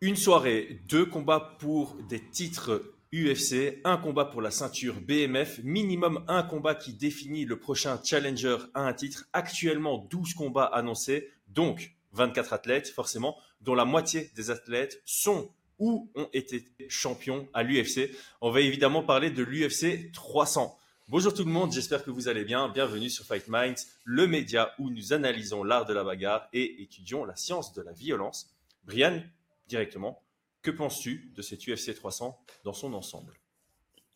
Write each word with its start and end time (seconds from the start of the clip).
Une 0.00 0.16
soirée, 0.16 0.80
deux 0.88 1.06
combats 1.06 1.56
pour 1.58 1.96
des 2.08 2.20
titres 2.20 2.94
UFC, 3.12 3.80
un 3.84 3.96
combat 3.96 4.24
pour 4.24 4.42
la 4.42 4.50
ceinture 4.50 5.00
BMF, 5.00 5.60
minimum 5.62 6.24
un 6.26 6.42
combat 6.42 6.74
qui 6.74 6.92
définit 6.92 7.44
le 7.44 7.58
prochain 7.60 8.00
challenger 8.02 8.58
à 8.74 8.82
un 8.82 8.92
titre. 8.92 9.26
Actuellement, 9.32 9.98
12 10.10 10.34
combats 10.34 10.64
annoncés, 10.64 11.30
donc 11.46 11.94
24 12.12 12.52
athlètes, 12.52 12.88
forcément, 12.88 13.38
dont 13.60 13.74
la 13.74 13.84
moitié 13.84 14.30
des 14.34 14.50
athlètes 14.50 15.00
sont 15.04 15.50
ou 15.78 16.10
ont 16.16 16.28
été 16.32 16.64
champions 16.88 17.48
à 17.54 17.62
l'UFC. 17.62 18.10
On 18.40 18.50
va 18.50 18.60
évidemment 18.60 19.04
parler 19.04 19.30
de 19.30 19.42
l'UFC 19.44 20.12
300. 20.12 20.76
Bonjour 21.08 21.32
tout 21.32 21.44
le 21.44 21.52
monde, 21.52 21.72
j'espère 21.72 22.04
que 22.04 22.10
vous 22.10 22.28
allez 22.28 22.44
bien. 22.44 22.68
Bienvenue 22.68 23.10
sur 23.10 23.24
Fight 23.24 23.46
Minds, 23.46 23.86
le 24.04 24.26
média 24.26 24.72
où 24.78 24.90
nous 24.90 25.12
analysons 25.12 25.62
l'art 25.62 25.86
de 25.86 25.94
la 25.94 26.02
bagarre 26.02 26.48
et 26.52 26.82
étudions 26.82 27.24
la 27.24 27.36
science 27.36 27.72
de 27.72 27.82
la 27.82 27.92
violence. 27.92 28.50
Brian, 28.84 29.22
directement, 29.66 30.22
que 30.62 30.70
penses-tu 30.70 31.32
de 31.34 31.42
cette 31.42 31.66
UFC 31.66 31.94
300 31.94 32.38
dans 32.64 32.72
son 32.72 32.94
ensemble? 32.94 33.38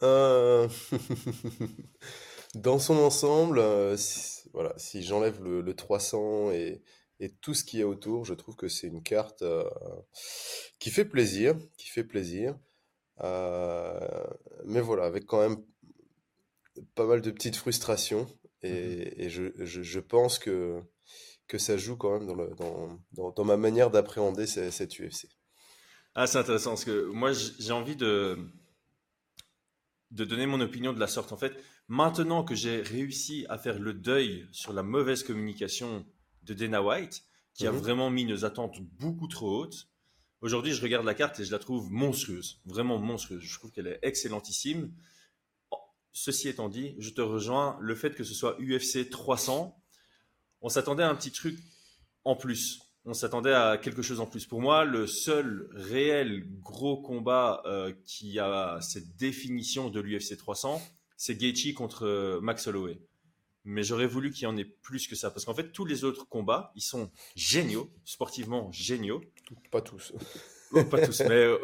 Euh, 0.02 0.68
Dans 2.54 2.78
son 2.78 2.96
ensemble, 2.96 3.58
euh, 3.58 3.96
si, 3.96 4.48
voilà, 4.54 4.72
si 4.78 5.02
j'enlève 5.02 5.42
le, 5.42 5.74
300 5.74 6.52
et, 6.52 6.82
tout 7.42 7.52
ce 7.52 7.64
qui 7.64 7.80
est 7.80 7.84
autour, 7.84 8.24
je 8.24 8.32
trouve 8.32 8.56
que 8.56 8.68
c'est 8.68 8.86
une 8.86 9.02
carte 9.02 9.42
euh, 9.42 9.68
qui 10.78 10.90
fait 10.90 11.04
plaisir, 11.04 11.56
qui 11.76 11.88
fait 11.88 12.04
plaisir. 12.04 12.56
mais 13.20 14.80
voilà, 14.80 15.04
avec 15.04 15.26
quand 15.26 15.40
même 15.40 15.62
pas 16.94 17.06
mal 17.06 17.20
de 17.20 17.30
petites 17.30 17.56
frustrations. 17.56 18.26
Et, 18.62 19.26
mmh 19.26 19.64
je, 19.64 20.00
pense 20.00 20.38
que, 20.38 20.80
que 21.46 21.58
ça 21.58 21.76
joue 21.76 21.96
quand 21.96 22.18
même 22.18 22.26
dans, 22.26 22.34
le, 22.34 22.50
dans, 23.12 23.30
dans, 23.30 23.44
ma 23.44 23.56
manière 23.56 23.90
d'appréhender 23.90 24.46
cette, 24.46 24.98
UFC. 24.98 25.28
Ah, 26.20 26.26
c'est 26.26 26.38
intéressant 26.38 26.70
parce 26.70 26.84
que 26.84 27.04
moi, 27.12 27.30
j'ai 27.32 27.70
envie 27.70 27.94
de, 27.94 28.36
de 30.10 30.24
donner 30.24 30.46
mon 30.46 30.60
opinion 30.60 30.92
de 30.92 30.98
la 30.98 31.06
sorte. 31.06 31.30
En 31.30 31.36
fait, 31.36 31.56
maintenant 31.86 32.42
que 32.42 32.56
j'ai 32.56 32.82
réussi 32.82 33.46
à 33.48 33.56
faire 33.56 33.78
le 33.78 33.92
deuil 33.92 34.48
sur 34.50 34.72
la 34.72 34.82
mauvaise 34.82 35.22
communication 35.22 36.04
de 36.42 36.54
Dana 36.54 36.82
White, 36.82 37.22
qui 37.54 37.68
a 37.68 37.70
mmh 37.70 37.76
vraiment 37.76 38.10
mis 38.10 38.24
nos 38.24 38.44
attentes 38.44 38.80
beaucoup 38.98 39.28
trop 39.28 39.60
hautes, 39.60 39.86
aujourd'hui, 40.40 40.72
je 40.72 40.82
regarde 40.82 41.06
la 41.06 41.14
carte 41.14 41.38
et 41.38 41.44
je 41.44 41.52
la 41.52 41.60
trouve 41.60 41.88
monstrueuse, 41.88 42.60
vraiment 42.64 42.98
monstrueuse. 42.98 43.40
Je 43.40 43.56
trouve 43.56 43.70
qu'elle 43.70 43.86
est 43.86 44.00
excellentissime. 44.02 44.92
Ceci 46.10 46.48
étant 46.48 46.68
dit, 46.68 46.96
je 46.98 47.10
te 47.10 47.20
rejoins. 47.20 47.78
Le 47.80 47.94
fait 47.94 48.16
que 48.16 48.24
ce 48.24 48.34
soit 48.34 48.56
UFC 48.58 49.08
300, 49.08 49.80
on 50.62 50.68
s'attendait 50.68 51.04
à 51.04 51.10
un 51.10 51.14
petit 51.14 51.30
truc 51.30 51.60
en 52.24 52.34
plus. 52.34 52.87
On 53.04 53.14
s'attendait 53.14 53.54
à 53.54 53.78
quelque 53.78 54.02
chose 54.02 54.20
en 54.20 54.26
plus. 54.26 54.46
Pour 54.46 54.60
moi, 54.60 54.84
le 54.84 55.06
seul 55.06 55.68
réel 55.72 56.44
gros 56.60 57.00
combat 57.00 57.62
euh, 57.64 57.92
qui 58.04 58.38
a 58.38 58.78
cette 58.82 59.16
définition 59.16 59.88
de 59.88 60.00
l'UFC 60.00 60.36
300, 60.36 60.82
c'est 61.16 61.36
Gaethje 61.36 61.74
contre 61.74 62.06
euh, 62.06 62.40
Max 62.40 62.66
Holloway. 62.66 62.98
Mais 63.64 63.82
j'aurais 63.82 64.06
voulu 64.06 64.30
qu'il 64.30 64.44
y 64.44 64.46
en 64.46 64.56
ait 64.56 64.64
plus 64.64 65.06
que 65.06 65.16
ça. 65.16 65.30
Parce 65.30 65.44
qu'en 65.44 65.54
fait, 65.54 65.72
tous 65.72 65.84
les 65.84 66.04
autres 66.04 66.28
combats, 66.28 66.72
ils 66.74 66.82
sont 66.82 67.10
géniaux, 67.34 67.90
sportivement 68.04 68.70
géniaux. 68.72 69.22
Pas 69.70 69.80
tous. 69.80 70.12
Oh, 70.72 70.84
pas 70.84 71.00
tous, 71.00 71.20
mais 71.20 71.34
euh, 71.34 71.58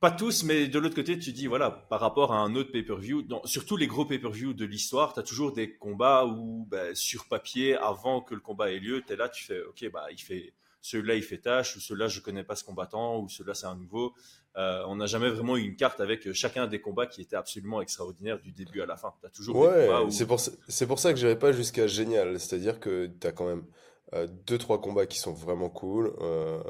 pas 0.00 0.10
tous, 0.10 0.44
mais 0.44 0.66
de 0.66 0.78
l'autre 0.78 0.94
côté, 0.94 1.18
tu 1.18 1.32
dis, 1.32 1.46
voilà, 1.46 1.70
par 1.70 2.00
rapport 2.00 2.32
à 2.32 2.38
un 2.38 2.54
autre 2.54 2.72
pay-per-view, 2.72 3.24
sur 3.44 3.66
tous 3.66 3.76
les 3.76 3.86
gros 3.86 4.06
pay-per-view 4.06 4.54
de 4.54 4.64
l'histoire, 4.64 5.12
tu 5.12 5.20
as 5.20 5.22
toujours 5.22 5.52
des 5.52 5.76
combats 5.76 6.24
où, 6.24 6.66
ben, 6.70 6.94
sur 6.94 7.26
papier, 7.28 7.76
avant 7.76 8.22
que 8.22 8.34
le 8.34 8.40
combat 8.40 8.72
ait 8.72 8.78
lieu, 8.78 9.02
tu 9.06 9.12
es 9.12 9.16
là, 9.16 9.28
tu 9.28 9.44
fais, 9.44 9.62
ok, 9.62 9.90
bah, 9.92 10.06
il 10.10 10.18
fait, 10.18 10.54
celui-là, 10.80 11.16
il 11.16 11.22
fait 11.22 11.36
tâche, 11.36 11.76
ou 11.76 11.80
celui-là, 11.80 12.08
je 12.08 12.20
connais 12.20 12.44
pas 12.44 12.56
ce 12.56 12.64
combattant, 12.64 13.20
ou 13.20 13.28
celui-là, 13.28 13.52
c'est 13.52 13.66
un 13.66 13.76
nouveau. 13.76 14.14
Euh, 14.56 14.82
on 14.86 14.96
n'a 14.96 15.06
jamais 15.06 15.28
vraiment 15.28 15.58
eu 15.58 15.62
une 15.62 15.76
carte 15.76 16.00
avec 16.00 16.32
chacun 16.32 16.66
des 16.66 16.80
combats 16.80 17.06
qui 17.06 17.20
était 17.20 17.36
absolument 17.36 17.82
extraordinaire 17.82 18.40
du 18.40 18.52
début 18.52 18.80
à 18.80 18.86
la 18.86 18.96
fin. 18.96 19.12
As 19.22 19.28
toujours 19.28 19.56
ouais, 19.56 19.88
c'est 20.08 20.26
pour, 20.26 20.40
pour, 20.88 20.98
ça 20.98 21.12
que 21.12 21.20
je 21.20 21.34
pas 21.34 21.52
jusqu'à 21.52 21.86
génial. 21.86 22.40
C'est-à-dire 22.40 22.80
que 22.80 23.10
tu 23.20 23.26
as 23.26 23.32
quand 23.32 23.46
même 23.46 23.64
euh, 24.12 24.26
deux, 24.46 24.58
trois 24.58 24.80
combats 24.80 25.06
qui 25.06 25.18
sont 25.18 25.32
vraiment 25.32 25.70
cool, 25.70 26.12
euh, 26.20 26.60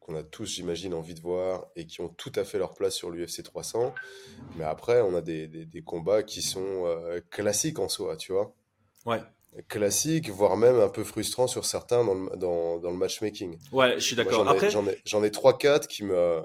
qu'on 0.00 0.14
a 0.14 0.22
tous, 0.22 0.46
j'imagine, 0.46 0.94
envie 0.94 1.14
de 1.14 1.20
voir 1.20 1.66
et 1.76 1.86
qui 1.86 2.00
ont 2.00 2.08
tout 2.08 2.32
à 2.36 2.44
fait 2.44 2.58
leur 2.58 2.74
place 2.74 2.94
sur 2.94 3.10
l'UFC 3.10 3.42
300. 3.42 3.94
Mais 4.56 4.64
après, 4.64 5.02
on 5.02 5.14
a 5.14 5.20
des, 5.20 5.46
des, 5.46 5.82
combats 5.82 6.22
qui 6.22 6.40
sont 6.40 6.86
euh, 6.86 7.20
classiques 7.30 7.78
en 7.78 7.88
soi, 7.88 8.16
tu 8.16 8.32
vois. 8.32 8.54
Ouais. 9.04 9.20
Classiques, 9.68 10.30
voire 10.30 10.56
même 10.56 10.80
un 10.80 10.88
peu 10.88 11.04
frustrants 11.04 11.48
sur 11.48 11.66
certains 11.66 12.02
dans 12.04 12.14
le, 12.14 12.36
dans, 12.36 12.78
dans 12.78 12.90
le 12.90 12.96
matchmaking. 12.96 13.58
Ouais, 13.72 13.94
je 13.96 14.04
suis 14.04 14.16
d'accord. 14.16 14.46
J'en 14.70 14.86
ai, 14.86 14.92
ai, 15.24 15.26
ai 15.26 15.30
3-4 15.30 15.86
qui 15.86 16.04
me 16.04 16.42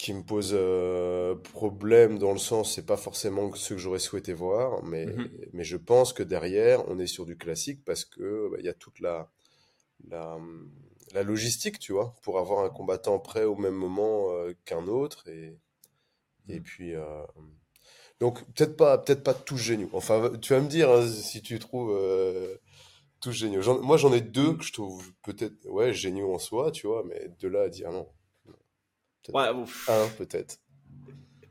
qui 0.00 0.14
me 0.14 0.22
pose 0.22 0.52
euh, 0.54 1.34
problème 1.34 2.18
dans 2.18 2.32
le 2.32 2.38
sens, 2.38 2.74
c'est 2.74 2.86
pas 2.86 2.96
forcément 2.96 3.54
ce 3.54 3.74
que 3.74 3.78
j'aurais 3.78 3.98
souhaité 3.98 4.32
voir, 4.32 4.82
mais, 4.82 5.04
mhm. 5.04 5.30
mais 5.52 5.62
je 5.62 5.76
pense 5.76 6.14
que 6.14 6.22
derrière, 6.22 6.88
on 6.88 6.98
est 6.98 7.06
sur 7.06 7.26
du 7.26 7.36
classique 7.36 7.84
parce 7.84 8.06
que 8.06 8.48
bah, 8.50 8.56
il 8.60 8.64
y 8.64 8.70
a 8.70 8.72
toute 8.72 8.98
la, 9.00 9.30
la, 10.08 10.38
la, 11.12 11.22
logistique, 11.22 11.78
tu 11.78 11.92
vois, 11.92 12.14
pour 12.22 12.38
avoir 12.38 12.64
un 12.64 12.70
combattant 12.70 13.18
prêt 13.18 13.44
au 13.44 13.56
même 13.56 13.74
moment 13.74 14.30
euh, 14.30 14.54
qu'un 14.64 14.86
autre. 14.86 15.28
Et, 15.28 15.58
et 16.48 16.60
mhm. 16.60 16.62
puis, 16.62 16.94
euh, 16.94 17.22
donc 18.20 18.42
peut-être 18.54 18.78
pas, 18.78 18.96
peut-être 18.96 19.22
pas 19.22 19.34
tous 19.34 19.58
géniaux. 19.58 19.90
Enfin, 19.92 20.32
tu 20.40 20.54
vas 20.54 20.60
me 20.60 20.68
dire 20.68 20.90
hein, 20.90 21.06
si 21.06 21.42
tu 21.42 21.58
trouves 21.58 21.94
tous 23.20 23.32
géniaux. 23.32 23.82
Moi, 23.82 23.98
j'en 23.98 24.14
ai 24.14 24.22
deux 24.22 24.54
que 24.54 24.64
je 24.64 24.72
trouve 24.72 25.12
peut-être, 25.24 25.66
ouais, 25.66 25.92
géniaux 25.92 26.32
en 26.32 26.38
soi, 26.38 26.70
tu 26.70 26.86
vois, 26.86 27.04
mais 27.06 27.30
de 27.38 27.48
là 27.48 27.64
à 27.64 27.68
dire 27.68 27.92
non. 27.92 28.08
Ouais, 29.28 29.48
Un, 29.88 30.08
peut-être. 30.18 30.58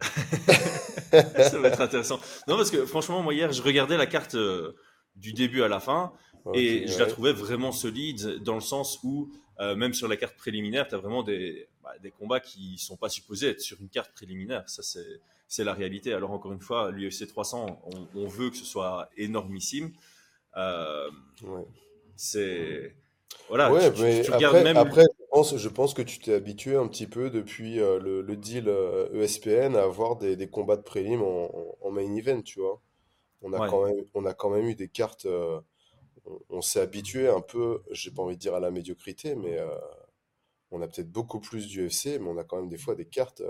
ça 1.11 1.59
va 1.59 1.67
être 1.67 1.81
intéressant. 1.81 2.19
Non, 2.47 2.55
parce 2.55 2.71
que 2.71 2.85
franchement, 2.85 3.21
moi 3.21 3.33
hier, 3.33 3.51
je 3.51 3.61
regardais 3.61 3.97
la 3.97 4.05
carte 4.05 4.35
euh, 4.35 4.75
du 5.15 5.33
début 5.33 5.61
à 5.61 5.67
la 5.67 5.79
fin 5.79 6.13
et 6.53 6.87
je 6.87 6.97
la 6.99 7.05
trouvais 7.05 7.33
vraiment 7.33 7.71
solide 7.71 8.41
dans 8.43 8.55
le 8.55 8.61
sens 8.61 8.99
où, 9.03 9.31
euh, 9.59 9.75
même 9.75 9.93
sur 9.93 10.07
la 10.07 10.17
carte 10.17 10.35
préliminaire, 10.37 10.87
tu 10.87 10.95
as 10.95 10.97
vraiment 10.97 11.21
des, 11.21 11.67
bah, 11.83 11.93
des 12.01 12.11
combats 12.11 12.39
qui 12.39 12.77
sont 12.77 12.97
pas 12.97 13.09
supposés 13.09 13.49
être 13.49 13.61
sur 13.61 13.79
une 13.81 13.89
carte 13.89 14.11
préliminaire. 14.13 14.63
Ça, 14.67 14.81
c'est 15.47 15.63
la 15.63 15.73
réalité. 15.73 16.13
Alors, 16.13 16.31
encore 16.31 16.53
une 16.53 16.61
fois, 16.61 16.91
l'UFC 16.91 17.27
300, 17.27 17.81
on, 18.15 18.27
veut 18.27 18.49
que 18.49 18.57
ce 18.57 18.65
soit 18.65 19.09
énormissime. 19.17 19.91
Euh, 20.57 21.09
c'est. 22.15 22.95
Voilà, 23.47 23.71
ouais, 23.71 23.91
mais 23.99 24.27
après, 24.31 24.63
même... 24.63 24.77
après 24.77 25.05
je 25.43 25.69
pense 25.69 25.93
que 25.93 26.01
tu 26.01 26.19
t'es 26.19 26.33
habitué 26.33 26.75
un 26.75 26.87
petit 26.87 27.07
peu 27.07 27.29
depuis 27.29 27.79
euh, 27.79 27.99
le, 27.99 28.35
deal 28.35 28.67
ESPN 29.13 29.49
euh, 29.49 29.69
e 29.69 29.77
à 29.77 29.83
avoir 29.83 30.15
des, 30.15 30.49
combats 30.49 30.77
de 30.77 30.81
prélim 30.81 31.21
en, 31.21 31.91
main 31.91 32.15
event, 32.15 32.41
tu 32.41 32.59
vois. 32.59 32.81
On 33.41 33.53
a, 33.53 33.69
quand 33.69 33.85
même, 33.85 34.03
on 34.13 34.25
a 34.25 34.33
quand 34.33 34.49
même 34.49 34.67
eu 34.67 34.75
des 34.75 34.89
cartes. 34.89 35.25
Euh, 35.25 35.59
on, 36.49 36.61
s'est 36.61 36.81
habitué 36.81 37.29
un 37.29 37.41
peu, 37.41 37.81
j'ai 37.91 38.11
pas 38.11 38.21
envie 38.21 38.35
de 38.35 38.41
dire 38.41 38.53
à 38.53 38.59
la 38.59 38.69
médiocrité, 38.69 39.35
mais 39.35 39.57
on 40.71 40.81
a 40.81 40.87
peut-être 40.87 41.11
beaucoup 41.11 41.39
plus 41.39 41.67
d'UFC, 41.67 42.19
mais 42.19 42.27
on 42.27 42.37
a 42.37 42.43
quand 42.43 42.57
même 42.57 42.69
des 42.69 42.77
fois 42.77 42.95
des 42.95 43.05
cartes. 43.05 43.41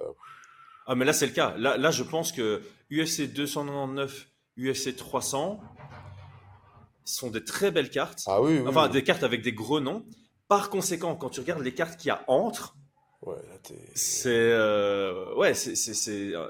Ah, 0.85 0.95
mais 0.95 1.05
là, 1.05 1.13
c'est 1.13 1.25
le 1.25 1.33
cas. 1.33 1.55
Là, 1.57 1.77
là, 1.77 1.91
je 1.91 2.03
pense 2.03 2.31
que 2.31 2.61
UFC 2.91 3.31
299, 3.33 4.29
UFC 4.57 4.95
300 4.95 5.59
sont 7.03 7.29
des 7.29 7.43
très 7.43 7.71
belles 7.71 7.89
cartes. 7.89 8.23
Ah 8.27 8.41
oui, 8.41 8.61
enfin, 8.67 8.87
des 8.87 9.03
cartes 9.03 9.23
avec 9.23 9.41
des 9.41 9.53
gros 9.53 9.79
noms. 9.79 10.05
Par 10.49 10.69
conséquent, 10.69 11.15
quand 11.15 11.29
tu 11.29 11.39
regardes 11.39 11.61
les 11.61 11.73
cartes 11.73 11.97
qu'il 11.97 12.09
y 12.09 12.11
a 12.11 12.25
entre, 12.27 12.75
c'est 13.93 14.29
euh, 14.33 15.35
ouais, 15.35 15.53
c'est 15.53 16.35
euh, 16.35 16.49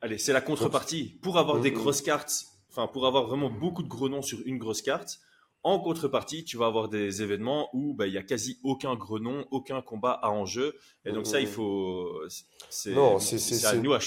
allez, 0.00 0.18
c'est 0.18 0.32
la 0.32 0.40
contrepartie. 0.40 1.18
Pour 1.22 1.38
avoir 1.38 1.60
des 1.60 1.70
grosses 1.70 2.02
cartes, 2.02 2.46
enfin 2.70 2.88
pour 2.88 3.06
avoir 3.06 3.26
vraiment 3.26 3.48
beaucoup 3.48 3.84
de 3.84 3.88
gros 3.88 4.08
noms 4.08 4.20
sur 4.20 4.40
une 4.46 4.58
grosse 4.58 4.82
carte, 4.82 5.20
en 5.62 5.78
contrepartie, 5.78 6.44
tu 6.44 6.56
vas 6.56 6.66
avoir 6.66 6.88
des 6.88 7.22
événements 7.22 7.68
où 7.72 7.94
bah, 7.94 8.08
il 8.08 8.14
y 8.14 8.18
a 8.18 8.22
quasi 8.24 8.58
aucun 8.64 8.96
gros 8.96 9.20
nom, 9.20 9.46
aucun 9.52 9.80
combat 9.80 10.12
à 10.12 10.30
enjeu, 10.30 10.76
et 11.04 11.12
donc 11.12 11.26
ça, 11.26 11.40
il 11.40 11.46
faut, 11.46 12.20
c'est 12.68 12.94
à 13.64 13.74
nous 13.74 13.92
à, 13.92 13.98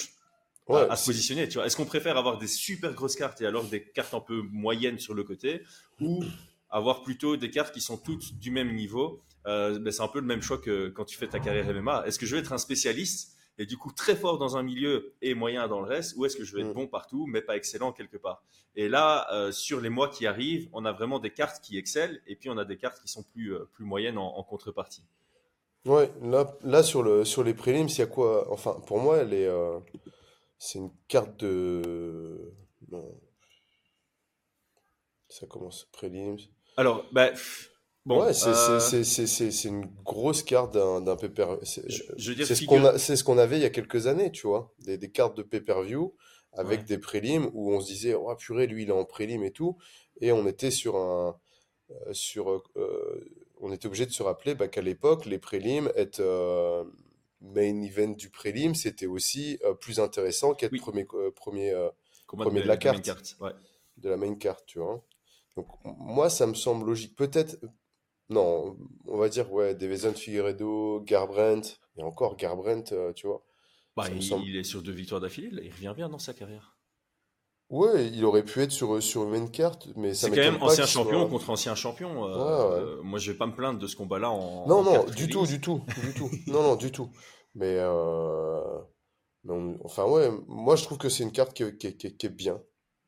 à, 0.90 0.96
se 0.98 1.06
positionner. 1.06 1.44
Est-ce 1.44 1.76
qu'on 1.78 1.86
préfère 1.86 2.18
avoir 2.18 2.40
des 2.40 2.48
super 2.48 2.94
grosses 2.94 3.16
cartes 3.16 3.42
et 3.42 3.46
alors 3.46 3.64
des 3.64 3.84
cartes 3.84 4.14
un 4.14 4.20
peu 4.20 4.42
moyennes 4.52 5.00
sur 5.00 5.14
le 5.14 5.24
côté, 5.24 5.62
ou 6.02 6.24
avoir 6.70 7.02
plutôt 7.04 7.38
des 7.38 7.50
cartes 7.50 7.74
qui 7.74 7.82
sont 7.82 7.98
toutes 7.98 8.36
du 8.40 8.52
même 8.52 8.74
niveau 8.76 9.24
euh, 9.48 9.80
ben, 9.80 9.92
c'est 9.92 10.02
un 10.02 10.08
peu 10.08 10.20
le 10.20 10.26
même 10.26 10.42
choix 10.42 10.58
que 10.58 10.90
quand 10.90 11.06
tu 11.06 11.18
fais 11.18 11.28
ta 11.28 11.40
carrière 11.40 11.66
MMA. 11.74 12.04
Est-ce 12.06 12.20
que 12.20 12.26
je 12.26 12.36
vais 12.36 12.42
être 12.42 12.54
un 12.54 12.58
spécialiste 12.58 13.36
et 13.58 13.66
du 13.66 13.78
coup 13.78 13.92
très 13.92 14.16
fort 14.16 14.38
dans 14.38 14.56
un 14.56 14.64
milieu 14.64 15.14
et 15.22 15.34
moyen 15.34 15.68
dans 15.68 15.82
le 15.82 15.88
reste, 15.88 16.16
ou 16.16 16.26
est-ce 16.26 16.38
que 16.38 16.46
je 16.46 16.56
vais 16.56 16.62
être 16.62 16.70
mm. 16.70 16.74
bon 16.74 16.88
partout 16.88 17.26
mais 17.28 17.42
pas 17.42 17.56
excellent 17.56 17.92
quelque 17.92 18.18
part? 18.18 18.44
Et 18.76 18.88
là, 18.88 19.28
euh, 19.34 19.52
sur 19.52 19.82
les 19.82 19.90
mois 19.90 20.08
qui 20.08 20.28
arrivent, 20.28 20.70
on 20.72 20.86
a 20.86 20.92
vraiment 20.92 21.20
des 21.20 21.32
cartes 21.32 21.62
qui 21.62 21.78
excellent 21.78 22.18
et 22.28 22.36
puis 22.36 22.50
on 22.50 22.58
a 22.58 22.66
des 22.66 22.78
cartes 22.78 23.02
qui 23.02 23.08
sont 23.08 23.24
plus, 23.24 23.54
euh, 23.54 23.68
plus 23.74 23.86
moyennes 23.86 24.18
en, 24.18 24.44
contrepartie. 24.44 25.04
Ouais, 25.86 26.12
là, 26.22 26.56
là 26.64 26.84
sur, 26.84 27.04
le, 27.04 27.26
sur 27.26 27.44
les 27.44 27.54
prélims, 27.54 27.88
il 27.88 27.98
y 27.98 28.02
a 28.02 28.06
quoi 28.06 28.52
Enfin, 28.52 28.78
pour 28.86 29.00
moi, 29.00 29.18
elle 29.18 29.34
est, 29.34 29.50
c'est 30.58 30.80
une 30.80 30.92
carte 31.08 31.40
de. 31.40 32.54
Ça 35.30 35.48
commence 35.48 35.88
prélims. 35.92 36.38
Alors, 36.80 37.06
bah, 37.12 37.32
Bon, 38.06 38.24
ouais, 38.24 38.34
c'est 38.34 39.66
une 39.66 39.86
grosse 40.06 40.44
carte 40.44 40.74
d'un 40.74 41.16
pay-per-view. 41.18 41.60
C'est 41.66 41.92
ce 42.56 42.66
qu'on 42.66 43.36
ce 43.36 43.40
avait 43.40 43.58
il 43.58 43.62
y 43.62 43.66
a 43.66 43.70
quelques 43.70 44.08
années, 44.08 44.32
tu 44.32 44.48
vois. 44.48 44.74
Des, 44.80 44.98
des 44.98 45.12
cartes 45.12 45.36
de 45.36 45.44
pay-per-view 45.44 46.16
avec 46.54 46.86
des 46.86 46.98
prélims 46.98 47.52
où 47.54 47.74
on 47.74 47.82
se 47.82 47.88
disait, 47.88 48.14
oh 48.14 48.34
purée, 48.36 48.66
lui 48.66 48.84
il 48.84 48.90
est 48.90 48.94
en 48.94 49.04
prélim 49.04 49.44
et 49.44 49.52
tout. 49.52 49.78
Et 50.22 50.32
on 50.32 50.48
était 50.48 50.72
sur 50.72 50.96
un. 50.96 51.38
sur, 52.14 52.64
on 53.60 53.74
était 53.74 53.88
obligé 53.88 54.06
de 54.06 54.12
se 54.12 54.24
rappeler 54.24 54.56
bah, 54.56 54.70
qu'à 54.70 54.82
l'époque, 54.82 55.26
les 55.26 55.38
prélims, 55.38 55.92
être 55.98 56.24
main 57.42 57.82
event 57.82 58.14
du 58.14 58.30
prélim, 58.30 58.74
c'était 58.74 59.06
aussi 59.06 59.60
plus 59.82 60.00
intéressant 60.00 60.54
qu'être 60.54 60.78
premier, 60.78 61.04
premier, 61.36 61.90
premier 62.26 62.62
de, 62.62 62.68
la 62.68 62.78
carte. 62.78 63.38
De 63.98 64.10
la 64.10 64.16
main 64.16 64.36
carte, 64.36 64.64
tu 64.66 64.80
vois. 64.80 65.04
Donc, 65.60 65.68
moi, 65.84 66.30
ça 66.30 66.48
me 66.48 66.54
semble 66.54 66.86
logique. 66.86 67.16
Peut-être, 67.16 67.58
non, 68.30 68.78
on 69.06 69.18
va 69.18 69.28
dire, 69.28 69.52
ouais, 69.52 69.76
Devezan 69.76 70.14
Figueredo, 70.14 71.02
Garbrandt, 71.02 71.80
et 71.98 72.04
encore 72.04 72.38
Garbrandt, 72.38 72.96
tu 73.16 73.28
vois. 73.28 73.44
Bah, 73.98 74.06
il, 74.10 74.56
est 74.56 74.64
sur 74.64 74.82
deux 74.82 74.94
victoires 74.94 75.20
d'affilée, 75.20 75.50
il 75.62 75.72
revient 75.72 75.94
bien 75.94 76.08
dans 76.08 76.20
sa 76.20 76.34
carrière. 76.34 76.78
Ouais, 77.70 78.08
il 78.08 78.24
aurait 78.24 78.44
pu 78.44 78.62
être 78.62 78.72
sur, 78.72 79.02
sur 79.04 79.24
une 79.24 79.30
main 79.30 79.48
carte, 79.48 79.90
mais 79.96 80.14
ça 80.14 80.28
C'est 80.28 80.36
quand 80.36 80.52
même 80.54 80.64
ancien 80.64 80.86
champion 80.86 81.28
contre 81.28 81.50
ancien 81.50 81.76
champion. 81.76 82.26
Euh, 82.26 83.02
moi, 83.04 83.20
je 83.20 83.32
vais 83.32 83.38
pas 83.38 83.46
me 83.46 83.54
plaindre 83.54 83.78
de 83.78 83.88
ce 83.88 83.96
combat-là 83.96 84.32
en. 84.32 84.68
Non, 84.68 84.84
non, 84.84 85.04
du 85.04 85.28
tout, 85.28 85.46
du 85.46 85.60
tout, 85.60 85.84
du 86.02 86.14
tout. 86.14 86.32
non, 86.48 86.64
non, 86.64 86.76
du 86.76 86.92
tout. 86.92 87.10
Mais, 87.54 87.76
euh, 87.78 88.80
enfin, 89.84 90.06
ouais, 90.06 90.32
moi, 90.48 90.78
je 90.78 90.84
trouve 90.84 90.98
que 90.98 91.10
c'est 91.10 91.24
une 91.24 91.32
carte 91.32 91.54
qui, 91.54 91.78
qui, 91.78 91.96
qui, 91.96 92.26
est 92.26 92.30
bien, 92.30 92.60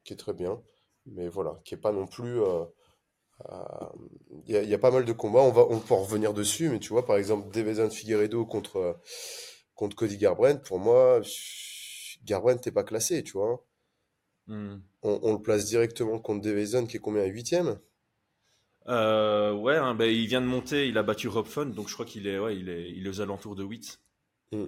qui 0.03 0.13
est 0.13 0.17
très 0.17 0.33
bien, 0.33 0.61
mais 1.05 1.27
voilà, 1.27 1.59
qui 1.63 1.75
est 1.75 1.77
pas 1.77 1.91
non 1.91 2.07
plus. 2.07 2.41
Euh, 2.41 2.65
il 4.45 4.53
y, 4.53 4.57
a, 4.57 4.63
y, 4.63 4.73
a 4.73 4.77
pas 4.77 4.91
mal 4.91 5.05
de 5.05 5.13
combats, 5.13 5.39
on, 5.39 5.51
va, 5.51 5.65
on 5.69 5.79
peut 5.79 5.95
en 5.95 6.03
revenir 6.03 6.33
dessus, 6.33 6.69
mais 6.69 6.79
tu 6.79 6.89
vois, 6.89 7.05
par 7.05 7.17
exemple, 7.17 7.49
Devezan 7.51 7.89
Figueredo 7.89 8.45
contre, 8.45 8.99
contre 9.73 9.95
Cody 9.95 10.17
Garbrandt, 10.17 10.61
pour 10.63 10.79
moi, 10.79 11.21
Garbrandt 12.23 12.61
n'est 12.65 12.71
pas 12.71 12.83
classé, 12.83 13.23
tu 13.23 13.33
vois. 13.33 13.65
Hmm. 14.47 14.77
On, 15.03 15.33
le 15.33 15.41
place 15.41 15.65
directement 15.65 16.19
contre 16.19 16.41
Devezon 16.41 16.85
qui 16.85 16.97
est 16.97 16.99
combien 16.99 17.25
Huitième? 17.25 17.79
Euh, 18.87 19.53
Ouais, 19.53 19.77
hein, 19.77 19.95
bah, 19.95 20.07
il 20.07 20.27
vient 20.27 20.41
de 20.41 20.45
monter, 20.45 20.87
il 20.87 20.97
a 20.97 21.03
battu 21.03 21.27
Rob 21.27 21.45
Fun, 21.45 21.67
donc 21.67 21.87
je 21.87 21.93
crois 21.93 22.05
qu'il 22.05 22.27
est, 22.27 22.37
ouais, 22.37 22.57
il 22.57 22.69
est, 22.69 22.91
il 22.91 23.05
est 23.05 23.09
aux 23.09 23.21
alentours 23.21 23.55
de 23.55 23.63
8. 23.63 23.99
Hmm. 24.51 24.65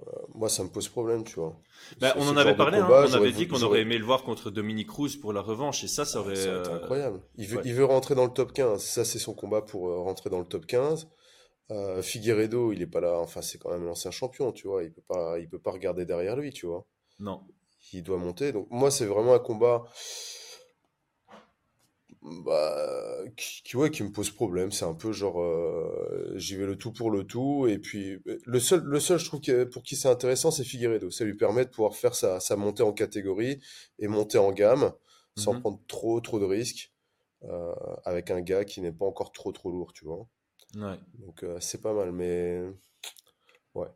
Euh, 0.00 0.12
moi, 0.34 0.48
ça 0.48 0.62
me 0.62 0.68
pose 0.68 0.88
problème, 0.88 1.24
tu 1.24 1.34
vois. 1.34 1.56
Bah, 2.00 2.14
on 2.16 2.28
en 2.28 2.36
avait 2.36 2.56
parlé, 2.56 2.78
hein, 2.78 2.88
on 2.88 3.12
avait 3.14 3.32
dit 3.32 3.48
qu'on 3.48 3.62
aurait 3.62 3.80
aimé 3.80 3.98
le 3.98 4.04
voir 4.04 4.22
contre 4.22 4.50
Dominique 4.50 4.88
Cruz 4.88 5.16
pour 5.20 5.32
la 5.32 5.40
revanche, 5.40 5.84
et 5.84 5.88
ça, 5.88 6.04
ça 6.04 6.20
aurait. 6.20 6.36
C'est 6.36 6.48
euh, 6.48 6.76
incroyable. 6.76 7.20
Il 7.36 7.46
veut, 7.48 7.60
il 7.64 7.74
veut 7.74 7.84
rentrer 7.84 8.14
dans 8.14 8.24
le 8.24 8.32
top 8.32 8.52
15. 8.52 8.82
Ça, 8.82 9.04
c'est 9.04 9.18
son 9.18 9.34
combat 9.34 9.62
pour 9.62 9.88
rentrer 10.04 10.30
dans 10.30 10.38
le 10.38 10.46
top 10.46 10.66
15. 10.66 11.08
Figueredo, 12.00 12.72
il 12.72 12.80
est 12.80 12.86
pas 12.86 13.00
là. 13.00 13.18
Enfin, 13.18 13.42
c'est 13.42 13.58
quand 13.58 13.70
même 13.70 13.84
l'ancien 13.84 14.10
champion, 14.10 14.52
tu 14.52 14.68
vois. 14.68 14.84
Il 14.84 14.92
peut 14.92 15.02
pas, 15.06 15.38
il 15.38 15.48
peut 15.48 15.58
pas 15.58 15.70
regarder 15.70 16.06
derrière 16.06 16.36
lui, 16.36 16.52
tu 16.52 16.66
vois. 16.66 16.86
Non 17.18 17.42
qui 17.80 18.02
doit 18.02 18.18
monter. 18.18 18.52
Donc 18.52 18.66
moi, 18.70 18.90
c'est 18.90 19.06
vraiment 19.06 19.34
un 19.34 19.38
combat 19.38 19.84
bah, 22.22 23.18
qui, 23.36 23.76
ouais, 23.76 23.90
qui 23.90 24.02
me 24.02 24.10
pose 24.10 24.30
problème. 24.30 24.72
C'est 24.72 24.84
un 24.84 24.94
peu 24.94 25.12
genre, 25.12 25.40
euh, 25.40 26.32
j'y 26.36 26.56
vais 26.56 26.66
le 26.66 26.76
tout 26.76 26.92
pour 26.92 27.10
le 27.10 27.24
tout. 27.24 27.66
Et 27.68 27.78
puis, 27.78 28.18
le 28.24 28.60
seul, 28.60 28.82
le 28.82 29.00
seul 29.00 29.18
je 29.18 29.24
trouve, 29.24 29.40
que 29.40 29.64
pour 29.64 29.82
qui 29.82 29.96
c'est 29.96 30.08
intéressant, 30.08 30.50
c'est 30.50 30.64
Figueredo. 30.64 31.10
Ça 31.10 31.24
lui 31.24 31.34
permet 31.34 31.64
de 31.64 31.70
pouvoir 31.70 31.94
faire 31.94 32.14
sa, 32.14 32.40
sa 32.40 32.56
montée 32.56 32.82
en 32.82 32.92
catégorie 32.92 33.60
et 33.98 34.08
monter 34.08 34.38
en 34.38 34.52
gamme 34.52 34.92
sans 35.36 35.54
mhm. 35.54 35.60
prendre 35.60 35.80
trop, 35.86 36.20
trop 36.20 36.40
de 36.40 36.44
risques 36.44 36.92
euh, 37.44 37.74
avec 38.04 38.30
un 38.30 38.40
gars 38.40 38.64
qui 38.64 38.80
n'est 38.80 38.92
pas 38.92 39.06
encore 39.06 39.32
trop, 39.32 39.52
trop 39.52 39.70
lourd, 39.70 39.92
tu 39.92 40.04
vois? 40.04 40.26
Donc, 40.74 41.44
euh, 41.44 41.58
c'est 41.60 41.80
pas 41.80 41.94
mal, 41.94 42.12
mais 42.12 42.60
ouais. 43.74 43.88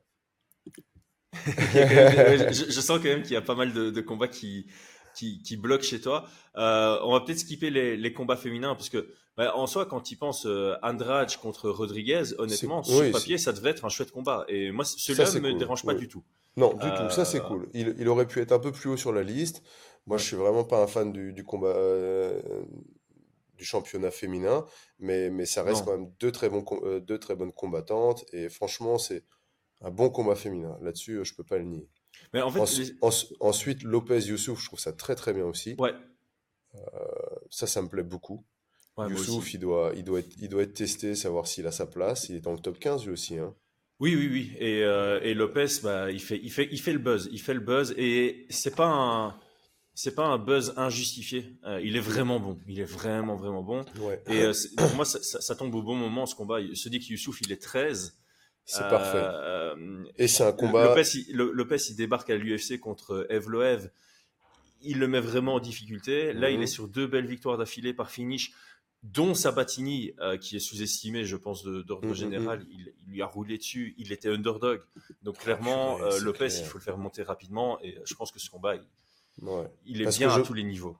je, 1.34 2.80
sens 2.80 2.98
quand 2.98 3.04
même 3.04 3.22
qu'il 3.22 3.32
y 3.32 3.36
a 3.36 3.42
pas 3.42 3.54
mal 3.54 3.72
de, 3.72 4.00
combats 4.00 4.28
qui, 4.28 4.66
qui, 5.14 5.56
bloquent 5.56 5.84
chez 5.84 6.00
toi. 6.00 6.24
Euh, 6.56 6.98
on 7.02 7.12
va 7.12 7.20
peut-être 7.20 7.38
skipper 7.38 7.70
les, 7.70 8.12
combats 8.12 8.36
féminins 8.36 8.74
parce 8.74 8.88
que 8.88 9.08
bah, 9.36 9.56
en 9.56 9.66
soi, 9.66 9.86
quand 9.86 10.00
tu 10.00 10.16
penses 10.16 10.46
euh, 10.46 10.74
Andrade 10.82 11.34
contre 11.36 11.70
Rodriguez, 11.70 12.34
honnêtement, 12.38 12.82
sur 12.82 13.10
papier, 13.12 13.38
ça 13.38 13.52
devait 13.52 13.70
être 13.70 13.84
un 13.84 13.88
chouette 13.88 14.10
combat. 14.10 14.44
Et 14.48 14.70
moi, 14.70 14.84
celui-là 14.84 15.32
ne 15.32 15.40
me 15.40 15.58
dérange 15.58 15.84
pas 15.84 15.94
du 15.94 16.08
tout. 16.08 16.22
Non, 16.56 16.74
du 16.74 16.88
tout. 16.90 17.10
Ça, 17.10 17.24
c'est 17.24 17.40
euh, 17.40 17.44
cool. 17.44 17.68
Il, 17.72 18.08
aurait 18.08 18.26
pu 18.26 18.40
être 18.40 18.52
un 18.52 18.58
peu 18.58 18.72
plus 18.72 18.90
haut 18.90 18.96
sur 18.96 19.12
la 19.12 19.22
liste. 19.22 19.62
Moi, 20.06 20.18
je 20.18 20.24
suis 20.24 20.36
vraiment 20.36 20.64
pas 20.64 20.82
un 20.82 20.86
fan 20.86 21.12
du, 21.12 21.44
combat 21.44 21.74
du 23.56 23.64
championnat 23.64 24.10
féminin, 24.10 24.66
mais, 24.98 25.30
mais 25.30 25.46
ça 25.46 25.62
reste 25.62 25.84
quand 25.84 25.92
même 25.92 26.10
deux 26.18 26.32
très, 26.32 26.48
bons, 26.48 26.64
deux 27.00 27.18
très 27.18 27.36
bonnes 27.36 27.52
combattantes. 27.52 28.24
Et 28.32 28.48
franchement, 28.48 28.98
c'est 28.98 29.24
un 29.82 29.90
bon 29.90 30.10
combat 30.10 30.34
féminin. 30.34 30.78
Là-dessus, 30.80 31.16
euh, 31.16 31.24
je 31.24 31.34
peux 31.34 31.44
pas 31.44 31.58
le 31.58 31.64
nier. 31.64 31.88
Mais 32.32 32.40
en 32.40 32.50
fait, 32.50 32.94
ensuite, 33.40 33.82
Lopez 33.82 34.20
Youssouf, 34.20 34.60
je 34.60 34.66
trouve 34.66 34.80
ça 34.80 34.92
très 34.92 35.14
très 35.14 35.32
bien 35.32 35.44
aussi. 35.44 35.74
Ouais. 35.78 35.94
Euh, 36.74 36.78
ça, 37.50 37.66
ça 37.66 37.82
me 37.82 37.88
plaît 37.88 38.02
beaucoup. 38.02 38.44
Youssouf, 38.98 39.54
il 39.54 39.60
doit, 39.60 39.92
il, 39.96 40.04
doit 40.04 40.20
être, 40.20 40.34
il 40.40 40.48
doit 40.48 40.62
être 40.62 40.74
testé, 40.74 41.14
savoir 41.14 41.46
s'il 41.46 41.66
a 41.66 41.72
sa 41.72 41.86
place. 41.86 42.28
Il 42.28 42.36
est 42.36 42.40
dans 42.40 42.52
le 42.52 42.58
top 42.58 42.78
15 42.78 43.04
lui 43.04 43.12
aussi. 43.12 43.38
Hein. 43.38 43.54
Oui, 44.00 44.14
oui, 44.16 44.28
oui. 44.30 44.52
Et, 44.58 44.82
euh, 44.82 45.20
et 45.22 45.34
Lopez, 45.34 45.66
bah, 45.82 46.10
il, 46.10 46.20
fait, 46.20 46.40
il, 46.42 46.50
fait, 46.50 46.68
il 46.70 46.80
fait 46.80 46.92
le 46.92 46.98
buzz. 46.98 47.28
Il 47.32 47.40
fait 47.40 47.54
le 47.54 47.60
buzz. 47.60 47.94
Et 47.96 48.46
c'est 48.50 48.74
pas 48.74 48.88
un. 48.88 49.38
C'est 49.94 50.14
pas 50.14 50.24
un 50.24 50.38
buzz 50.38 50.72
injustifié. 50.78 51.58
il 51.82 51.96
est 51.96 52.00
vraiment 52.00 52.40
bon. 52.40 52.58
Il 52.66 52.80
est 52.80 52.84
vraiment, 52.84 53.36
vraiment 53.36 53.62
bon. 53.62 53.84
Ouais. 53.98 54.22
Et 54.26 54.50
pour 54.78 54.94
moi, 54.94 55.04
ça, 55.04 55.20
ça, 55.20 55.54
tombe 55.54 55.74
au 55.74 55.82
bon 55.82 55.96
moment, 55.96 56.24
ce 56.24 56.34
combat. 56.34 56.60
Il 56.60 56.76
se 56.78 56.88
dit 56.88 56.98
que 56.98 57.12
Youssouf, 57.12 57.42
il 57.42 57.52
est 57.52 57.62
13. 57.62 58.21
C'est 58.64 58.88
parfait. 58.88 59.22
Euh, 59.22 60.04
et 60.16 60.28
c'est 60.28 60.44
un 60.44 60.52
combat. 60.52 60.86
Lopez, 60.86 61.18
il, 61.28 61.36
Lopez, 61.36 61.76
il 61.90 61.96
débarque 61.96 62.30
à 62.30 62.36
l'UFC 62.36 62.78
contre 62.78 63.26
Evloev. 63.28 63.90
Il 64.82 64.98
le 64.98 65.08
met 65.08 65.20
vraiment 65.20 65.54
en 65.54 65.60
difficulté. 65.60 66.32
Là, 66.32 66.50
il 66.50 66.58
mhm. 66.58 66.62
est 66.62 66.68
sur 66.68 66.88
deux 66.88 67.06
belles 67.06 67.26
victoires 67.26 67.58
d'affilée 67.58 67.92
par 67.92 68.10
finish, 68.10 68.52
dont 69.02 69.34
Sabatini, 69.34 70.12
euh, 70.20 70.36
qui 70.36 70.56
est 70.56 70.60
sous-estimé, 70.60 71.24
je 71.24 71.36
pense, 71.36 71.64
d'ordre 71.64 72.08
mhm, 72.08 72.14
général. 72.14 72.60
Mhm. 72.60 72.66
Il, 72.70 72.94
lui 73.08 73.22
a 73.22 73.26
roulé 73.26 73.58
dessus. 73.58 73.94
Il 73.98 74.12
était 74.12 74.28
underdog. 74.28 74.80
Donc, 75.22 75.38
clairement, 75.38 76.00
euh, 76.00 76.18
Lopez, 76.20 76.48
il 76.58 76.64
faut 76.64 76.78
le 76.78 76.84
faire 76.84 76.98
monter 76.98 77.22
rapidement. 77.22 77.80
Et 77.82 77.98
je 78.04 78.14
pense 78.14 78.30
que 78.30 78.38
ce 78.38 78.48
combat, 78.48 78.76
il, 79.84 80.02
est 80.02 80.18
bien 80.18 80.30
à 80.30 80.40
tous 80.40 80.54
les 80.54 80.64
niveaux. 80.64 80.96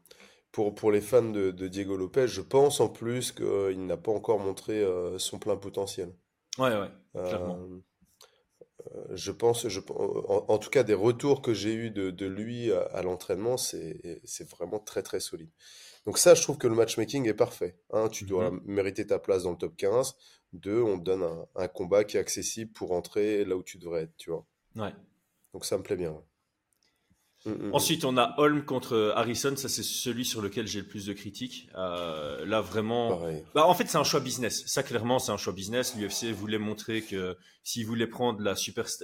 Pour, 0.51 0.75
pour 0.75 0.93
les 0.93 1.01
fans 1.01 1.23
de, 1.23 1.51
Diego 1.69 1.97
Lopez, 1.97 2.29
je 2.29 2.43
pense 2.43 2.81
en 2.81 2.89
plus 2.89 3.33
qu'il 3.33 3.87
n'a 3.87 3.97
pas 3.97 4.13
encore 4.13 4.39
montré 4.39 4.85
son 5.17 5.39
plein 5.39 5.57
potentiel. 5.57 6.13
Ouais, 6.59 6.79
ouais, 6.79 6.91
clairement. 7.15 7.59
Euh, 7.59 7.81
je 9.15 9.31
pense, 9.31 9.69
je, 9.69 9.81
en, 9.89 10.59
tout 10.59 10.71
cas, 10.71 10.83
des 10.83 10.95
retours 10.95 11.41
que 11.41 11.55
j'ai 11.55 11.73
eu 11.73 11.91
de, 11.91 12.11
de, 12.11 12.27
lui 12.27 12.73
à, 12.73 13.03
l'entraînement, 13.03 13.57
c'est 13.57 14.21
vraiment 14.51 14.79
très 14.81 15.03
très 15.03 15.21
solide. 15.21 15.51
Donc 16.05 16.19
ça, 16.19 16.35
je 16.35 16.43
trouve 16.43 16.59
que 16.59 16.67
le 16.67 16.75
matchmaking 16.75 17.29
est 17.29 17.35
parfait. 17.35 17.79
Un, 17.91 18.09
tu 18.09 18.25
dois 18.25 18.51
mm-hmm. 18.51 18.61
mériter 18.65 19.07
ta 19.07 19.19
place 19.19 19.45
dans 19.45 19.53
le 19.53 19.57
top 19.57 19.77
15. 19.77 20.17
Deux, 20.53 20.83
on 20.83 20.99
te 20.99 21.05
donne 21.05 21.23
un, 21.23 21.47
un, 21.55 21.69
combat 21.69 22.05
qui 22.05 22.17
est 22.17 22.21
accessible 22.21 22.73
pour 22.73 22.93
entrer 22.93 23.45
là 23.45 23.57
où 23.57 23.63
tu 23.63 23.79
devrais 23.79 24.03
être, 24.03 24.17
tu 24.17 24.31
vois. 24.31 24.45
Ouais. 24.75 24.93
Donc 25.53 25.65
ça 25.65 25.79
me 25.79 25.83
plaît 25.83 25.97
bien. 25.97 26.11
Mm, 26.11 26.23
mm, 27.47 27.51
mm. 27.51 27.75
Ensuite, 27.75 28.05
on 28.05 28.17
a 28.17 28.35
Holm 28.39 28.65
contre 28.65 29.13
Harrison. 29.17 29.55
Ça, 29.57 29.69
c'est 29.69 29.83
celui 29.83 30.25
sur 30.25 30.43
lequel 30.43 30.67
j'ai 30.67 30.81
le 30.81 30.87
plus 30.87 31.07
de 31.07 31.13
critiques. 31.13 31.69
Euh, 31.77 32.45
là, 32.47 32.61
vraiment. 32.61 33.21
Bah, 33.55 33.67
en 33.67 33.75
fait, 33.75 33.89
c'est 33.89 33.99
un 33.99 34.05
choix 34.05 34.21
business. 34.21 34.65
Ça, 34.67 34.83
clairement, 34.83 35.19
c'est 35.19 35.33
un 35.33 35.37
choix 35.37 35.53
business. 35.53 35.95
L'UFC 35.97 36.33
voulait 36.33 36.59
montrer 36.59 37.03
que 37.03 37.37
s'ils 37.63 37.87
voulaient 37.87 38.07
prendre 38.07 38.41
la 38.41 38.55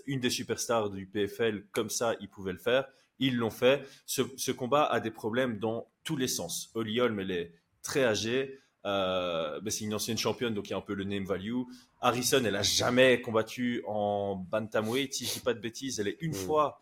une 0.06 0.20
des 0.20 0.30
superstars 0.30 0.90
du 0.90 1.06
PFL 1.06 1.64
comme 1.72 1.90
ça, 1.90 2.14
ils 2.20 2.28
pouvaient 2.28 2.52
le 2.52 2.58
faire. 2.58 2.86
Ils 3.18 3.36
l'ont 3.36 3.50
fait. 3.50 3.86
Ce, 4.06 4.50
combat 4.52 4.84
a 4.84 5.00
des 5.00 5.10
problèmes 5.10 5.58
dans 5.58 5.88
tous 6.04 6.16
les 6.16 6.28
sens. 6.28 6.70
Holly 6.74 7.00
Holm, 7.00 7.20
elle 7.20 7.30
est 7.30 7.52
très 7.82 8.04
âgée. 8.04 8.58
Euh, 8.84 9.60
bah, 9.60 9.70
c'est 9.70 9.84
une 9.84 9.94
ancienne 9.94 10.18
championne, 10.18 10.54
donc 10.54 10.68
il 10.68 10.70
y 10.70 10.74
a 10.74 10.76
un 10.76 10.82
peu 10.82 10.94
le 10.94 11.04
name 11.04 11.24
value. 11.24 11.62
Harrison, 12.00 12.42
elle 12.44 12.56
a 12.56 12.62
jamais 12.62 13.20
combattu 13.20 13.82
en 13.86 14.36
bantamweight, 14.36 15.12
si 15.12 15.26
je 15.26 15.34
dis 15.34 15.40
pas 15.40 15.54
de 15.54 15.60
bêtises. 15.60 15.98
Elle 15.98 16.08
est 16.08 16.18
une 16.20 16.34
fois 16.34 16.78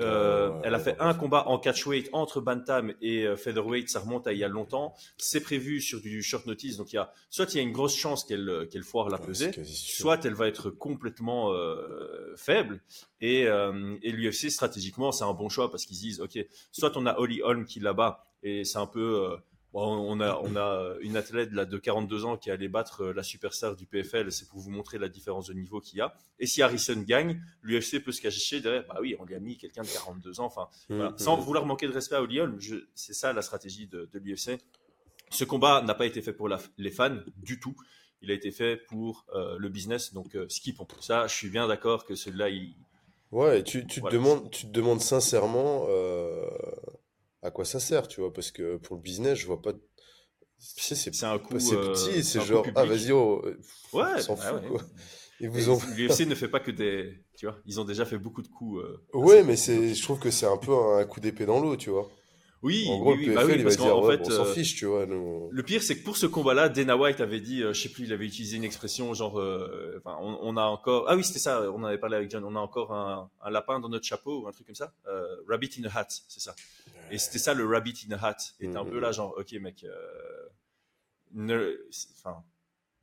euh, 0.00 0.60
elle 0.64 0.74
a 0.74 0.78
fait 0.78 0.96
un 1.00 1.14
combat 1.14 1.48
en 1.48 1.58
catchweight 1.58 2.08
entre 2.12 2.40
bantam 2.40 2.92
et 3.00 3.26
euh, 3.26 3.36
featherweight, 3.36 3.88
ça 3.88 4.00
remonte 4.00 4.26
à 4.26 4.32
il 4.32 4.38
y 4.38 4.44
a 4.44 4.48
longtemps. 4.48 4.94
C'est 5.16 5.40
prévu 5.40 5.80
sur 5.80 6.00
du 6.00 6.22
short 6.22 6.46
notice, 6.46 6.76
donc 6.76 6.92
il 6.92 6.96
y 6.96 6.98
a 6.98 7.12
soit 7.30 7.52
il 7.54 7.56
y 7.56 7.60
a 7.60 7.62
une 7.62 7.72
grosse 7.72 7.96
chance 7.96 8.24
qu'elle 8.24 8.48
euh, 8.48 8.66
qu'elle 8.66 8.84
foire 8.84 9.08
la 9.08 9.18
pesée, 9.18 9.52
soit 9.64 10.24
elle 10.24 10.34
va 10.34 10.46
être 10.46 10.70
complètement 10.70 11.52
faible. 12.36 12.80
Et, 13.20 13.42
et 13.42 14.12
l'UFC 14.12 14.50
stratégiquement 14.50 15.12
c'est 15.12 15.24
un 15.24 15.32
bon 15.32 15.48
choix 15.48 15.70
parce 15.70 15.84
qu'ils 15.84 15.98
disent 15.98 16.20
ok, 16.20 16.38
soit 16.72 16.96
on 16.96 17.06
a 17.06 17.18
Holly 17.18 17.42
Holm 17.42 17.64
qui 17.64 17.80
là-bas 17.80 18.24
et 18.42 18.64
c'est 18.64 18.78
un 18.78 18.86
peu 18.86 19.36
on 19.78 20.20
a, 20.20 20.40
on 20.42 20.56
a 20.56 20.94
une 21.00 21.16
athlète 21.16 21.52
là, 21.52 21.64
de 21.64 21.78
42 21.78 22.24
ans 22.24 22.36
qui 22.36 22.50
allait 22.50 22.68
battre 22.68 23.04
euh, 23.04 23.12
la 23.12 23.22
superstar 23.22 23.76
du 23.76 23.86
PFL, 23.86 24.32
c'est 24.32 24.48
pour 24.48 24.60
vous 24.60 24.70
montrer 24.70 24.98
la 24.98 25.08
différence 25.08 25.48
de 25.48 25.54
niveau 25.54 25.80
qu'il 25.80 25.98
y 25.98 26.00
a. 26.00 26.14
Et 26.38 26.46
si 26.46 26.62
Harrison 26.62 27.00
gagne, 27.06 27.40
l'UFC 27.62 28.02
peut 28.02 28.12
se 28.12 28.20
cacher 28.20 28.60
derrière, 28.60 28.84
bah 28.86 28.96
oui, 29.00 29.16
on 29.18 29.24
lui 29.24 29.34
a 29.34 29.40
mis 29.40 29.56
quelqu'un 29.56 29.82
de 29.82 29.88
42 29.88 30.40
ans, 30.40 30.46
enfin, 30.46 30.68
mmh, 30.88 30.94
mmh. 30.94 31.18
sans 31.18 31.36
vouloir 31.36 31.66
manquer 31.66 31.86
de 31.86 31.92
respect 31.92 32.16
à 32.16 32.22
Oli 32.22 32.40
c'est 32.94 33.14
ça 33.14 33.32
la 33.32 33.42
stratégie 33.42 33.86
de, 33.86 34.08
l'UFC. 34.14 34.58
Ce 35.30 35.44
combat 35.44 35.82
n'a 35.82 35.94
pas 35.94 36.06
été 36.06 36.22
fait 36.22 36.32
pour 36.32 36.48
les 36.78 36.90
fans 36.90 37.18
du 37.36 37.60
tout. 37.60 37.76
Il 38.22 38.30
a 38.30 38.34
été 38.34 38.50
fait 38.50 38.76
pour 38.76 39.26
le 39.34 39.68
business. 39.68 40.14
Donc, 40.14 40.36
skipons. 40.48 40.86
Ça, 41.00 41.26
je 41.26 41.34
suis 41.34 41.50
bien 41.50 41.68
d'accord 41.68 42.06
que 42.06 42.14
celui-là, 42.14 42.48
il. 42.48 42.74
Ouais, 43.30 43.62
tu, 43.62 43.86
tu, 43.86 44.00
te 44.00 44.10
demandes, 44.10 44.50
tu 44.50 44.66
te 44.66 44.72
demandes 44.72 45.00
sincèrement 45.00 45.86
à 47.42 47.50
quoi 47.50 47.64
ça 47.64 47.80
sert, 47.80 48.08
tu 48.08 48.20
vois, 48.20 48.32
parce 48.32 48.50
que 48.50 48.76
pour 48.76 48.96
le 48.96 49.02
business, 49.02 49.38
je 49.38 49.46
vois 49.46 49.62
pas. 49.62 49.72
C'est 50.58 51.24
un 51.24 51.38
coup. 51.38 51.58
C'est 51.60 51.76
petit, 51.76 52.24
c'est 52.24 52.40
genre, 52.40 52.66
ah 52.74 52.84
vas-y, 52.84 53.12
oh, 53.12 53.44
ouais, 53.92 54.20
s'en 54.20 54.34
bah 54.34 54.60
fout, 54.60 54.80
Ils 55.40 55.70
ont... 55.70 55.78
L'UFC 55.96 56.26
ne 56.26 56.34
fait 56.34 56.48
pas 56.48 56.58
que 56.58 56.72
des. 56.72 57.22
Tu 57.36 57.46
vois, 57.46 57.56
ils 57.64 57.80
ont 57.80 57.84
déjà 57.84 58.04
fait 58.04 58.18
beaucoup 58.18 58.42
de 58.42 58.48
coups. 58.48 58.82
Euh, 58.82 59.18
ouais, 59.18 59.44
mais 59.44 59.54
c'est, 59.54 59.94
je 59.94 60.02
trouve 60.02 60.18
que 60.18 60.32
c'est 60.32 60.46
un 60.46 60.56
peu 60.56 60.72
un 60.74 61.04
coup 61.04 61.20
d'épée 61.20 61.46
dans 61.46 61.60
l'eau, 61.60 61.76
tu 61.76 61.90
vois. 61.90 62.08
Oui, 62.62 62.86
en 62.88 62.98
gros, 62.98 63.14
oui, 63.14 63.26
le 63.26 63.34
PFL, 63.34 63.62
bah 63.62 63.70
oui, 63.70 63.76
qu'en 63.76 64.08
fait, 64.08 64.20
on 64.20 64.30
s'en 64.30 64.46
euh, 64.46 64.52
fiche, 64.52 64.74
tu 64.74 64.86
vois. 64.86 65.06
Nous... 65.06 65.48
Le 65.50 65.62
pire, 65.62 65.80
c'est 65.82 65.96
que 65.96 66.02
pour 66.02 66.16
ce 66.16 66.26
combat-là, 66.26 66.68
Dana 66.68 66.96
White 66.96 67.20
avait 67.20 67.40
dit, 67.40 67.62
euh, 67.62 67.72
je 67.72 67.82
sais 67.82 67.88
plus, 67.88 68.04
il 68.04 68.12
avait 68.12 68.26
utilisé 68.26 68.56
une 68.56 68.64
expression 68.64 69.14
genre, 69.14 69.38
euh, 69.38 69.94
enfin, 69.98 70.18
on, 70.20 70.38
on, 70.42 70.56
a 70.56 70.64
encore, 70.64 71.04
ah 71.08 71.14
oui, 71.14 71.22
c'était 71.22 71.38
ça, 71.38 71.70
on 71.70 71.84
avait 71.84 71.98
parlé 71.98 72.16
avec 72.16 72.30
John, 72.30 72.42
on 72.44 72.56
a 72.56 72.58
encore 72.58 72.92
un, 72.92 73.30
un, 73.42 73.50
lapin 73.50 73.78
dans 73.78 73.88
notre 73.88 74.06
chapeau 74.06 74.42
ou 74.42 74.48
un 74.48 74.52
truc 74.52 74.66
comme 74.66 74.74
ça, 74.74 74.92
euh, 75.06 75.36
rabbit 75.48 75.70
in 75.78 75.88
a 75.88 75.98
hat, 75.98 76.08
c'est 76.08 76.40
ça. 76.40 76.54
Et 77.12 77.18
c'était 77.18 77.38
ça 77.38 77.54
le 77.54 77.64
rabbit 77.64 78.06
in 78.08 78.16
a 78.16 78.26
hat. 78.26 78.36
Et 78.58 78.68
t'es 78.68 78.76
un 78.76 78.84
peu 78.84 78.98
là, 78.98 79.12
genre, 79.12 79.34
ok, 79.38 79.52
mec, 79.60 79.86
ne, 81.34 81.76
enfin, 82.18 82.42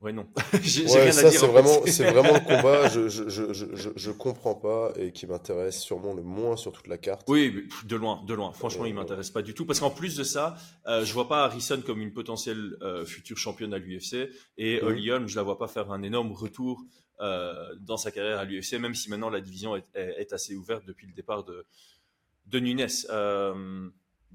Ouais, 0.02 0.12
non. 0.12 0.28
J'ai 0.62 0.86
ouais, 0.86 1.10
rien 1.10 1.18
à 1.18 1.30
dire. 1.30 1.40
C'est 1.40 1.48
vraiment, 1.48 1.86
c'est 1.86 2.12
vraiment 2.12 2.34
le 2.34 2.40
combat, 2.46 2.90
je, 2.90 3.08
je, 3.08 3.30
je, 3.30 3.54
je, 3.54 3.90
je 3.96 4.12
comprends 4.12 4.56
pas 4.56 4.92
et 4.98 5.12
qui 5.12 5.26
m'intéresse 5.26 5.82
sûrement 5.82 6.14
le 6.14 6.22
moins 6.22 6.58
sur 6.58 6.72
toute 6.74 6.88
la 6.88 6.98
carte. 6.98 7.24
Oui, 7.28 7.68
de 7.86 7.96
loin, 7.96 8.24
de 8.28 8.34
loin. 8.34 8.52
Franchement, 8.52 8.86
il 8.86 8.94
m'intéresse 8.94 9.32
pas 9.32 9.42
du 9.42 9.54
tout. 9.54 9.66
Parce 9.66 9.80
qu'en 9.80 9.90
plus 9.90 10.16
de 10.16 10.24
ça, 10.24 10.58
euh, 10.88 11.06
je 11.06 11.14
vois 11.14 11.28
pas 11.28 11.46
Harrison 11.46 11.82
comme 11.86 12.02
une 12.02 12.14
potentielle 12.14 12.78
euh, 12.82 13.06
future 13.06 13.38
championne 13.38 13.74
à 13.74 13.78
l'UFC. 13.78 14.30
Et 14.58 14.82
mmh. 14.82 14.86
Holly 14.86 15.10
je 15.28 15.36
la 15.36 15.44
vois 15.44 15.58
pas 15.58 15.68
faire 15.68 15.92
un 15.92 16.04
énorme 16.04 16.34
retour 16.34 16.84
euh, 17.22 17.54
dans 17.80 17.98
sa 17.98 18.12
carrière 18.12 18.40
à 18.40 18.44
l'UFC, 18.44 18.74
même 18.74 18.96
si 18.96 19.10
maintenant 19.10 19.30
la 19.30 19.40
division 19.40 19.76
est, 19.76 19.86
est, 19.96 20.20
est, 20.20 20.34
assez 20.34 20.56
ouverte 20.56 20.84
depuis 20.86 21.08
le 21.08 21.14
départ 21.14 21.46
de, 21.46 21.66
de 22.48 22.60
Nunes. 22.60 22.88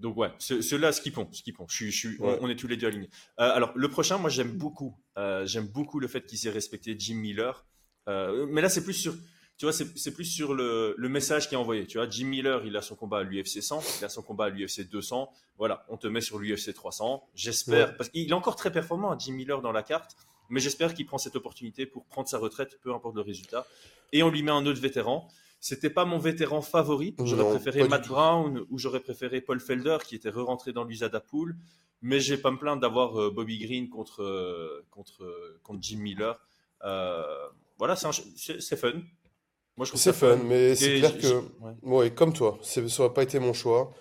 Donc 0.01 0.17
ouais, 0.17 0.31
ceux-là, 0.39 0.93
skippons, 0.93 1.29
skippons. 1.33 1.67
Je, 1.69 1.87
je, 1.91 2.09
je, 2.09 2.17
on, 2.21 2.49
est 2.49 2.57
tous 2.57 2.67
les 2.67 2.77
deux 2.77 2.87
alignés. 2.87 3.11
Euh, 3.39 3.51
alors 3.53 3.73
le 3.75 3.89
prochain, 3.89 4.17
moi 4.17 4.31
j'aime 4.31 4.53
beaucoup, 4.53 4.97
euh, 5.19 5.45
j'aime 5.45 5.67
beaucoup 5.67 6.01
le 6.01 6.09
fait 6.09 6.25
qu'il 6.25 6.39
s'est 6.39 6.51
respecté 6.51 6.97
Jim 6.99 7.17
Miller. 7.17 7.67
Euh, 8.09 8.47
mais 8.51 8.63
là 8.63 8.71
c'est 8.71 8.83
plus 8.83 8.95
sur, 8.95 9.15
tu 9.59 9.67
vois, 9.67 9.73
c'est 9.73 10.15
plus 10.15 10.25
sur 10.25 10.55
le, 10.55 10.95
le 10.97 11.09
message 11.11 11.49
qui 11.49 11.55
est 11.55 11.59
envoyé. 11.59 11.87
Tu 11.87 11.99
vois, 11.99 12.09
Jim 12.09 12.27
Miller, 12.27 12.65
il 12.65 12.77
a 12.79 12.83
son 12.83 12.97
combat 12.97 13.19
à 13.19 13.23
l'UFC 13.23 13.61
100, 13.61 13.83
il 14.01 14.05
a 14.07 14.09
son 14.09 14.23
combat 14.23 14.47
à 14.47 14.49
l'UFC 14.49 14.89
200. 14.89 15.31
Voilà, 15.59 15.85
on 15.91 15.99
te 15.99 16.07
met 16.07 16.23
sur 16.23 16.39
l'UFC 16.39 16.73
300. 16.73 17.29
J'espère, 17.35 17.95
parce 17.99 18.09
qu'il 18.09 18.27
est 18.27 18.33
encore 18.33 18.57
très 18.57 18.73
performant, 18.73 19.19
Jim 19.19 19.35
Miller 19.35 19.61
dans 19.61 19.73
la 19.73 19.83
carte. 19.83 20.17
Mais 20.49 20.61
j'espère 20.61 20.95
qu'il 20.95 21.07
prend 21.07 21.19
cette 21.19 21.37
opportunité 21.37 21.85
pour 21.87 22.07
prendre 22.07 22.27
sa 22.27 22.39
retraite, 22.39 22.81
peu 22.83 22.93
importe 22.93 23.15
le 23.15 23.21
résultat. 23.21 23.67
Et 24.13 24.23
on 24.23 24.31
lui 24.31 24.43
met 24.43 24.51
un 24.51 24.65
autre 24.67 24.81
vétéran. 24.81 25.29
C'était 25.61 25.91
pas 25.91 26.07
mon 26.07 26.19
vétéran 26.19 26.63
favori. 26.63 27.15
J'aurais 27.23 27.59
préféré 27.59 27.87
Matt 27.87 28.09
Brown 28.09 28.65
ou 28.71 28.79
j'aurais 28.79 29.01
préféré 29.01 29.43
Paul 29.43 29.61
Felder 29.61 29.99
qui 30.05 30.15
était 30.15 30.31
re-rentré 30.31 30.73
dans 30.73 30.85
l'USADA 30.85 31.21
Pool. 31.21 31.55
Mais 32.03 32.19
j'ai 32.19 32.39
pas 32.39 32.51
me 32.51 32.57
plaindre 32.57 32.81
d'avoir 32.81 33.21
euh, 33.21 33.31
Bobby 33.31 33.59
Green 33.59 33.91
contre, 33.91 34.23
euh, 34.23 34.87
contre, 34.91 35.23
euh, 35.23 35.61
contre 35.63 35.81
Jim 35.83 35.99
Miller. 35.99 36.41
voilà, 37.79 37.95
c'est 37.95 38.77
fun. 38.77 38.93
Moi, 39.77 39.87
je 39.87 39.97
c'est 39.97 40.15
fun, 40.15 40.37
mais 40.37 40.75
c'est 40.75 40.99
clair 40.99 41.19
que, 41.19 41.43
ouais. 41.83 42.11
comme 42.11 42.33
toi, 42.33 42.59
ça 42.63 42.81
n'aurait 42.81 43.13
pas 43.13 43.23
été 43.23 43.39
mon 43.39 43.53
choix. 43.53 43.93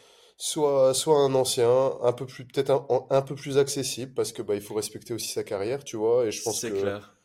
Soit, 0.41 0.93
soit 0.93 1.17
un 1.17 1.35
ancien, 1.35 1.91
un 2.01 2.13
peu 2.13 2.25
plus, 2.25 2.45
peut-être 2.45 2.69
un, 2.69 3.05
un, 3.09 3.21
peu 3.21 3.35
plus 3.35 3.57
accessible, 3.57 4.13
parce 4.13 4.31
que 4.31 4.41
bah, 4.41 4.55
il 4.55 4.61
faut 4.61 4.73
respecter 4.73 5.13
aussi 5.13 5.27
sa 5.27 5.43
carrière, 5.43 5.83
tu 5.83 5.97
vois. 5.97 6.25
Et 6.25 6.31
je 6.31 6.41
pense 6.41 6.61
que 6.61 6.67
clair. 6.67 7.18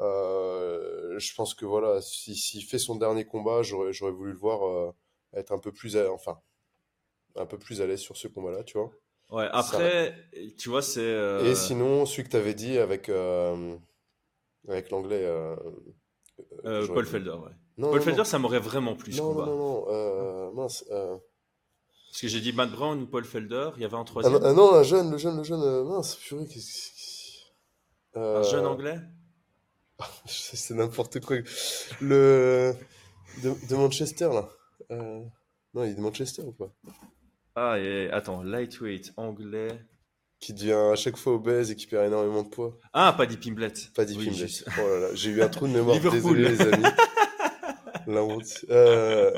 Euh, 0.00 1.18
je 1.18 1.34
pense 1.34 1.54
que 1.54 1.64
voilà, 1.64 2.00
s'il 2.00 2.36
si, 2.36 2.62
fait 2.62 2.78
son 2.78 2.96
dernier 2.96 3.24
combat, 3.24 3.62
j'aurais 3.62 3.92
voulu 4.10 4.32
le 4.32 4.38
voir 4.38 4.66
euh, 4.66 4.92
être 5.34 5.52
un 5.52 5.58
peu 5.58 5.72
plus, 5.72 5.96
à, 5.96 6.12
enfin, 6.12 6.38
un 7.36 7.46
peu 7.46 7.58
plus 7.58 7.80
à 7.80 7.86
l'aise 7.86 8.00
sur 8.00 8.16
ce 8.16 8.28
combat-là, 8.28 8.64
tu 8.64 8.78
vois. 8.78 8.90
Ouais, 9.30 9.48
après, 9.52 10.14
tu 10.58 10.68
vois, 10.68 10.82
c'est. 10.82 11.00
Euh... 11.00 11.50
Et 11.50 11.54
sinon, 11.54 12.06
celui 12.06 12.24
que 12.24 12.30
tu 12.30 12.36
avais 12.36 12.54
dit 12.54 12.78
avec, 12.78 13.10
avec 14.68 14.90
l'anglais. 14.90 15.26
Paul 16.62 17.06
Felder, 17.06 17.30
ouais. 17.30 17.52
Non, 17.76 17.88
Paul 17.88 17.98
non, 17.98 18.04
Felder, 18.04 18.18
non. 18.18 18.24
ça 18.24 18.38
m'aurait 18.38 18.60
vraiment 18.60 18.94
plu 18.94 19.12
ce 19.12 19.18
non, 19.18 19.32
combat. 19.32 19.46
Non, 19.46 19.56
non, 19.56 19.86
non, 19.86 20.52
mince. 20.54 20.84
Parce 20.88 22.20
que 22.20 22.28
j'ai 22.28 22.40
dit 22.40 22.52
Matt 22.52 22.70
Brown 22.70 23.02
ou 23.02 23.06
Paul 23.06 23.24
Felder, 23.24 23.70
il 23.76 23.82
y 23.82 23.84
avait 23.84 23.96
un 23.96 24.04
troisième. 24.04 24.38
Ah, 24.44 24.52
non, 24.52 24.76
le 24.76 24.84
jeune, 24.84 25.10
le 25.10 25.18
jeune, 25.18 25.36
le 25.36 25.42
jeune, 25.42 25.84
mince, 25.84 26.14
purée, 26.16 26.46
Un 28.14 28.42
jeune 28.42 28.66
anglais? 28.66 29.00
c'est 30.26 30.74
n'importe 30.74 31.20
quoi. 31.20 31.36
Le. 32.00 32.74
De, 33.42 33.74
Manchester, 33.74 34.28
là. 34.32 34.48
Euh, 34.90 35.20
non, 35.74 35.84
il 35.84 35.90
est 35.90 35.94
de 35.94 36.00
Manchester 36.00 36.42
ou 36.42 36.52
pas? 36.52 36.72
Ah, 37.56 37.78
et, 37.78 38.10
attends, 38.10 38.42
lightweight, 38.42 39.12
anglais. 39.16 39.68
Qui 40.40 40.52
devient 40.52 40.90
à 40.92 40.96
chaque 40.96 41.16
fois 41.16 41.34
obèse 41.34 41.70
et 41.70 41.76
qui 41.76 41.86
perd 41.86 42.06
énormément 42.06 42.42
de 42.42 42.48
poids. 42.48 42.78
Ah, 42.92 43.14
pas 43.16 43.26
Pimblet. 43.26 43.72
Pas 43.94 44.04
oui, 44.04 44.26
Pimblet. 44.26 44.46
Oh 44.66 44.80
là 44.80 44.98
là, 45.00 45.08
j'ai 45.14 45.30
eu 45.30 45.42
un 45.42 45.48
trou 45.48 45.66
de 45.66 45.72
mémoire, 45.72 45.98
désolé 46.10 46.50
les 46.50 46.60
amis. 46.60 46.84
La 48.06 48.22
honte. 48.22 48.64
Euh, 48.68 49.32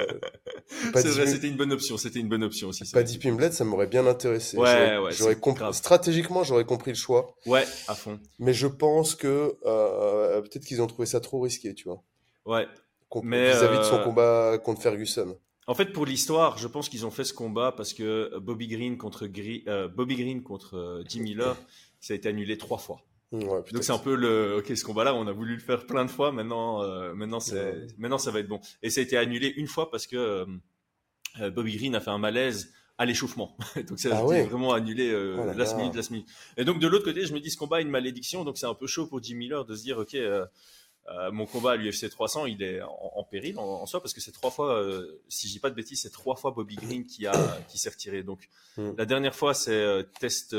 c'était 0.95 1.49
une 1.49 1.57
bonne 1.57 1.73
option. 1.73 1.97
C'était 1.97 2.21
une 2.21 2.29
bonne 2.29 2.43
option 2.45 2.69
aussi. 2.69 2.85
Paddy 2.91 3.19
Pimblet, 3.19 3.53
ça 3.53 3.65
m'aurait 3.65 3.87
bien 3.87 4.07
intéressé. 4.07 4.57
Ouais, 4.57 4.99
ouais. 4.99 5.13
J'aurais 5.13 5.37
compris. 5.37 5.65
Stratégiquement, 5.73 6.45
j'aurais 6.45 6.65
compris 6.65 6.91
le 6.91 6.97
choix. 6.97 7.35
Ouais, 7.47 7.65
à 7.89 7.95
fond. 7.95 8.19
Mais 8.39 8.53
je 8.53 8.67
pense 8.67 9.15
que 9.15 9.57
euh, 9.65 10.41
peut-être 10.43 10.65
qu'ils 10.65 10.83
ont 10.83 10.87
trouvé 10.87 11.07
ça 11.07 11.21
trop 11.21 11.41
risqué, 11.41 11.75
tu 11.75 11.89
vois. 11.89 12.03
Ouais. 12.45 12.67
Mais 13.23 13.53
vis-à-vis 13.53 13.79
de 13.79 13.85
son 13.85 13.97
euh, 13.97 14.05
combat 14.05 14.59
contre 14.59 14.83
Ferguson. 14.83 15.39
En 15.69 15.75
fait, 15.75 15.87
pour 15.87 16.07
l'histoire, 16.07 16.59
je 16.59 16.69
pense 16.69 16.89
qu'ils 16.89 17.07
ont 17.07 17.11
fait 17.11 17.25
ce 17.25 17.33
combat 17.33 17.73
parce 17.73 17.93
que 17.93 18.39
Bobby 18.39 18.69
Green 18.69 18.99
contre 18.99 19.27
euh, 19.69 19.89
Bobby 19.89 20.17
Green 20.17 20.43
contre 20.43 21.03
Jim 21.09 21.23
Miller, 21.23 21.57
ça 22.01 22.15
a 22.15 22.17
été 22.17 22.29
annulé 22.29 22.59
trois 22.59 22.79
fois. 22.79 23.01
Donc 23.33 23.83
c'est 23.83 23.93
un 23.93 23.99
peu 23.99 24.15
le 24.15 24.59
ok 24.59 24.77
ce 24.77 24.85
combat-là 24.85 25.15
on 25.15 25.27
a 25.27 25.33
voulu 25.33 25.55
le 25.55 25.61
faire 25.61 25.85
plein 25.87 26.05
de 26.05 26.11
fois 26.11 26.31
maintenant 26.31 26.83
euh, 26.83 27.13
maintenant 27.15 27.41
c'est 27.41 27.87
maintenant 27.99 28.19
ça 28.19 28.31
va 28.31 28.39
être 28.41 28.49
bon. 28.49 28.61
Et 28.83 28.91
ça 28.91 29.01
a 29.01 29.03
été 29.03 29.17
annulé 29.17 29.53
une 29.57 29.67
fois 29.67 29.91
parce 29.91 30.07
que 30.07 30.17
euh, 30.17 30.47
euh, 31.41 31.51
Bobby 31.51 31.77
Green 31.77 31.95
a 31.97 32.01
fait 32.01 32.11
un 32.11 32.19
malaise 32.19 32.73
à 32.99 33.05
l'échauffement. 33.05 33.57
Donc 33.89 33.99
ça 33.99 34.17
a 34.17 34.23
ah 34.25 34.37
été 34.39 34.49
vraiment 34.49 34.73
annulé 34.73 35.11
euh, 35.11 35.37
oh 35.39 35.59
last 35.59 35.77
minute 35.77 35.95
last 35.97 36.11
minute. 36.11 36.29
Et 36.57 36.65
donc 36.65 36.79
de 36.79 36.87
l'autre 36.87 37.05
côté 37.05 37.27
je 37.27 37.35
me 37.35 37.41
dis 37.41 37.51
ce 37.51 37.57
combat 37.57 37.81
est 37.81 37.83
une 37.83 37.91
malédiction 37.91 38.45
donc 38.45 38.59
c'est 38.59 38.67
un 38.67 38.75
peu 38.75 38.87
chaud 38.87 39.07
pour 39.07 39.21
Jim 39.23 39.37
Miller 39.37 39.65
de 39.65 39.75
se 39.75 39.83
dire 39.83 39.99
ok 39.99 40.17
mon 41.33 41.47
combat 41.47 41.73
à 41.73 41.77
l'UFC 41.77 42.09
300 42.11 42.47
il 42.47 42.63
est 42.63 42.81
en, 42.83 43.25
péril 43.31 43.59
en, 43.59 43.87
soi 43.87 44.01
parce 44.01 44.13
que 44.13 44.21
c'est 44.21 44.33
trois 44.33 44.51
fois 44.51 44.85
si 45.29 45.47
je 45.47 45.53
dis 45.53 45.61
pas 45.61 45.71
de 45.71 45.77
bêtises 45.77 46.03
c'est 46.03 46.11
trois 46.11 46.35
fois 46.35 46.51
Bobby 46.51 46.75
Green 46.77 47.07
qui 47.07 47.27
a 47.27 47.33
qui 47.69 47.79
s'est 47.79 47.91
retiré. 47.91 48.23
Donc 48.23 48.49
hmm. 48.77 48.93
la 48.97 49.05
dernière 49.05 49.35
fois 49.35 49.53
c'est 49.53 50.05
test 50.21 50.55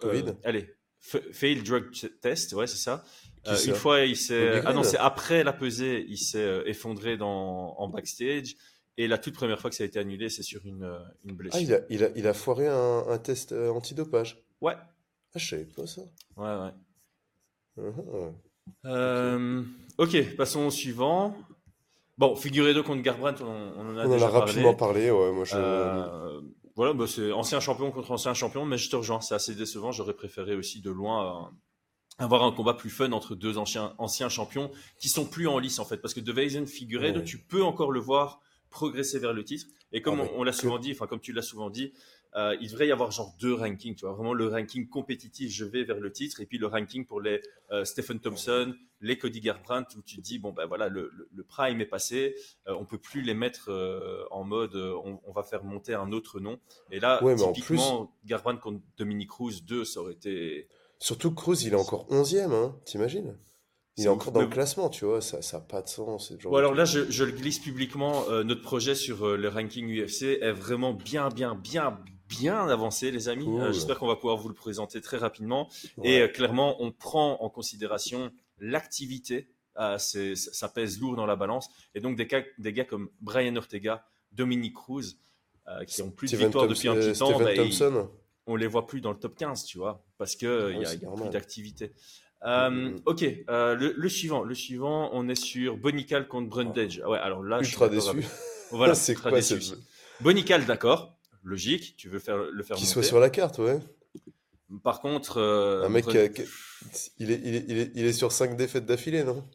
Covid 0.00 0.24
euh, 0.28 0.32
Allez, 0.44 0.74
fail 1.00 1.62
drug 1.62 1.90
test, 2.20 2.52
ouais, 2.52 2.66
c'est 2.66 2.76
ça. 2.76 3.04
Euh, 3.46 3.56
une 3.66 3.74
fois, 3.74 4.00
il 4.00 4.16
s'est. 4.16 4.62
Ah 4.64 4.72
non, 4.72 4.82
c'est 4.82 4.98
après 4.98 5.44
la 5.44 5.52
pesée, 5.52 6.04
il 6.08 6.18
s'est 6.18 6.62
effondré 6.66 7.16
dans, 7.16 7.74
en 7.78 7.88
backstage. 7.88 8.56
Et 8.96 9.06
la 9.06 9.16
toute 9.16 9.34
première 9.34 9.60
fois 9.60 9.70
que 9.70 9.76
ça 9.76 9.84
a 9.84 9.86
été 9.86 9.98
annulé, 10.00 10.28
c'est 10.28 10.42
sur 10.42 10.66
une, 10.66 10.92
une 11.24 11.36
blessure. 11.36 11.60
Ah, 11.60 11.62
il 11.62 11.72
a, 11.72 11.80
il 11.88 12.04
a, 12.04 12.08
il 12.16 12.26
a 12.26 12.34
foiré 12.34 12.66
un, 12.66 13.04
un 13.08 13.18
test 13.18 13.52
antidopage 13.52 14.42
Ouais. 14.60 14.74
Ah, 15.34 15.38
je 15.38 15.48
savais 15.48 15.64
pas 15.66 15.86
ça. 15.86 16.02
Ouais, 16.36 16.46
ouais. 16.46 16.72
Uh-huh. 17.78 18.32
Euh, 18.86 19.62
ok, 19.98 20.36
passons 20.36 20.66
au 20.66 20.70
suivant. 20.70 21.36
Bon, 22.16 22.34
Figueredo 22.34 22.82
contre 22.82 23.02
Garbrandt, 23.02 23.40
on, 23.44 23.46
on, 23.46 23.90
en 23.90 23.96
a 23.98 24.06
on 24.06 24.10
déjà 24.10 24.26
en 24.26 24.28
a 24.34 24.40
rapidement 24.40 24.74
parlé. 24.74 25.10
ouais. 25.12 25.32
Moi, 25.32 25.44
je... 25.44 26.40
voilà, 26.78 26.92
bah 26.92 27.08
c'est 27.08 27.32
ancien 27.32 27.58
champion 27.58 27.90
contre 27.90 28.12
ancien 28.12 28.34
champion, 28.34 28.64
mais 28.64 28.78
je 28.78 28.88
te 28.88 28.94
rejoins, 28.94 29.20
c'est 29.20 29.34
assez 29.34 29.52
décevant. 29.52 29.90
J'aurais 29.90 30.14
préféré 30.14 30.54
aussi 30.54 30.80
de 30.80 30.92
loin 30.92 31.48
euh, 31.48 31.50
avoir 32.18 32.44
un 32.44 32.52
combat 32.52 32.72
plus 32.72 32.88
fun 32.88 33.10
entre 33.10 33.34
deux 33.34 33.58
anciens, 33.58 33.96
anciens 33.98 34.28
champions 34.28 34.70
qui 35.00 35.08
sont 35.08 35.26
plus 35.26 35.48
en 35.48 35.58
lice 35.58 35.80
en 35.80 35.84
fait, 35.84 35.96
parce 35.96 36.14
que 36.14 36.20
De 36.20 36.32
Weizen, 36.32 36.68
Figueredo, 36.68 37.20
tu 37.22 37.38
peux 37.38 37.64
encore 37.64 37.90
le 37.90 37.98
voir 37.98 38.40
progresser 38.70 39.18
vers 39.18 39.32
le 39.32 39.42
titre. 39.42 39.66
Et 39.90 40.02
comme 40.02 40.20
ah, 40.20 40.28
on, 40.36 40.44
l'a 40.44 40.52
souvent 40.52 40.78
dit, 40.78 40.92
enfin 40.92 41.08
comme 41.08 41.18
tu 41.18 41.32
l'as 41.32 41.42
souvent 41.42 41.68
dit, 41.68 41.94
euh, 42.36 42.56
il 42.60 42.70
devrait 42.70 42.86
y 42.88 42.92
avoir 42.92 43.10
genre 43.10 43.34
deux 43.40 43.54
rankings, 43.54 43.94
tu 43.94 44.04
vois, 44.04 44.14
vraiment 44.14 44.34
le 44.34 44.48
ranking 44.48 44.88
compétitif, 44.88 45.50
je 45.50 45.64
vais 45.64 45.84
vers 45.84 45.98
le 45.98 46.12
titre, 46.12 46.40
et 46.40 46.46
puis 46.46 46.58
le 46.58 46.66
ranking 46.66 47.06
pour 47.06 47.20
les 47.20 47.40
euh, 47.70 47.84
Stephen 47.84 48.20
Thompson, 48.20 48.74
les 49.00 49.16
Cody 49.16 49.40
Garbrandt, 49.40 49.96
où 49.96 50.02
tu 50.02 50.16
te 50.16 50.20
dis, 50.20 50.38
bon, 50.38 50.52
ben 50.52 50.66
voilà, 50.66 50.88
le, 50.88 51.10
le, 51.32 51.42
prime 51.44 51.80
est 51.80 51.86
passé, 51.86 52.34
euh, 52.66 52.74
on 52.78 52.84
peut 52.84 52.98
plus 52.98 53.22
les 53.22 53.34
mettre 53.34 53.70
euh, 53.70 54.24
en 54.30 54.44
mode, 54.44 54.76
on, 54.76 55.20
on, 55.24 55.32
va 55.32 55.42
faire 55.42 55.64
monter 55.64 55.94
un 55.94 56.12
autre 56.12 56.40
nom. 56.40 56.58
Et 56.90 57.00
là, 57.00 57.22
ouais, 57.22 57.36
typiquement, 57.36 58.06
plus... 58.06 58.28
Garbrandt 58.28 58.60
contre 58.60 58.80
Dominique 58.96 59.30
Cruz 59.30 59.60
2, 59.66 59.84
ça 59.84 60.00
aurait 60.00 60.12
été... 60.12 60.68
Surtout 60.98 61.32
Cruz, 61.32 61.56
il 61.62 61.72
est 61.72 61.76
encore 61.76 62.08
11e, 62.10 62.52
hein, 62.52 62.76
t'imagines? 62.84 63.36
Il 63.98 64.04
est 64.04 64.08
encore 64.08 64.32
dans 64.32 64.40
le 64.40 64.46
classement, 64.46 64.88
tu 64.88 65.04
vois, 65.04 65.20
ça 65.20 65.40
n'a 65.52 65.60
pas 65.60 65.82
de 65.82 65.88
sens. 65.88 66.32
Genre 66.38 66.52
bon, 66.52 66.58
alors 66.58 66.74
là, 66.74 66.84
je, 66.84 67.10
je, 67.10 67.24
le 67.24 67.32
glisse 67.32 67.58
publiquement. 67.58 68.28
Euh, 68.30 68.44
notre 68.44 68.62
projet 68.62 68.94
sur 68.94 69.26
euh, 69.26 69.36
le 69.36 69.48
ranking 69.48 69.88
UFC 69.88 70.38
est 70.40 70.52
vraiment 70.52 70.92
bien, 70.92 71.30
bien, 71.30 71.56
bien, 71.56 71.98
bien 72.28 72.68
avancé, 72.68 73.10
les 73.10 73.28
amis. 73.28 73.48
J'espère 73.72 73.98
qu'on 73.98 74.06
va 74.06 74.16
pouvoir 74.16 74.36
vous 74.36 74.48
le 74.48 74.54
présenter 74.54 75.00
très 75.00 75.16
rapidement. 75.16 75.68
Et 76.02 76.30
clairement, 76.32 76.82
on 76.82 76.92
prend 76.92 77.40
en 77.42 77.50
considération 77.50 78.30
l'activité. 78.58 79.48
ça 79.96 80.68
pèse 80.74 81.00
lourd 81.00 81.16
dans 81.16 81.26
la 81.26 81.36
balance. 81.36 81.68
Et 81.94 82.00
donc, 82.00 82.16
des, 82.16 82.26
gars, 82.26 82.42
des 82.58 82.72
gars 82.72 82.84
comme 82.84 83.10
Brian 83.20 83.56
Ortega, 83.56 84.04
Dominique 84.32 84.74
Cruz, 84.74 85.16
qui 85.86 86.02
ont 86.02 86.10
plus 86.10 86.30
de 86.30 86.36
victoires 86.36 86.68
depuis 86.68 86.88
un 86.88 86.94
petit 86.94 87.18
temps, 87.18 87.38
bah, 87.38 88.08
on 88.48 88.56
les 88.56 88.66
voit 88.66 88.86
plus 88.86 89.00
dans 89.00 89.12
le 89.12 89.18
top 89.18 89.36
15, 89.36 89.64
tu 89.64 89.78
vois, 89.78 90.04
parce 90.16 90.34
qu'il 90.34 90.48
il 90.48 90.82
y 90.82 90.86
a, 90.86 91.10
plus 91.14 91.28
d'activité. 91.30 91.92
Euh, 92.44 92.70
mm, 92.70 92.90
mm. 92.90 93.00
ok, 93.04 93.24
euh, 93.50 93.74
le, 93.74 94.08
suivant, 94.08 94.42
le 94.42 94.54
suivant, 94.54 95.10
on 95.12 95.28
est 95.28 95.34
sur 95.34 95.76
Bonical 95.76 96.28
contre 96.28 96.48
Brundage. 96.48 97.02
Ouais, 97.06 97.18
alors 97.18 97.42
là, 97.42 97.60
ultra 97.60 97.90
je 97.92 98.00
suis 98.00 98.14
déçu. 98.14 98.28
Voilà, 98.70 98.94
c'est 98.94 99.14
quoi 99.14 99.30
déçu. 99.32 99.74
Bonical, 100.20 100.64
d'accord, 100.64 101.17
logique. 101.42 101.94
Tu 101.96 102.08
veux 102.08 102.18
faire 102.18 102.36
le 102.38 102.62
faire. 102.62 102.76
Qu'il 102.76 102.86
soit 102.86 103.02
sur 103.02 103.20
la 103.20 103.30
carte, 103.30 103.58
ouais. 103.58 103.80
Par 104.82 105.00
contre, 105.00 105.38
euh, 105.38 105.84
un 105.84 105.88
mec, 105.88 106.04
il, 106.08 106.16
est, 106.16 106.48
il, 107.18 107.30
est, 107.30 107.90
il, 107.94 108.04
est, 108.04 108.12
sur 108.12 108.32
5 108.32 108.54
défaites 108.56 108.84
d'affilée, 108.84 109.24
non? 109.24 109.48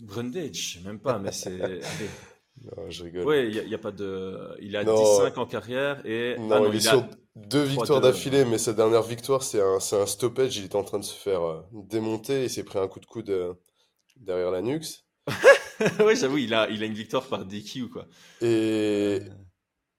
Brundage, 0.00 0.80
même 0.84 1.00
pas, 1.00 1.18
mais 1.18 1.32
c'est. 1.32 1.58
non, 2.62 2.88
je 2.88 3.02
rigole. 3.02 3.26
Oui, 3.26 3.50
il 3.52 3.66
n'y 3.66 3.74
a, 3.74 3.78
pas 3.78 3.90
de. 3.90 4.56
Il 4.60 4.76
a 4.76 4.84
10-5 4.84 5.38
en 5.38 5.46
carrière 5.46 6.06
et. 6.06 6.36
Non, 6.38 6.52
ah 6.52 6.60
non 6.60 6.70
il, 6.70 6.76
est 6.76 6.80
sur 6.80 7.04
deux 7.34 7.62
victoires 7.62 8.00
d'affilée, 8.00 8.44
mais 8.44 8.58
sa 8.58 8.72
dernière 8.72 9.02
victoire, 9.02 9.42
c'est 9.42 9.60
un, 9.60 9.78
un, 9.78 10.06
stoppage. 10.06 10.56
Il 10.56 10.64
était 10.64 10.76
en 10.76 10.84
train 10.84 11.00
de 11.00 11.04
se 11.04 11.14
faire 11.14 11.42
euh, 11.42 11.62
démonter. 11.72 12.44
Il 12.44 12.50
s'est 12.50 12.64
pris 12.64 12.78
un 12.78 12.86
coup 12.86 13.00
de 13.00 13.06
coude 13.06 13.30
euh, 13.30 13.54
derrière 14.16 14.52
la 14.52 14.62
Nux. 14.62 15.04
oui, 16.04 16.14
j'avoue, 16.14 16.38
il 16.38 16.54
a, 16.54 16.70
il 16.70 16.82
a 16.82 16.86
une 16.86 16.94
victoire 16.94 17.26
par 17.26 17.44
DQ, 17.44 17.88
quoi. 17.88 18.06
Et. 18.40 19.20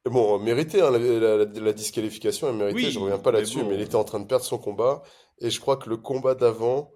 Bon, 0.06 0.40
mérité, 0.40 0.82
hein, 0.82 0.90
la, 0.92 1.74
disqualification 1.74 2.50
est 2.50 2.54
méritée, 2.54 2.90
je 2.90 3.00
reviens 3.00 3.20
pas 3.20 3.32
là-dessus, 3.32 3.64
mais, 3.64 3.76
il 3.76 3.82
était 3.82 3.96
en 3.96 4.04
train 4.04 4.20
de 4.20 4.26
perdre 4.26 4.46
son 4.46 4.58
combat. 4.58 5.04
Et 5.40 5.50
je 5.50 5.60
crois 5.60 5.78
que 5.78 5.90
le 5.90 5.98
combat 5.98 6.34
d'avant, 6.34 6.92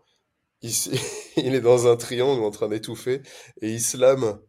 il, 0.62 0.72
il, 1.38 1.54
est 1.54 1.62
dans 1.62 1.88
un 1.88 1.98
triangle 1.98 2.44
en 2.44 2.52
train 2.52 2.70
d'étouffer 2.70 3.22
et 3.62 3.70
il 3.72 3.82
slame 3.82 4.40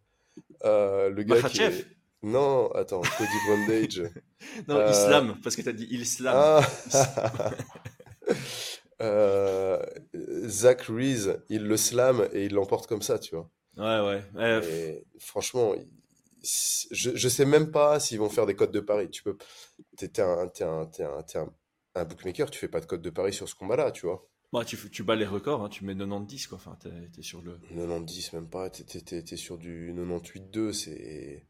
euh, 0.64 1.10
le 1.10 1.22
gars 1.22 1.42
qui 1.42 1.62
est... 1.62 1.86
Non, 2.22 2.70
attends, 2.72 3.02
Cody 3.02 3.30
Brundage. 3.46 4.02
non, 4.68 4.76
euh... 4.76 4.90
Islam, 4.90 5.36
parce 5.42 5.54
que 5.54 5.62
tu 5.62 5.68
as 5.68 5.72
dit 5.72 5.86
Islam. 5.90 6.34
Ah. 6.36 7.50
euh, 9.02 9.78
Zach 10.46 10.82
Reese, 10.88 11.42
il 11.48 11.64
le 11.64 11.76
slam 11.76 12.26
et 12.32 12.46
il 12.46 12.54
l'emporte 12.54 12.86
comme 12.86 13.02
ça, 13.02 13.18
tu 13.18 13.36
vois. 13.36 13.50
Ouais, 13.76 14.22
ouais. 14.34 14.64
Et 14.64 15.04
franchement, 15.18 15.74
je, 16.90 17.28
sais 17.28 17.44
même 17.44 17.70
pas 17.70 18.00
s'ils 18.00 18.18
vont 18.18 18.28
faire 18.28 18.46
des 18.46 18.54
codes 18.54 18.72
de 18.72 18.80
Paris. 18.80 19.10
Tu 19.10 19.22
peux, 19.22 19.36
t'es 19.96 20.20
un, 20.20 20.46
es 20.46 20.62
un, 20.62 20.88
es 20.90 21.02
un, 21.02 21.20
es 21.20 21.36
un, 21.38 21.52
un, 21.94 22.04
bookmaker, 22.04 22.50
tu 22.50 22.58
fais 22.58 22.68
pas 22.68 22.80
de 22.80 22.86
code 22.86 23.02
de 23.02 23.10
Paris 23.10 23.32
sur 23.32 23.48
ce 23.48 23.54
combat-là, 23.54 23.90
tu 23.90 24.06
vois. 24.06 24.28
Bah, 24.52 24.64
tu, 24.64 24.76
tu 24.90 25.02
bats 25.02 25.16
les 25.16 25.26
records, 25.26 25.62
hein, 25.62 25.68
tu 25.68 25.84
mets 25.84 25.96
90, 25.96 26.46
quoi. 26.46 26.58
Enfin, 26.58 26.78
t'es 26.80 26.90
es 27.18 27.22
sur 27.22 27.42
le. 27.42 27.58
90, 27.74 28.32
même 28.34 28.48
pas. 28.48 28.70
T'es 28.70 28.84
es, 29.16 29.36
sur 29.36 29.58
du 29.58 29.92
98-2. 29.92 30.72
C'est. 30.72 31.46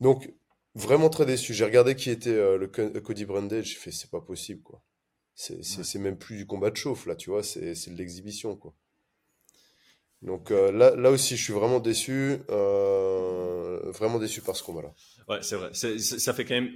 Donc, 0.00 0.32
vraiment 0.74 1.10
très 1.10 1.26
déçu. 1.26 1.52
J'ai 1.52 1.64
regardé 1.64 1.96
qui 1.96 2.10
était 2.10 2.30
euh, 2.30 2.58
le 2.58 2.68
Cody 3.00 3.24
Brundage. 3.24 3.66
J'ai 3.66 3.76
fait, 3.76 3.90
c'est 3.90 4.10
pas 4.10 4.20
possible, 4.20 4.62
quoi. 4.62 4.82
C'est 5.34 5.98
même 5.98 6.18
plus 6.18 6.36
du 6.36 6.46
combat 6.46 6.70
de 6.70 6.76
chauffe, 6.76 7.06
là, 7.06 7.16
tu 7.16 7.30
vois. 7.30 7.42
C'est 7.42 7.88
de 7.88 7.96
l'exhibition, 7.96 8.56
quoi. 8.56 8.74
Donc 10.22 10.50
euh, 10.50 10.70
là, 10.70 10.94
là 10.94 11.10
aussi, 11.10 11.36
je 11.36 11.42
suis 11.42 11.52
vraiment 11.52 11.80
déçu. 11.80 12.38
Euh, 12.50 13.90
vraiment 13.92 14.18
déçu 14.18 14.40
par 14.40 14.56
ce 14.56 14.62
combat-là. 14.62 14.92
Ouais, 15.28 15.42
c'est 15.42 15.56
vrai. 15.56 15.70
ça 15.74 16.32
fait 16.32 16.44
quand 16.44 16.54
même 16.54 16.70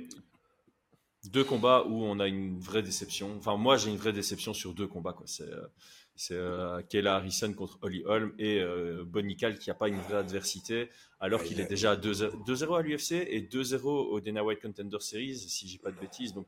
deux 1.30 1.44
combats 1.44 1.84
où 1.86 2.04
on 2.04 2.20
a 2.20 2.26
une 2.26 2.58
vraie 2.58 2.82
déception. 2.82 3.36
Enfin, 3.38 3.56
moi, 3.56 3.76
j'ai 3.76 3.90
une 3.90 3.96
vraie 3.96 4.12
déception 4.12 4.54
sur 4.54 4.74
deux 4.74 4.86
combats. 4.86 5.12
Quoi. 5.12 5.26
C'est, 5.26 5.50
euh, 5.50 5.66
c'est 6.14 6.34
euh, 6.34 6.80
Kayla 6.82 7.16
Harrison 7.16 7.52
contre 7.52 7.78
Holly 7.82 8.02
Holm 8.04 8.32
et 8.38 8.60
euh, 8.60 9.04
Bonical 9.04 9.58
qui 9.58 9.70
n'a 9.70 9.74
pas 9.74 9.88
une 9.88 10.00
vraie 10.00 10.18
adversité, 10.18 10.88
alors 11.20 11.42
qu'il 11.42 11.60
est 11.60 11.66
déjà 11.66 11.92
à 11.92 11.96
2-0 11.96 12.78
à 12.78 12.82
l'UFC 12.82 13.12
et 13.12 13.42
2-0 13.42 13.82
au 13.84 14.20
Dana 14.20 14.42
White 14.44 14.60
Contender 14.62 14.98
Series, 15.00 15.36
si 15.36 15.68
j'ai 15.68 15.78
pas 15.78 15.90
de 15.90 15.98
bêtises. 15.98 16.32
Donc, 16.32 16.46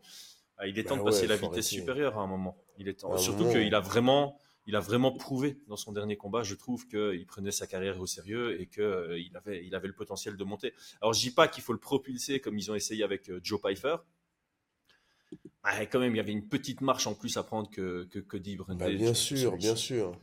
ah, 0.56 0.66
il 0.66 0.78
est 0.78 0.84
temps 0.84 0.96
bah 0.96 1.02
de 1.02 1.06
passer 1.06 1.26
la 1.26 1.36
vitesse 1.36 1.68
supérieure 1.68 2.18
à 2.18 2.22
un 2.22 2.26
moment. 2.26 2.56
Il 2.78 2.88
est 2.88 2.94
temps. 2.94 3.16
Surtout 3.16 3.48
qu'il 3.50 3.74
a 3.74 3.80
vraiment, 3.80 4.40
il 4.68 4.76
a 4.76 4.80
vraiment 4.80 5.10
prouvé 5.10 5.58
dans 5.66 5.76
son 5.76 5.90
dernier 5.90 6.16
combat. 6.16 6.44
Je 6.44 6.54
trouve 6.54 6.86
qu'il 6.86 7.26
prenait 7.26 7.50
sa 7.50 7.66
carrière 7.66 7.98
au 8.00 8.06
sérieux 8.06 8.60
et 8.60 8.68
qu'il 8.68 8.82
euh, 8.82 9.20
avait, 9.34 9.66
il 9.66 9.74
avait 9.74 9.88
le 9.88 9.94
potentiel 9.94 10.36
de 10.36 10.44
monter. 10.44 10.72
Alors, 11.00 11.12
je 11.12 11.20
dis 11.20 11.32
pas 11.32 11.48
qu'il 11.48 11.64
faut 11.64 11.72
le 11.72 11.80
propulser 11.80 12.38
comme 12.38 12.56
ils 12.56 12.70
ont 12.70 12.76
essayé 12.76 13.02
avec 13.02 13.30
Joe 13.42 13.60
Pfeiffer 13.60 13.96
quand 15.90 16.00
même, 16.00 16.14
il 16.14 16.18
y 16.18 16.20
avait 16.20 16.32
une 16.32 16.48
petite 16.48 16.80
marche 16.80 17.06
en 17.06 17.14
plus 17.14 17.36
à 17.36 17.42
prendre 17.42 17.70
que, 17.70 18.04
que 18.04 18.18
Cody. 18.18 18.56
Bah, 18.56 18.88
bien 18.88 19.14
sûr, 19.14 19.56
bien 19.56 19.76
sûr. 19.76 20.18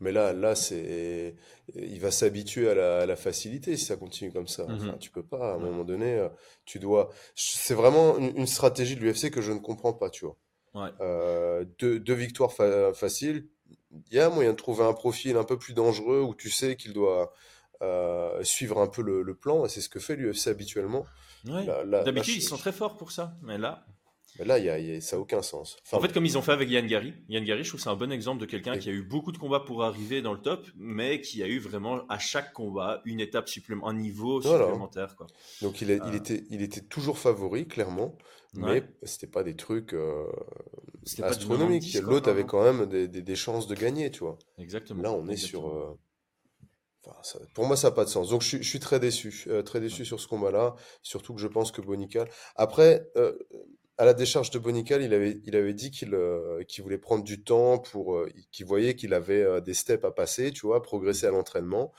Mais 0.00 0.12
là, 0.12 0.34
là, 0.34 0.54
c'est, 0.54 1.36
il 1.74 2.00
va 2.00 2.10
s'habituer 2.10 2.68
à 2.68 3.06
la, 3.06 3.16
facilité 3.16 3.76
si 3.76 3.86
ça 3.86 3.96
continue 3.96 4.30
comme 4.30 4.46
ça. 4.46 4.64
Enfin, 4.68 4.92
mhm. 4.92 4.98
tu 4.98 5.10
peux 5.10 5.22
pas. 5.22 5.52
À 5.52 5.54
un 5.54 5.58
moment 5.58 5.84
donné, 5.84 6.14
euh, 6.14 6.28
tu 6.66 6.78
dois. 6.78 7.10
C'est 7.34 7.74
vraiment 7.74 8.18
une, 8.18 8.46
stratégie 8.46 8.96
de 8.96 9.00
l'UFC 9.00 9.30
que 9.30 9.40
je 9.40 9.52
ne 9.52 9.58
comprends 9.58 9.94
pas, 9.94 10.10
tu 10.10 10.26
vois. 10.26 10.36
Euh, 11.00 11.64
deux, 11.78 12.14
victoires 12.14 12.52
faciles. 12.94 13.48
Il 13.92 14.16
y 14.16 14.20
a 14.20 14.28
moyen 14.28 14.50
de 14.50 14.56
trouver 14.56 14.84
un 14.84 14.92
profil 14.92 15.36
un 15.36 15.44
peu 15.44 15.58
plus 15.58 15.74
dangereux 15.74 16.20
où 16.20 16.34
tu 16.34 16.50
sais 16.50 16.76
qu'il 16.76 16.92
doit 16.92 17.32
euh, 17.82 18.42
suivre 18.42 18.80
un 18.80 18.86
peu 18.86 19.02
le, 19.02 19.34
plan. 19.34 19.64
Et 19.64 19.68
c'est 19.68 19.80
ce 19.80 19.88
que 19.88 20.00
fait 20.00 20.16
l'UFC 20.16 20.48
habituellement. 20.48 21.06
D'habitude, 21.44 22.36
ils 22.36 22.42
sont 22.42 22.56
très 22.56 22.72
forts 22.72 22.96
pour 22.96 23.12
ça. 23.12 23.34
Mais 23.42 23.58
là. 23.58 23.84
Mais 24.38 24.44
là, 24.44 24.58
y 24.58 25.00
ça 25.00 25.16
n'a 25.16 25.22
aucun 25.22 25.42
sens. 25.42 25.76
en 25.92 26.00
fait, 26.00 26.12
comme 26.12 26.26
ils 26.26 26.36
ont 26.36 26.42
fait 26.42 26.52
avec 26.52 26.70
Yann 26.70 26.86
Gary, 26.86 27.14
Yann 27.28 27.44
Gary, 27.44 27.64
je 27.64 27.68
trouve 27.68 27.80
que 27.80 27.84
c'est 27.84 27.90
un 27.90 27.96
bon 27.96 28.12
exemple 28.12 28.40
de 28.40 28.46
quelqu'un 28.46 28.78
qui 28.78 28.88
a 28.88 28.92
eu 28.92 29.02
beaucoup 29.02 29.32
de 29.32 29.38
combats 29.38 29.60
pour 29.60 29.84
arriver 29.84 30.22
dans 30.22 30.32
le 30.32 30.40
top, 30.40 30.66
mais 30.76 31.20
qui 31.20 31.42
a 31.42 31.46
eu 31.46 31.58
vraiment 31.58 32.06
à 32.08 32.18
chaque 32.18 32.52
combat 32.52 33.00
une 33.04 33.20
étape 33.20 33.48
supplémentaire, 33.48 33.90
un 33.90 33.94
niveau 33.94 34.40
supplémentaire. 34.42 35.16
Quoi. 35.16 35.26
Donc 35.62 35.80
il, 35.80 35.90
euh. 35.90 36.12
était, 36.12 36.44
il 36.50 36.62
était 36.62 36.82
toujours 36.82 37.18
favori, 37.18 37.66
clairement, 37.66 38.16
mais 38.54 38.84
c'était 39.02 39.26
pas 39.26 39.42
des 39.42 39.56
trucs 39.56 39.94
euh, 39.94 40.26
astronomiques. 41.22 41.94
L'autre 41.94 42.30
avait 42.30 42.44
quand 42.44 42.62
même 42.62 42.86
des, 42.86 43.08
des, 43.08 43.36
chances 43.36 43.66
de 43.66 43.74
gagner, 43.74 44.10
tu 44.10 44.20
vois. 44.20 44.38
Exactement. 44.58 45.02
Là, 45.02 45.12
on 45.12 45.28
est 45.28 45.36
sur. 45.36 45.68
Euh, 45.68 45.98
pour 47.54 47.66
moi, 47.66 47.76
ça 47.76 47.88
n'a 47.88 47.94
pas 47.94 48.04
de 48.04 48.10
sens. 48.10 48.30
Donc, 48.30 48.42
je, 48.42 48.60
suis 48.62 48.80
très 48.80 48.98
déçu, 48.98 49.48
très 49.64 49.80
déçu 49.80 50.04
sur 50.04 50.20
ce 50.20 50.26
combat-là. 50.26 50.74
Surtout 51.02 51.34
que 51.34 51.40
je 51.40 51.46
pense 51.46 51.70
que 51.70 51.80
Bonical. 51.80 52.28
Après, 52.56 53.06
à 53.98 54.04
la 54.04 54.14
décharge 54.14 54.50
de 54.50 54.58
Bonical, 54.58 55.02
il 55.02 55.14
avait, 55.14 55.40
il 55.44 55.56
avait 55.56 55.74
dit 55.74 55.90
qu'il 55.90 56.14
euh, 56.14 56.62
voulait 56.82 56.98
prendre 56.98 57.24
du 57.24 57.42
temps 57.42 57.78
pour, 57.78 58.16
euh, 58.16 58.30
qu'il 58.52 58.66
voyait 58.66 58.94
qu'il 58.94 59.14
avait 59.14 59.42
euh, 59.42 59.60
des 59.60 59.74
steps 59.74 60.04
à 60.04 60.10
passer, 60.10 60.52
tu 60.52 60.66
vois, 60.66 60.82
progresser 60.82 61.26
à 61.26 61.30
l'entraînement. 61.30 61.92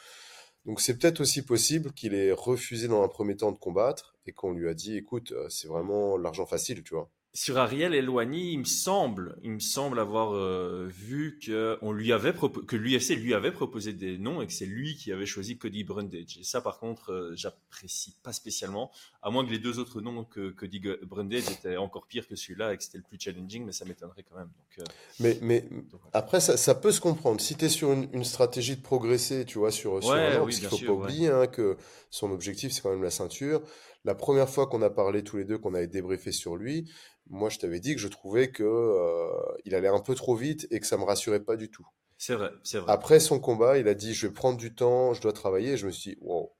Donc 0.65 0.81
c'est 0.81 0.97
peut-être 0.97 1.21
aussi 1.21 1.43
possible 1.43 1.93
qu'il 1.93 2.13
ait 2.13 2.31
refusé 2.31 2.87
dans 2.87 3.03
un 3.03 3.07
premier 3.07 3.35
temps 3.35 3.51
de 3.51 3.57
combattre 3.57 4.15
et 4.25 4.33
qu'on 4.33 4.51
lui 4.53 4.69
a 4.69 4.73
dit, 4.73 4.97
écoute, 4.97 5.33
c'est 5.49 5.67
vraiment 5.67 6.17
l'argent 6.17 6.45
facile, 6.45 6.83
tu 6.83 6.93
vois 6.93 7.09
sur 7.37 7.59
Ariel 7.59 7.93
Elwani, 7.93 8.53
il 8.53 8.57
me 8.57 8.63
semble, 8.63 9.37
il 9.43 9.51
me 9.51 9.59
semble 9.59 9.99
avoir 9.99 10.33
euh, 10.33 10.87
vu 10.89 11.37
que 11.39 11.77
on 11.83 11.91
lui 11.91 12.11
avait 12.11 12.33
que 12.33 12.75
l'UFC 12.75 13.11
lui 13.11 13.35
avait 13.35 13.51
proposé 13.51 13.93
des 13.93 14.17
noms 14.17 14.41
et 14.41 14.47
que 14.47 14.53
c'est 14.53 14.65
lui 14.65 14.95
qui 14.95 15.11
avait 15.11 15.27
choisi 15.27 15.55
Cody 15.55 15.83
Brundage. 15.83 16.39
Et 16.39 16.43
ça, 16.43 16.61
par 16.61 16.79
contre, 16.79 17.13
euh, 17.13 17.35
j'apprécie 17.35 18.15
pas 18.23 18.33
spécialement, 18.33 18.89
à 19.21 19.29
moins 19.29 19.45
que 19.45 19.51
les 19.51 19.59
deux 19.59 19.77
autres 19.77 20.01
noms 20.01 20.23
que 20.23 20.49
Cody 20.49 20.81
Brundage 21.03 21.51
étaient 21.51 21.77
encore 21.77 22.07
pires 22.07 22.27
que 22.27 22.35
celui-là 22.35 22.73
et 22.73 22.77
que 22.77 22.83
c'était 22.83 22.97
le 22.97 23.03
plus 23.03 23.19
challenging, 23.19 23.67
mais 23.67 23.71
ça 23.71 23.85
m'étonnerait 23.85 24.23
quand 24.27 24.37
même. 24.37 24.49
Donc, 24.49 24.79
euh, 24.79 24.91
mais 25.19 25.37
mais 25.43 25.69
après, 26.13 26.39
ça, 26.39 26.57
ça, 26.57 26.73
peut 26.73 26.91
se 26.91 27.01
comprendre. 27.01 27.39
Si 27.39 27.55
tu 27.55 27.65
es 27.65 27.69
sur 27.69 27.91
une, 27.91 28.23
stratégie 28.23 28.77
de 28.77 28.81
progresser, 28.81 29.45
tu 29.45 29.59
vois, 29.59 29.69
sur, 29.69 30.03
sur 30.03 30.11
un 30.13 30.39
parce 30.39 30.57
qu'il 30.57 30.69
faut 30.69 30.77
pas 30.79 30.91
oublier 30.91 31.27
hein, 31.27 31.45
que 31.45 31.77
son 32.09 32.31
objectif, 32.31 32.71
c'est 32.71 32.81
quand 32.81 32.89
même 32.89 33.03
la 33.03 33.11
ceinture. 33.11 33.61
La 34.05 34.15
première 34.15 34.49
fois 34.49 34.67
qu'on 34.67 34.81
a 34.81 34.89
parlé 34.89 35.23
tous 35.23 35.37
les 35.37 35.43
deux, 35.43 35.57
qu'on 35.57 35.73
avait 35.73 35.85
débriefé 35.85 36.31
sur 36.31 36.55
lui, 36.55 36.89
moi, 37.29 37.49
je 37.49 37.59
t'avais 37.59 37.79
dit 37.79 37.95
que 37.95 38.01
je 38.01 38.07
trouvais 38.07 38.51
que 38.51 38.63
euh, 38.63 39.29
il 39.65 39.75
allait 39.75 39.87
un 39.87 39.99
peu 39.99 40.15
trop 40.15 40.35
vite 40.35 40.67
et 40.71 40.79
que 40.79 40.87
ça 40.87 40.97
me 40.97 41.03
rassurait 41.03 41.43
pas 41.43 41.55
du 41.55 41.69
tout. 41.69 41.87
C'est 42.17 42.35
vrai, 42.35 42.51
c'est 42.63 42.79
vrai. 42.79 42.91
Après 42.91 43.19
son 43.19 43.39
combat, 43.39 43.77
il 43.77 43.87
a 43.87 43.93
dit 43.93 44.13
je 44.13 44.27
vais 44.27 44.33
prendre 44.33 44.57
du 44.57 44.73
temps, 44.73 45.13
je 45.13 45.21
dois 45.21 45.33
travailler. 45.33 45.73
Et 45.73 45.77
je 45.77 45.85
me 45.85 45.91
suis 45.91 46.11
dit 46.11 46.17
wow, 46.21 46.55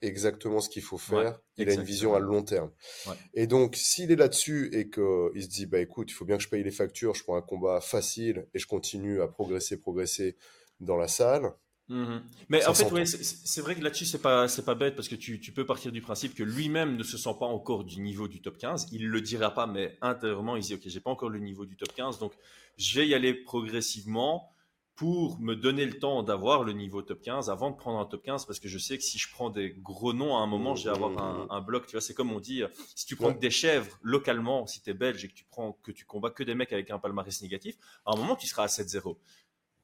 exactement 0.00 0.60
ce 0.60 0.68
qu'il 0.68 0.82
faut 0.82 0.98
faire. 0.98 1.40
il 1.56 1.68
a 1.68 1.74
une 1.74 1.82
vision 1.82 2.14
à 2.14 2.18
long 2.18 2.42
terme. 2.42 2.70
Et 3.34 3.46
donc, 3.46 3.76
s'il 3.76 4.10
est 4.10 4.16
là-dessus 4.16 4.70
et 4.72 4.88
qu'il 4.88 5.42
se 5.42 5.48
dit 5.48 5.66
bah 5.66 5.80
écoute, 5.80 6.10
il 6.10 6.14
faut 6.14 6.24
bien 6.24 6.36
que 6.36 6.42
je 6.42 6.48
paye 6.48 6.62
les 6.62 6.70
factures, 6.70 7.14
je 7.14 7.24
prends 7.24 7.36
un 7.36 7.42
combat 7.42 7.80
facile 7.80 8.46
et 8.54 8.58
je 8.58 8.66
continue 8.66 9.20
à 9.20 9.28
progresser, 9.28 9.76
progresser 9.76 10.36
dans 10.80 10.96
la 10.96 11.08
salle. 11.08 11.52
Mhm. 11.88 12.22
Mais 12.48 12.66
en 12.66 12.74
fait, 12.74 13.04
c'est 13.04 13.60
vrai 13.60 13.76
que 13.76 13.80
là-dessus, 13.80 14.06
c'est 14.06 14.20
pas, 14.20 14.48
c'est 14.48 14.64
pas 14.64 14.74
bête 14.74 14.96
parce 14.96 15.08
que 15.08 15.14
tu, 15.14 15.40
tu, 15.40 15.52
peux 15.52 15.64
partir 15.64 15.92
du 15.92 16.00
principe 16.00 16.34
que 16.34 16.42
lui-même 16.42 16.96
ne 16.96 17.02
se 17.04 17.16
sent 17.16 17.34
pas 17.38 17.46
encore 17.46 17.84
du 17.84 18.00
niveau 18.00 18.26
du 18.26 18.40
top 18.40 18.58
15. 18.58 18.88
Il 18.92 19.08
le 19.08 19.20
dira 19.20 19.52
pas, 19.52 19.66
mais 19.66 19.96
intérieurement, 20.00 20.56
il 20.56 20.62
dit 20.62 20.74
Ok, 20.74 20.82
j'ai 20.86 21.00
pas 21.00 21.10
encore 21.10 21.28
le 21.30 21.38
niveau 21.38 21.64
du 21.64 21.76
top 21.76 21.92
15, 21.94 22.18
donc 22.18 22.32
je 22.76 22.98
vais 22.98 23.06
y 23.06 23.14
aller 23.14 23.34
progressivement. 23.34 24.50
pour 24.96 25.38
me 25.40 25.54
donner 25.54 25.84
le 25.84 25.98
temps 25.98 26.22
d'avoir 26.22 26.64
le 26.64 26.72
niveau 26.72 27.02
top 27.02 27.20
15 27.20 27.50
avant 27.50 27.70
de 27.70 27.76
prendre 27.76 27.98
un 27.98 28.06
top 28.06 28.22
15 28.22 28.46
parce 28.46 28.58
que 28.58 28.66
je 28.66 28.78
sais 28.78 28.96
que 28.96 29.04
si 29.04 29.18
je 29.18 29.30
prends 29.30 29.50
des 29.50 29.74
gros 29.82 30.14
noms 30.14 30.34
à 30.38 30.40
un 30.40 30.46
moment, 30.46 30.74
je 30.74 30.88
vais 30.88 30.96
avoir 30.96 31.18
un, 31.18 31.46
un 31.50 31.60
bloc. 31.60 31.86
Tu 31.86 31.92
vois, 31.92 32.00
c'est 32.00 32.14
comme 32.14 32.32
on 32.32 32.40
dit, 32.40 32.62
si 32.94 33.04
tu 33.04 33.14
prends 33.14 33.30
des 33.30 33.50
chèvres 33.50 33.98
localement, 34.00 34.66
si 34.66 34.80
tu 34.80 34.88
es 34.90 34.94
belge 34.94 35.22
et 35.24 35.28
que 35.28 35.34
tu 35.34 35.44
prends 35.44 35.78
que 35.82 35.92
tu 35.92 36.06
combats 36.06 36.30
que 36.30 36.42
des 36.42 36.54
mecs 36.54 36.72
avec 36.72 36.90
un 36.90 36.98
palmarès 36.98 37.42
négatif, 37.42 37.76
à 38.06 38.14
un 38.14 38.16
moment 38.16 38.36
tu 38.36 38.46
seras 38.46 38.64
à 38.64 38.66
7-0. 38.68 39.16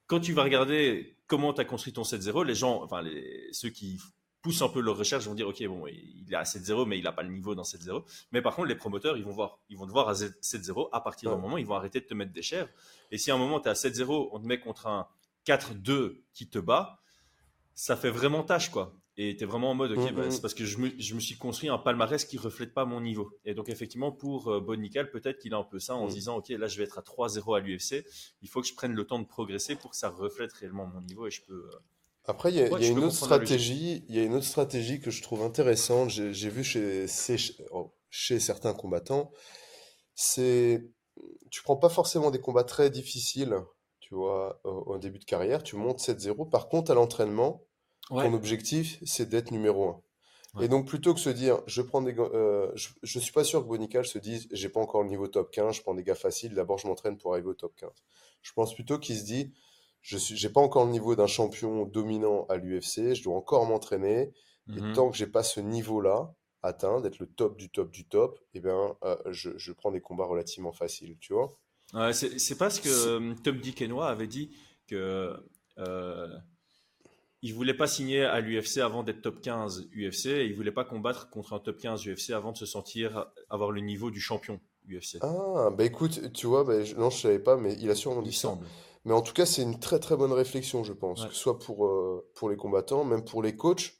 Quand 0.07 0.21
tu 0.21 0.33
vas 0.33 0.43
regarder 0.43 1.17
comment 1.27 1.53
tu 1.53 1.61
as 1.61 1.65
construit 1.65 1.93
ton 1.93 2.03
7-0, 2.03 2.45
les 2.45 2.55
gens, 2.55 2.83
enfin 2.83 3.03
les, 3.03 3.49
ceux 3.53 3.71
qui 3.71 3.99
poussent 4.43 4.63
un 4.63 4.69
peu 4.69 4.81
leur 4.81 4.97
recherche, 4.97 5.25
vont 5.25 5.35
dire 5.35 5.49
ok 5.49 5.65
bon 5.67 5.87
il 5.87 6.27
est 6.31 6.35
à 6.35 6.43
7-0 6.43 6.87
mais 6.87 6.99
il 6.99 7.05
n'a 7.05 7.13
pas 7.13 7.23
le 7.23 7.31
niveau 7.31 7.55
dans 7.55 7.63
7-0. 7.63 8.05
Mais 8.33 8.43
par 8.43 8.55
contre 8.55 8.69
les 8.69 8.75
promoteurs 8.75 9.17
ils 9.17 9.25
vont 9.25 9.33
voir, 9.33 9.61
ils 9.69 9.79
vont 9.79 9.87
te 9.87 9.93
voir 9.93 10.09
à 10.09 10.15
7-0 10.15 10.89
à 10.93 11.01
partir 11.01 11.31
d'un 11.31 11.39
moment 11.39 11.57
ils 11.57 11.67
vont 11.67 11.77
arrêter 11.77 12.01
de 12.01 12.07
te 12.07 12.15
mettre 12.15 12.33
des 12.33 12.43
chèvres. 12.43 12.69
Et 13.11 13.19
si 13.19 13.31
à 13.31 13.35
un 13.35 13.39
moment 13.39 13.61
tu 13.61 13.69
es 13.69 13.71
à 13.71 13.75
7-0, 13.75 14.31
on 14.33 14.41
te 14.41 14.47
met 14.47 14.59
contre 14.61 14.89
un 14.89 15.07
4-2 15.47 16.21
qui 16.35 16.49
te 16.49 16.59
bat, 16.59 17.01
ça 17.75 17.97
fait 17.97 18.11
vraiment 18.11 18.43
tâche 18.43 18.71
quoi. 18.71 18.95
Et 19.19 19.37
tu 19.37 19.45
es 19.45 19.47
vraiment 19.47 19.71
en 19.71 19.75
mode, 19.75 19.93
ok, 19.93 20.13
bah, 20.15 20.31
c'est 20.31 20.41
parce 20.41 20.55
que 20.55 20.65
je 20.65 20.79
me, 20.79 20.91
je 20.99 21.15
me, 21.15 21.21
suis 21.21 21.37
construit 21.37 21.69
un 21.69 21.77
palmarès 21.77 22.25
qui 22.25 22.39
reflète 22.39 22.73
pas 22.73 22.87
mon 22.87 23.01
niveau. 23.01 23.39
Et 23.45 23.53
donc, 23.53 23.69
effectivement, 23.69 24.11
pour 24.11 24.49
euh, 24.49 24.61
Bonical, 24.61 25.11
peut-être 25.11 25.39
qu'il 25.39 25.53
a 25.53 25.59
un 25.59 25.65
peu 25.65 25.79
ça 25.79 25.95
en 25.95 26.09
se 26.09 26.15
disant, 26.15 26.37
ok, 26.39 26.49
là, 26.49 26.67
je 26.67 26.79
vais 26.79 26.85
être 26.85 26.99
à 26.99 27.03
3-0 27.03 27.57
à 27.57 27.61
l'UFC. 27.61 28.07
Il 28.41 28.49
faut 28.49 28.63
que 28.63 28.67
je 28.67 28.75
prenne 28.75 28.93
le 28.93 29.05
temps 29.07 29.19
de 29.19 29.27
progresser 29.27 29.77
pour 29.77 29.91
que 29.91 29.97
ça 29.97 30.09
reflète 30.09 30.53
réellement 30.55 30.87
mon 30.87 31.03
niveau 31.03 31.27
et 31.27 31.31
je 31.31 31.43
peux, 31.43 31.53
euh, 31.53 31.79
après, 32.25 32.51
il 32.53 32.57
y 32.57 32.63
a, 32.63 32.69
y 32.69 32.85
a 32.85 32.89
une 32.89 33.01
autre 33.01 33.15
stratégie. 33.15 34.05
Il 34.09 34.15
y 34.15 34.21
a 34.21 34.23
une 34.23 34.35
autre 34.35 34.47
stratégie 34.47 35.01
que 35.01 35.11
je 35.11 35.23
trouve 35.23 35.43
intéressante. 35.43 36.11
J'ai 36.11 36.51
vu 36.51 36.63
chez, 36.63 37.07
oh, 37.73 37.93
chez, 38.11 38.39
certains 38.39 38.75
combattants. 38.75 39.33
C'est, 40.15 40.89
tu 41.51 41.63
prends 41.63 41.77
pas 41.77 41.89
forcément 41.89 42.31
des 42.31 42.41
combats 42.41 42.65
très 42.65 42.91
difficiles, 42.91 43.57
tu 43.99 44.15
vois, 44.15 44.61
au, 44.65 44.99
début 44.99 45.19
de 45.19 45.25
carrière. 45.25 45.65
Tu 45.65 45.75
montes 45.75 45.99
7-0. 45.99 46.49
Par 46.49 46.69
contre, 46.69 46.93
à 46.93 46.95
l'entraînement, 46.95 47.65
ton 48.09 48.35
objectif, 48.35 48.99
c'est 49.05 49.29
d'être 49.29 49.51
numéro 49.51 49.89
1. 49.89 50.03
Et 50.61 50.69
donc, 50.69 50.87
plutôt 50.87 51.15
que 51.15 51.21
se 51.21 51.31
dire, 51.31 51.63
je 51.67 51.81
prends 51.81 52.03
des, 52.03 52.15
euh, 52.19 52.71
je, 52.75 52.91
je, 53.03 53.19
suis 53.19 53.33
pas 53.33 53.43
sûr 53.43 53.63
que 53.63 53.69
Bonical 53.69 54.05
se 54.05 54.19
dise, 54.19 54.49
j'ai 54.51 54.69
pas 54.69 54.81
encore 54.81 55.03
le 55.03 55.09
niveau 55.09 55.27
top 55.27 55.51
15, 55.51 55.77
je 55.77 55.81
prends 55.81 55.95
des 55.95 56.03
gars 56.03 56.15
faciles, 56.15 56.55
d'abord 56.55 56.77
je 56.77 56.87
m'entraîne 56.87 57.17
pour 57.17 57.33
arriver 57.33 57.49
au 57.49 57.55
top 57.55 57.75
15. 57.77 57.91
Je 58.43 58.53
pense 58.53 58.75
plutôt 58.75 58.99
qu'il 58.99 59.17
se 59.17 59.25
dit, 59.25 59.55
je 60.03 60.19
n'ai 60.19 60.53
pas 60.53 60.61
encore 60.61 60.85
le 60.85 60.91
niveau 60.91 61.17
d'un 61.17 61.27
champion 61.27 61.87
dominant 61.87 62.45
à 62.51 62.57
l'UFC, 62.57 63.15
je 63.15 63.23
dois 63.23 63.35
encore 63.35 63.65
m'entraîner. 63.65 64.33
Et 64.69 64.81
mhm. 64.81 64.93
tant 64.93 65.11
que 65.11 65.17
j'ai 65.17 65.27
pas 65.27 65.43
ce 65.43 65.61
niveau-là 65.61 66.35
atteint, 66.63 67.01
d'être 67.01 67.19
le 67.19 67.27
top 67.27 67.57
du 67.57 67.71
top 67.71 67.91
du 67.91 68.07
top, 68.07 68.39
eh 68.55 68.61
bien, 68.61 68.97
euh, 69.05 69.17
je, 69.31 69.51
je, 69.57 69.73
prends 69.73 69.91
des 69.91 70.01
combats 70.01 70.27
relativement 70.27 70.73
faciles, 70.73 71.17
tu 71.19 71.33
vois. 71.33 71.59
Ouais, 71.95 72.13
c'est 72.13 72.57
parce 72.57 72.79
que 72.79 72.89
euh, 72.89 73.35
Tom 73.43 73.59
Dikenois 73.59 74.09
avait 74.09 74.29
dit 74.29 74.55
que 74.87 75.37
euh, 75.79 76.29
il 77.43 77.53
voulait 77.53 77.75
pas 77.75 77.89
signer 77.89 78.25
à 78.25 78.41
l'UFC 78.41 78.79
avant 78.79 79.03
d'être 79.03 79.21
top 79.21 79.41
15 79.41 79.89
UFC 79.95 80.27
et 80.27 80.47
il 80.47 80.55
voulait 80.55 80.73
pas 80.73 80.85
combattre 80.85 81.29
contre 81.29 81.53
un 81.53 81.59
top 81.59 81.79
15 81.79 82.07
UFC 82.07 82.31
avant 82.31 82.53
de 82.53 82.57
se 82.57 82.67
sentir 82.67 83.27
avoir 83.51 83.73
le 83.73 83.81
niveau 83.81 84.11
du 84.11 84.21
champion 84.21 84.61
UFC. 84.89 85.19
Ah, 85.21 85.71
bah 85.77 85.85
écoute, 85.85 86.33
tu 86.33 86.47
vois, 86.47 86.63
bah, 86.63 86.79
non, 86.97 87.11
je 87.11 87.21
savais 87.21 87.41
pas, 87.41 87.57
mais 87.57 87.75
il 87.81 87.91
a 87.91 87.97
sûrement 87.97 88.23
dit 88.23 88.31
il 88.31 88.35
Semble. 88.35 88.65
Mais 89.05 89.13
en 89.13 89.23
tout 89.23 89.33
cas, 89.33 89.47
c'est 89.47 89.63
une 89.63 89.81
très 89.81 89.99
très 89.99 90.17
bonne 90.17 90.33
réflexion, 90.33 90.85
je 90.85 90.93
pense, 90.93 91.27
que 91.27 91.35
ce 91.35 91.41
soit 91.41 91.59
pour, 91.59 91.87
euh, 91.87 92.25
pour 92.37 92.49
les 92.49 92.57
combattants, 92.57 93.05
même 93.05 93.25
pour 93.25 93.43
les 93.43 93.57
coachs, 93.57 93.95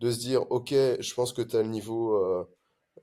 de 0.00 0.10
se 0.10 0.18
dire, 0.18 0.50
OK, 0.50 0.72
je 0.72 1.14
pense 1.14 1.32
que 1.32 1.40
tu 1.40 1.56
as 1.56 1.62
le 1.62 1.68
niveau, 1.68 2.14
euh, 2.16 2.44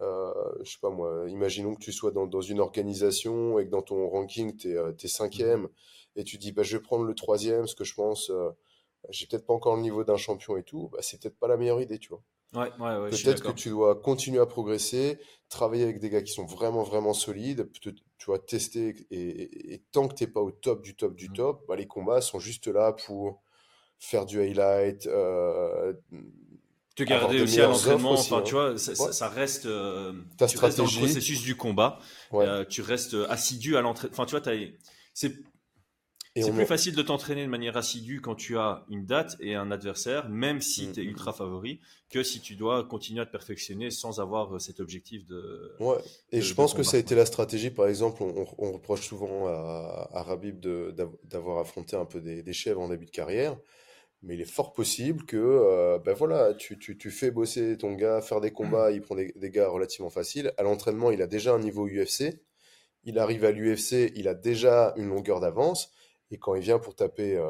euh, 0.02 0.32
je 0.63 0.71
sais 0.71 0.78
pas 0.80 0.91
moi, 0.91 1.25
imaginons 1.28 1.73
que 1.73 1.80
tu 1.80 1.91
sois 1.91 2.12
dans, 2.12 2.28
dans 2.28 2.41
une 2.41 2.60
organisation 2.60 3.58
et 3.58 3.65
que 3.65 3.71
dans 3.71 3.82
ton 3.82 4.08
ranking, 4.08 4.56
tu 4.56 4.69
es, 4.69 4.75
es, 4.75 5.08
cinquième, 5.08 5.67
et 6.15 6.23
tu 6.23 6.38
dis, 6.38 6.52
bah, 6.52 6.62
je 6.62 6.78
vais 6.78 6.84
prendre 6.84 7.04
le 7.04 7.15
troisième, 7.15 7.62
parce 7.62 7.73
que 7.73 7.84
je 7.84 7.95
pense, 7.95 8.32
j'ai 9.10 9.26
peut-être 9.28 9.46
pas 9.46 9.54
encore 9.54 9.76
le 9.76 9.82
niveau 9.82 10.04
d'un 10.04 10.18
champion 10.18 10.58
et 10.58 10.64
tout, 10.64 10.90
bah, 10.92 11.00
c'est 11.02 11.22
peut-être 11.22 11.38
pas 11.40 11.48
la 11.48 11.58
meilleure 11.58 11.82
idée, 11.82 12.00
tu 12.00 12.10
vois. 12.10 12.22
Ouais, 12.54 12.72
ouais, 12.80 12.98
ouais, 12.98 13.10
Peut-être 13.12 13.44
que 13.44 13.52
tu 13.52 13.70
dois 13.70 13.96
continuer 13.96 14.40
à 14.40 14.48
progresser, 14.48 15.20
travailler 15.50 15.84
avec 15.84 16.00
des 16.00 16.10
gars 16.10 16.24
qui 16.24 16.34
sont 16.34 16.46
vraiment, 16.46 16.82
vraiment 16.82 17.14
solides, 17.14 17.70
tu 17.80 17.94
vois, 18.26 18.40
tester, 18.40 18.96
et, 19.12 19.84
tant 19.92 20.08
que 20.08 20.16
tu 20.16 20.24
n'es 20.24 20.32
pas 20.32 20.42
au 20.42 20.52
top 20.52 20.82
du 20.82 20.96
top 20.96 21.16
du 21.16 21.30
mmh. 21.30 21.34
top, 21.34 21.66
bah, 21.68 21.76
les 21.76 21.86
combats 21.86 22.22
sont 22.22 22.40
juste 22.40 22.68
là 22.68 22.94
pour 22.94 23.42
faire 24.00 24.26
du 24.26 24.42
highlight, 24.42 25.06
euh, 25.06 25.94
te 26.96 27.04
garder 27.04 27.42
aussi 27.42 27.62
à 27.62 27.68
l'entraînement, 27.68 28.14
enfin, 28.14 28.42
tu 28.42 28.58
hein. 28.58 28.72
vois, 28.72 28.78
ça, 28.78 29.30
reste, 29.30 29.68
euh, 29.68 30.14
Ta 30.38 30.48
tu 30.48 30.58
restes 30.58 30.78
dans 30.80 30.86
le 30.86 30.98
processus 30.98 31.42
du 31.44 31.56
combat, 31.56 32.00
euh, 32.34 32.66
tu 32.66 32.82
restes 32.82 33.16
assidu 33.30 33.78
à 33.78 33.82
l'entraînement, 33.82 34.14
enfin, 34.14 34.26
tu 34.26 34.36
vois, 34.36 34.56
c'est 35.14 35.34
c'est 36.36 36.52
plus 36.52 36.65
facile 36.65 36.96
de 36.96 37.02
t'entraîner 37.02 37.44
de 37.44 37.50
manière 37.50 37.76
assidue 37.78 38.22
quand 38.22 38.36
tu 38.36 38.58
as 38.58 38.86
une 38.89 39.06
date 39.06 39.36
et 39.39 39.56
un 39.56 39.72
adversaire, 39.72 40.30
même 40.30 40.62
si 40.62 40.88
mm, 40.88 40.92
tu 40.94 41.02
es 41.02 41.04
mm, 41.04 41.10
ultra 41.10 41.32
mm. 41.32 41.36
favori, 41.36 41.80
que 42.10 42.24
si 42.24 42.39
tu 42.39 42.56
dois 42.56 42.84
continuer 42.84 43.22
à 43.22 43.26
te 43.26 43.32
perfectionner 43.32 43.89
sans 43.89 44.20
avoir 44.20 44.56
euh, 44.56 44.60
cet 44.60 44.80
objectif 44.80 45.26
de. 45.26 45.76
Ouais, 45.80 45.98
et 46.32 46.42
je 46.42 46.54
pense 46.54 46.74
que 46.74 46.84
ça 46.84 46.98
a 46.98 47.00
été 47.00 47.15
la 47.15 47.26
stratégie. 47.26 47.72
Par 47.72 47.88
exemple, 47.88 48.24
on, 48.24 48.72
reproche 48.72 49.08
souvent 49.08 49.48
à, 49.48 50.10
à 50.12 50.24
Rabib 50.24 50.60
d'avoir 51.24 51.60
affronté 51.60 51.96
un 51.96 52.06
peu 52.06 52.22
des, 52.22 52.54
chèvres 52.54 52.82
en 52.82 52.89
début 52.89 53.06
de 53.06 53.12
carrière. 53.12 53.58
Mais 54.22 54.36
il 54.36 54.42
est 54.42 54.52
fort 54.52 54.74
possible 54.74 55.26
que 55.26 55.38
euh, 55.38 55.98
ben 55.98 56.13
voilà, 56.13 56.54
tu, 56.54 56.78
tu, 56.78 57.10
fais 57.10 57.32
bosser 57.32 57.78
ton 57.78 57.94
gars, 57.94 58.22
faire 58.22 58.42
des 58.42 58.52
combats, 58.52 58.92
il 58.92 59.00
prend 59.00 59.15
des, 59.15 59.32
des 59.38 59.50
gars 59.50 59.70
relativement 59.70 60.10
faciles. 60.10 60.52
À 60.58 60.63
l'entraînement, 60.63 61.10
il 61.10 61.22
a 61.22 61.28
déjà 61.28 61.54
un 61.54 61.60
niveau 61.60 61.88
UFC. 61.88 62.42
Il 63.06 63.18
arrive 63.18 63.46
à 63.46 63.52
l'UFC, 63.52 64.12
il 64.15 64.28
a 64.28 64.34
déjà 64.34 64.94
une 64.98 65.08
longueur 65.08 65.39
d'avance 65.39 65.89
et 66.32 66.38
quand 66.38 66.56
il 66.56 66.62
vient 66.62 66.80
pour 66.80 66.96
taper 66.96 67.38
euh, 67.38 67.50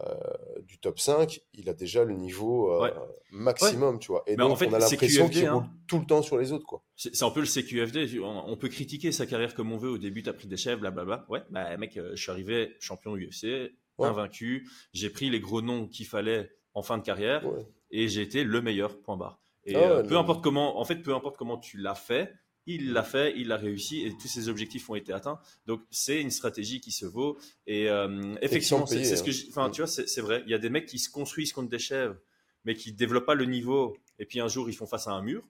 euh, 0.00 0.14
du 0.62 0.78
top 0.78 0.98
5, 0.98 1.40
il 1.54 1.68
a 1.68 1.74
déjà 1.74 2.04
le 2.04 2.14
niveau 2.14 2.72
euh, 2.72 2.90
maximum, 3.30 3.98
tu 3.98 4.08
vois. 4.08 4.22
Et 4.26 4.36
donc, 4.36 4.50
en 4.50 4.56
fait, 4.56 4.66
on 4.66 4.72
a 4.72 4.78
l'impression 4.78 5.28
qu'il 5.28 5.48
roule 5.48 5.64
hein. 5.64 5.70
tout 5.86 5.98
le 5.98 6.06
temps 6.06 6.22
sur 6.22 6.38
les 6.38 6.52
autres, 6.52 6.66
quoi. 6.66 6.82
C'est 6.96 7.22
un 7.22 7.30
peu 7.30 7.40
le 7.40 7.46
CQFD. 7.46 8.20
On, 8.20 8.56
peut 8.56 8.68
critiquer 8.68 9.12
sa 9.12 9.26
carrière 9.26 9.54
comme 9.54 9.72
on 9.72 9.76
veut. 9.76 9.90
Au 9.90 9.98
début, 9.98 10.22
tu 10.22 10.30
as 10.30 10.32
pris 10.32 10.48
des 10.48 10.56
chefs, 10.56 10.78
blablabla. 10.78 11.26
Ouais, 11.28 11.42
bah, 11.50 11.76
mec, 11.76 11.94
je 11.94 12.16
suis 12.16 12.30
arrivé 12.30 12.76
champion 12.80 13.16
UFC, 13.16 13.72
invaincu. 13.98 14.68
J'ai 14.92 15.10
pris 15.10 15.30
les 15.30 15.40
gros 15.40 15.62
noms 15.62 15.88
qu'il 15.88 16.06
fallait 16.06 16.50
en 16.74 16.82
fin 16.82 16.96
de 16.96 17.02
carrière 17.02 17.44
et 17.90 18.08
j'ai 18.08 18.22
été 18.22 18.44
le 18.44 18.62
meilleur, 18.62 19.00
point 19.02 19.16
barre. 19.16 19.40
Et 19.64 19.76
ah 19.76 20.02
peu 20.02 20.16
importe 20.16 20.42
comment, 20.42 20.80
en 20.80 20.84
fait, 20.84 20.96
peu 20.96 21.14
importe 21.14 21.36
comment 21.36 21.58
tu 21.58 21.76
l'as 21.76 21.94
fait, 21.94 22.32
il 22.66 22.92
l'a 22.92 23.02
fait, 23.02 23.34
il 23.36 23.48
l'a 23.48 23.56
réussi 23.56 24.02
et 24.06 24.12
tous 24.16 24.28
ses 24.28 24.48
objectifs 24.48 24.88
ont 24.88 24.94
été 24.94 25.12
atteints. 25.12 25.40
Donc 25.66 25.82
c'est 25.90 26.20
une 26.20 26.30
stratégie 26.30 26.80
qui 26.80 26.92
se 26.92 27.06
vaut. 27.06 27.38
Et 27.66 27.88
euh, 27.88 28.34
effectivement, 28.40 28.86
c'est 28.86 29.04
ce 29.04 29.22
que, 29.22 29.30
hein. 29.30 29.46
enfin, 29.50 29.70
tu 29.70 29.82
vois, 29.82 29.88
c'est 29.88 30.20
vrai. 30.20 30.42
Il 30.46 30.50
y 30.50 30.54
a 30.54 30.58
des 30.58 30.70
mecs 30.70 30.86
qui 30.86 30.98
se 30.98 31.10
construisent 31.10 31.52
contre 31.52 31.68
des 31.68 31.78
chèvres, 31.78 32.16
mais 32.64 32.74
qui 32.74 32.92
développent 32.92 33.26
pas 33.26 33.34
le 33.34 33.46
niveau. 33.46 33.96
Et 34.18 34.26
puis 34.26 34.40
un 34.40 34.48
jour, 34.48 34.68
ils 34.68 34.74
font 34.76 34.86
face 34.86 35.08
à 35.08 35.12
un 35.12 35.22
mur 35.22 35.42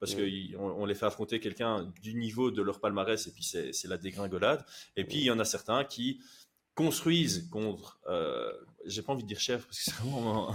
parce 0.00 0.14
qu'on 0.14 0.58
on 0.58 0.86
les 0.86 0.94
fait 0.94 1.06
affronter 1.06 1.40
quelqu'un 1.40 1.92
du 2.00 2.14
niveau 2.14 2.50
de 2.50 2.62
leur 2.62 2.80
palmarès 2.80 3.26
et 3.26 3.32
puis 3.32 3.42
c'est 3.42 3.88
la 3.88 3.98
dégringolade. 3.98 4.64
Et 4.96 5.04
puis 5.04 5.18
il 5.18 5.24
y 5.24 5.30
en 5.30 5.38
a 5.38 5.44
certains 5.44 5.84
qui 5.84 6.20
construisent 6.74 7.48
contre, 7.50 7.98
euh, 8.06 8.52
j'ai 8.86 9.02
pas 9.02 9.12
envie 9.12 9.24
de 9.24 9.28
dire 9.28 9.40
chèvre 9.40 9.64
parce 9.66 9.78
que 9.78 9.84
c'est 9.86 9.96
vraiment 9.96 10.54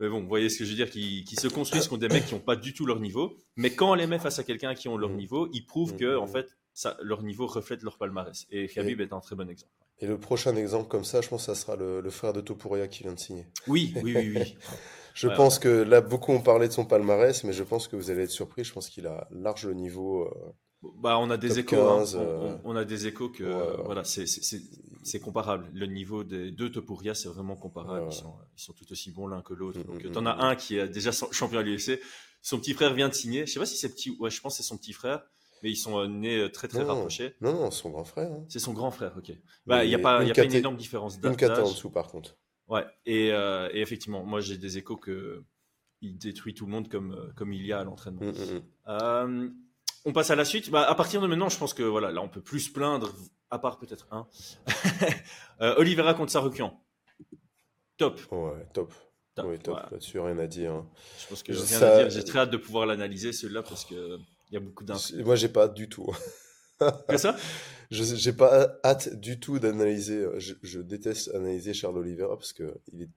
mais 0.00 0.08
bon, 0.08 0.20
vous 0.20 0.28
voyez 0.28 0.48
ce 0.48 0.58
que 0.58 0.64
je 0.64 0.70
veux 0.70 0.76
dire, 0.76 0.90
qui, 0.90 1.24
se 1.38 1.48
construisent 1.48 1.88
contre 1.88 2.06
des 2.06 2.14
mecs 2.14 2.26
qui 2.26 2.34
n'ont 2.34 2.40
pas 2.40 2.56
du 2.56 2.74
tout 2.74 2.86
leur 2.86 3.00
niveau. 3.00 3.36
Mais 3.56 3.70
quand 3.70 3.92
on 3.92 3.94
les 3.94 4.06
met 4.06 4.18
face 4.18 4.38
à 4.38 4.44
quelqu'un 4.44 4.74
qui 4.74 4.88
ont 4.88 4.96
leur 4.96 5.10
mm. 5.10 5.16
niveau, 5.16 5.48
ils 5.52 5.64
prouvent 5.64 5.94
mm, 5.94 5.98
que, 5.98 6.16
en 6.16 6.26
mm, 6.26 6.28
fait, 6.28 6.56
ça, 6.74 6.96
leur 7.00 7.22
niveau 7.22 7.46
reflète 7.46 7.82
leur 7.82 7.96
palmarès. 7.96 8.46
Et 8.50 8.68
Khabib 8.68 9.00
est 9.00 9.12
un 9.12 9.20
très 9.20 9.36
bon 9.36 9.48
exemple. 9.48 9.72
Et 9.98 10.06
le 10.06 10.18
prochain 10.18 10.54
exemple 10.56 10.88
comme 10.88 11.04
ça, 11.04 11.22
je 11.22 11.28
pense 11.28 11.46
que 11.46 11.54
ça 11.54 11.60
sera 11.60 11.76
le, 11.76 12.10
frère 12.10 12.34
de 12.34 12.42
Topuria 12.42 12.86
qui 12.86 13.02
vient 13.02 13.14
de 13.14 13.18
signer. 13.18 13.46
Oui, 13.66 13.94
oui, 14.02 14.14
oui, 14.14 14.32
oui. 14.36 14.58
je 15.14 15.28
pense 15.28 15.58
que 15.58 15.68
là, 15.68 16.02
beaucoup 16.02 16.32
ont 16.32 16.42
parlé 16.42 16.68
de 16.68 16.72
son 16.72 16.84
palmarès, 16.84 17.44
mais 17.44 17.54
je 17.54 17.62
pense 17.62 17.88
que 17.88 17.96
vous 17.96 18.10
allez 18.10 18.24
être 18.24 18.30
surpris. 18.30 18.64
Je 18.64 18.74
pense 18.74 18.90
qu'il 18.90 19.06
a 19.06 19.26
large 19.30 19.66
le 19.66 19.72
niveau. 19.72 20.24
Euh, 20.24 20.52
bah, 20.82 21.18
on 21.18 21.30
a 21.30 21.36
des 21.36 21.58
échos. 21.58 21.76
Hein. 21.76 22.04
Euh, 22.14 22.56
on, 22.64 22.76
a 22.76 22.84
des 22.84 23.06
échos 23.06 23.28
que 23.28 23.44
voilà, 23.84 24.02
c'est 24.04 25.20
comparable. 25.20 25.68
Le 25.72 25.86
niveau 25.86 26.24
des 26.24 26.50
deux 26.50 26.70
Topuria, 26.70 27.14
c'est 27.14 27.28
vraiment 27.28 27.56
comparable. 27.56 28.08
Ils, 28.10 28.60
sont, 28.60 28.72
tout 28.72 28.90
aussi 28.90 29.10
bons 29.10 29.26
l'un 29.26 29.42
que 29.42 29.54
l'autre. 29.54 29.80
Mm, 29.80 29.84
Donc, 29.84 30.04
mm, 30.04 30.12
tu 30.12 30.18
en 30.18 30.22
mm, 30.22 30.26
as 30.26 30.38
un 30.44 30.56
qui 30.56 30.76
est 30.76 30.88
déjà 30.88 31.12
champion 31.12 31.58
à 31.58 31.62
l'UFC. 31.62 32.00
Son 32.42 32.58
petit 32.58 32.74
frère 32.74 32.94
vient 32.94 33.08
de 33.08 33.14
signer. 33.14 33.46
Je 33.46 33.52
sais 33.52 33.58
pas 33.58 33.66
si 33.66 33.76
c'est 33.76 33.88
petit. 33.88 34.16
Ouais, 34.20 34.30
je 34.30 34.40
pense 34.40 34.56
c'est 34.56 34.62
son 34.62 34.76
petit 34.76 34.92
frère. 34.92 35.22
Mais 35.62 35.70
ils 35.70 35.76
sont 35.76 35.98
euh, 35.98 36.06
nés 36.06 36.38
euh, 36.38 36.50
très 36.50 36.68
très 36.68 36.82
rapprochés. 36.82 37.34
Non, 37.40 37.54
non, 37.54 37.70
son 37.70 37.88
grand 37.88 38.04
frère. 38.04 38.30
Hein. 38.30 38.44
C'est 38.48 38.58
son 38.58 38.74
grand 38.74 38.90
frère, 38.90 39.14
ok. 39.16 39.32
Bah, 39.64 39.84
il 39.84 39.88
n'y 39.88 39.94
a, 39.94 39.98
pas, 39.98 40.22
y 40.22 40.30
a 40.30 40.34
pas 40.34 40.44
une 40.44 40.52
énorme 40.52 40.76
différence 40.76 41.18
d'âge. 41.18 41.34
Une 41.40 41.50
en 41.50 41.70
dessous, 41.70 41.90
par 41.90 42.08
contre. 42.08 42.36
Ouais, 42.68 42.84
et, 43.06 43.28
et 43.28 43.80
effectivement, 43.80 44.24
moi 44.24 44.40
j'ai 44.40 44.58
des 44.58 44.76
échos 44.76 44.96
que 44.96 45.44
il 46.02 46.18
détruit 46.18 46.52
tout 46.52 46.66
le 46.66 46.72
monde 46.72 46.88
comme, 46.88 47.32
comme 47.36 47.54
il 47.54 47.64
y 47.64 47.72
a 47.72 47.80
à 47.80 47.84
l'entraînement. 47.84 48.32
On 50.06 50.12
passe 50.12 50.30
à 50.30 50.36
la 50.36 50.44
suite. 50.44 50.70
Bah, 50.70 50.88
à 50.88 50.94
partir 50.94 51.20
de 51.20 51.26
maintenant, 51.26 51.48
je 51.48 51.58
pense 51.58 51.74
que 51.74 51.82
voilà, 51.82 52.12
là, 52.12 52.22
on 52.22 52.28
peut 52.28 52.40
plus 52.40 52.60
se 52.60 52.72
plaindre, 52.72 53.12
à 53.50 53.58
part 53.58 53.76
peut-être 53.76 54.06
un. 54.12 54.28
euh, 55.60 55.74
Olivera 55.78 56.14
contre 56.14 56.30
Sarukian. 56.30 56.80
Top. 57.96 58.20
Ouais, 58.30 58.64
top. 58.72 58.94
top. 59.34 59.46
Oui, 59.48 59.58
top. 59.58 59.78
Là-dessus, 59.90 60.20
rien 60.20 60.38
à 60.38 60.46
dire. 60.46 60.72
Hein. 60.72 60.88
Je 61.18 61.26
pense 61.26 61.42
que 61.42 61.52
j'ai 61.52 61.76
rien 61.76 61.82
à 61.82 61.98
dire. 61.98 62.10
J'ai 62.10 62.22
très 62.22 62.38
hâte 62.38 62.50
de 62.50 62.56
pouvoir 62.56 62.86
l'analyser, 62.86 63.32
celui-là, 63.32 63.64
parce 63.64 63.84
que 63.84 64.18
il 64.50 64.54
y 64.54 64.56
a 64.56 64.60
beaucoup 64.60 64.84
d'infos. 64.84 65.16
Moi, 65.24 65.34
j'ai 65.34 65.48
pas 65.48 65.64
hâte 65.64 65.74
du 65.74 65.88
tout. 65.88 66.06
Que 67.08 67.16
ça? 67.16 67.34
Je 67.90 68.04
j'ai 68.04 68.34
pas 68.34 68.78
hâte 68.84 69.18
du 69.18 69.40
tout 69.40 69.58
d'analyser. 69.58 70.26
Je, 70.36 70.52
je 70.62 70.80
déteste 70.80 71.34
analyser 71.34 71.72
Charles 71.72 71.96
Oliveira 71.96 72.36
parce 72.36 72.52
que 72.52 72.74
il 72.92 73.00
est 73.00 73.08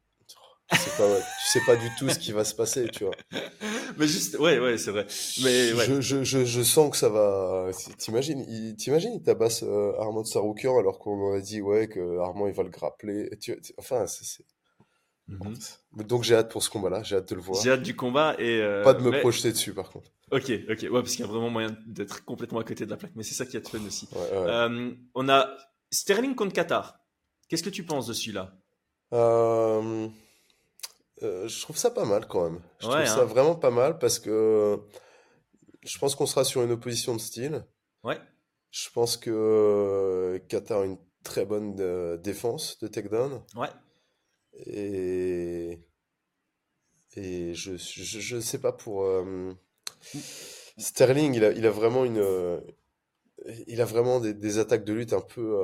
tu 0.71 0.77
sais 0.77 0.97
pas, 0.97 1.17
tu 1.17 1.49
sais 1.49 1.61
pas 1.65 1.75
du 1.75 1.89
tout 1.97 2.09
ce 2.09 2.19
qui 2.19 2.31
va 2.31 2.43
se 2.43 2.53
passer, 2.53 2.87
tu 2.89 3.03
vois. 3.03 3.15
Mais 3.97 4.07
juste, 4.07 4.37
ouais, 4.37 4.59
ouais, 4.59 4.77
c'est 4.77 4.91
vrai. 4.91 5.07
Mais 5.43 5.73
ouais. 5.73 5.85
Je, 5.85 6.01
je, 6.01 6.23
je, 6.23 6.45
je, 6.45 6.61
sens 6.61 6.91
que 6.91 6.97
ça 6.97 7.09
va. 7.09 7.69
T'imagines, 7.97 8.45
il, 8.47 8.75
t'imagines, 8.75 9.13
il 9.13 9.23
tabasse 9.23 9.63
euh, 9.63 9.93
Armand 9.99 10.23
Saroukian 10.23 10.77
alors 10.77 10.99
qu'on 10.99 11.33
a 11.33 11.39
dit 11.41 11.61
ouais 11.61 11.87
que 11.87 12.19
Armand 12.19 12.47
il 12.47 12.53
va 12.53 12.63
le 12.63 12.69
grappler. 12.69 13.29
Tu, 13.39 13.59
enfin, 13.77 14.05
c'est. 14.07 14.43
Mhm. 15.27 15.55
Donc 16.05 16.23
j'ai 16.23 16.35
hâte 16.35 16.51
pour 16.51 16.63
ce 16.63 16.69
combat-là, 16.69 17.03
j'ai 17.03 17.15
hâte 17.15 17.29
de 17.29 17.35
le 17.35 17.41
voir. 17.41 17.61
J'ai 17.61 17.71
hâte 17.71 17.83
du 17.83 17.95
combat 17.95 18.35
et. 18.39 18.61
Euh, 18.61 18.83
pas 18.83 18.93
de 18.93 19.01
me 19.01 19.19
projeter 19.19 19.51
dessus 19.51 19.73
par 19.73 19.89
contre. 19.89 20.11
Ok, 20.31 20.51
ok, 20.69 20.81
ouais, 20.83 20.89
parce 20.91 21.11
qu'il 21.11 21.21
y 21.21 21.27
a 21.27 21.31
vraiment 21.31 21.49
moyen 21.49 21.75
d'être 21.87 22.23
complètement 22.23 22.59
à 22.59 22.63
côté 22.63 22.85
de 22.85 22.91
la 22.91 22.97
plaque, 22.97 23.13
mais 23.15 23.23
c'est 23.23 23.33
ça 23.33 23.45
qui 23.45 23.57
est 23.57 23.67
fun 23.67 23.83
aussi. 23.85 24.07
Euh, 24.15 24.91
on 25.15 25.29
a 25.29 25.49
Sterling 25.91 26.35
contre 26.35 26.53
Qatar. 26.53 26.99
Qu'est-ce 27.47 27.63
que 27.63 27.69
tu 27.71 27.83
penses 27.83 28.05
de 28.05 28.13
celui-là? 28.13 28.53
Euh, 31.23 31.43
euh, 31.43 31.47
je 31.47 31.61
trouve 31.61 31.77
ça 31.77 31.91
pas 31.91 32.05
mal 32.05 32.27
quand 32.27 32.49
même. 32.49 32.61
Je 32.79 32.87
trouve 32.87 33.05
ça 33.05 33.21
hein. 33.21 33.25
vraiment 33.25 33.55
pas 33.55 33.71
mal 33.71 33.97
parce 33.99 34.19
que 34.19 34.79
je 35.83 35.97
pense 35.99 36.15
qu'on 36.15 36.25
sera 36.25 36.43
sur 36.43 36.63
une 36.63 36.71
opposition 36.71 37.15
de 37.15 37.21
style. 37.21 37.65
Ouais. 38.03 38.17
Je 38.71 38.89
pense 38.91 39.17
que 39.17 39.29
euh, 39.31 40.39
Qatar 40.47 40.81
a 40.81 40.85
une 40.85 40.97
très 41.23 41.45
bonne 41.45 41.75
euh, 41.79 42.17
défense 42.17 42.79
de 42.79 42.87
takedown. 42.87 43.43
Ouais. 43.55 43.69
Et, 44.65 45.79
et 47.15 47.53
je, 47.53 47.77
je, 47.77 48.19
je 48.19 48.39
sais 48.39 48.59
pas 48.59 48.71
pour. 48.73 49.07
Sterling, 50.77 51.33
il 51.33 51.43
a, 51.43 51.51
il 51.51 51.65
a 51.65 51.71
vraiment 51.71 52.05
une. 52.05 52.61
il 53.67 53.81
a 53.81 53.85
vraiment 53.85 54.19
des, 54.19 54.33
des 54.33 54.57
attaques 54.57 54.83
de 54.83 54.93
lutte 54.93 55.13
un 55.13 55.21
peu 55.21 55.57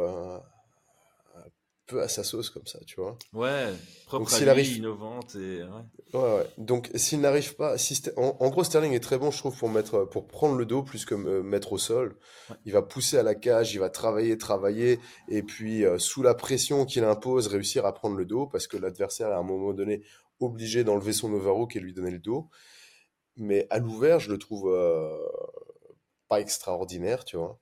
peu 1.85 2.01
à 2.01 2.07
sa 2.07 2.23
sauce 2.23 2.49
comme 2.49 2.65
ça, 2.65 2.79
tu 2.85 2.99
vois. 2.99 3.17
Ouais, 3.33 3.67
propre 4.05 4.25
Donc, 4.25 4.33
à 4.33 4.39
lui, 4.39 4.49
arrive... 4.49 4.77
innovante 4.77 5.35
et 5.35 5.63
ouais. 5.63 6.19
Ouais, 6.19 6.47
Donc 6.57 6.89
s'il 6.95 7.21
n'arrive 7.21 7.55
pas, 7.55 7.77
si 7.77 8.01
en, 8.17 8.49
gros 8.49 8.63
Sterling 8.63 8.93
est 8.93 8.99
très 8.99 9.17
bon, 9.17 9.31
je 9.31 9.37
trouve, 9.37 9.57
pour 9.57 9.69
mettre, 9.69 10.05
pour 10.05 10.27
prendre 10.27 10.55
le 10.55 10.65
dos 10.65 10.83
plus 10.83 11.05
que 11.05 11.15
euh, 11.15 11.43
mettre 11.43 11.73
au 11.73 11.77
sol. 11.77 12.17
Il 12.65 12.73
va 12.73 12.81
pousser 12.81 13.17
à 13.17 13.23
la 13.23 13.35
cage, 13.35 13.73
il 13.73 13.79
va 13.79 13.89
travailler, 13.89 14.37
travailler, 14.37 14.99
et 15.29 15.43
puis 15.43 15.85
euh, 15.85 15.99
sous 15.99 16.23
la 16.23 16.33
pression 16.33 16.85
qu'il 16.85 17.03
impose, 17.03 17.47
réussir 17.47 17.85
à 17.85 17.93
prendre 17.93 18.15
le 18.15 18.25
dos 18.25 18.47
parce 18.47 18.67
que 18.67 18.77
l'adversaire 18.77 19.29
est 19.29 19.33
à 19.33 19.39
un 19.39 19.43
moment 19.43 19.73
donné 19.73 20.03
obligé 20.39 20.83
d'enlever 20.83 21.13
son 21.13 21.31
overhook 21.33 21.75
et 21.75 21.79
lui 21.79 21.93
donner 21.93 22.11
le 22.11 22.19
dos. 22.19 22.49
Mais 23.37 23.67
à 23.69 23.79
l'ouvert, 23.79 24.19
je 24.19 24.31
le 24.31 24.37
trouve 24.37 24.73
euh, 24.73 25.17
pas 26.29 26.39
extraordinaire, 26.39 27.25
tu 27.25 27.37
vois 27.37 27.59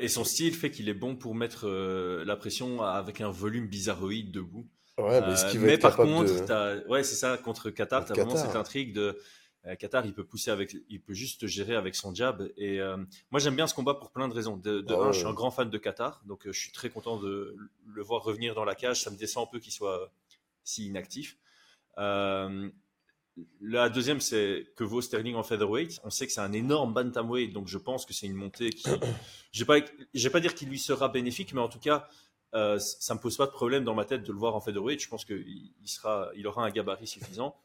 et 0.00 0.08
son 0.08 0.24
style 0.24 0.54
fait 0.54 0.70
qu'il 0.70 0.88
est 0.88 0.94
bon 0.94 1.14
pour 1.14 1.34
mettre 1.34 1.68
euh, 1.68 2.24
la 2.24 2.36
pression 2.36 2.82
avec 2.82 3.20
un 3.20 3.30
volume 3.30 3.66
bizarroïde 3.66 4.30
debout. 4.30 4.66
Ouais, 4.96 5.20
mais, 5.20 5.36
ce 5.36 5.46
qui 5.46 5.58
euh, 5.58 5.76
par 5.78 5.96
contre, 5.96 6.88
ouais, 6.88 7.02
c'est 7.02 7.16
ça, 7.16 7.36
contre 7.36 7.70
Qatar, 7.70 8.04
tu 8.04 8.12
as 8.12 8.14
vraiment 8.14 8.36
cette 8.36 8.56
intrigue 8.56 8.94
de 8.94 9.18
euh, 9.66 9.74
Qatar, 9.74 10.06
il 10.06 10.14
peut 10.14 10.24
pousser 10.24 10.50
avec, 10.50 10.76
il 10.88 11.00
peut 11.00 11.12
juste 11.12 11.46
gérer 11.46 11.74
avec 11.74 11.96
son 11.96 12.14
jab. 12.14 12.48
Et 12.56 12.80
moi, 13.30 13.40
j'aime 13.40 13.56
bien 13.56 13.66
ce 13.66 13.74
combat 13.74 13.94
pour 13.94 14.10
plein 14.10 14.28
de 14.28 14.34
raisons. 14.34 14.56
De, 14.56 14.84
ah 14.88 14.94
un, 14.94 15.12
je 15.12 15.18
suis 15.18 15.26
un 15.26 15.34
grand 15.34 15.50
fan 15.50 15.68
de 15.68 15.78
Qatar, 15.78 16.22
donc 16.24 16.42
je 16.46 16.58
suis 16.58 16.72
très 16.72 16.88
content 16.88 17.18
de 17.18 17.56
le 17.86 18.02
voir 18.02 18.22
revenir 18.22 18.54
dans 18.54 18.64
la 18.64 18.74
cage. 18.74 19.02
Ça 19.02 19.10
me 19.10 19.16
descend 19.16 19.46
un 19.46 19.50
peu 19.50 19.58
qu'il 19.58 19.72
soit 19.72 20.10
si 20.62 20.86
inactif. 20.86 21.36
La 23.60 23.88
deuxième, 23.88 24.20
c'est 24.20 24.72
que 24.76 24.84
vaut 24.84 25.00
Sterling 25.00 25.34
en 25.34 25.42
featherweight. 25.42 26.00
On 26.04 26.10
sait 26.10 26.26
que 26.26 26.32
c'est 26.32 26.40
un 26.40 26.52
énorme 26.52 26.94
bantamweight, 26.94 27.52
donc 27.52 27.66
je 27.66 27.78
pense 27.78 28.06
que 28.06 28.12
c'est 28.12 28.26
une 28.26 28.34
montée 28.34 28.70
qui. 28.70 28.88
Je 29.52 29.64
vais 29.64 29.80
pas, 29.80 29.86
vais 30.12 30.30
pas 30.30 30.40
dire 30.40 30.54
qu'il 30.54 30.68
lui 30.68 30.80
sera 30.80 31.08
bénéfique, 31.08 31.52
mais 31.54 31.60
en 31.60 31.68
tout 31.68 31.78
cas, 31.78 32.08
euh, 32.54 32.78
ça 32.78 33.14
me 33.14 33.20
pose 33.20 33.36
pas 33.36 33.46
de 33.46 33.52
problème 33.52 33.84
dans 33.84 33.94
ma 33.94 34.04
tête 34.04 34.22
de 34.22 34.32
le 34.32 34.38
voir 34.38 34.54
en 34.54 34.60
featherweight. 34.60 35.00
Je 35.00 35.08
pense 35.08 35.24
qu'il 35.24 35.72
sera, 35.84 36.30
il 36.36 36.46
aura 36.46 36.64
un 36.64 36.70
gabarit 36.70 37.06
suffisant. 37.06 37.56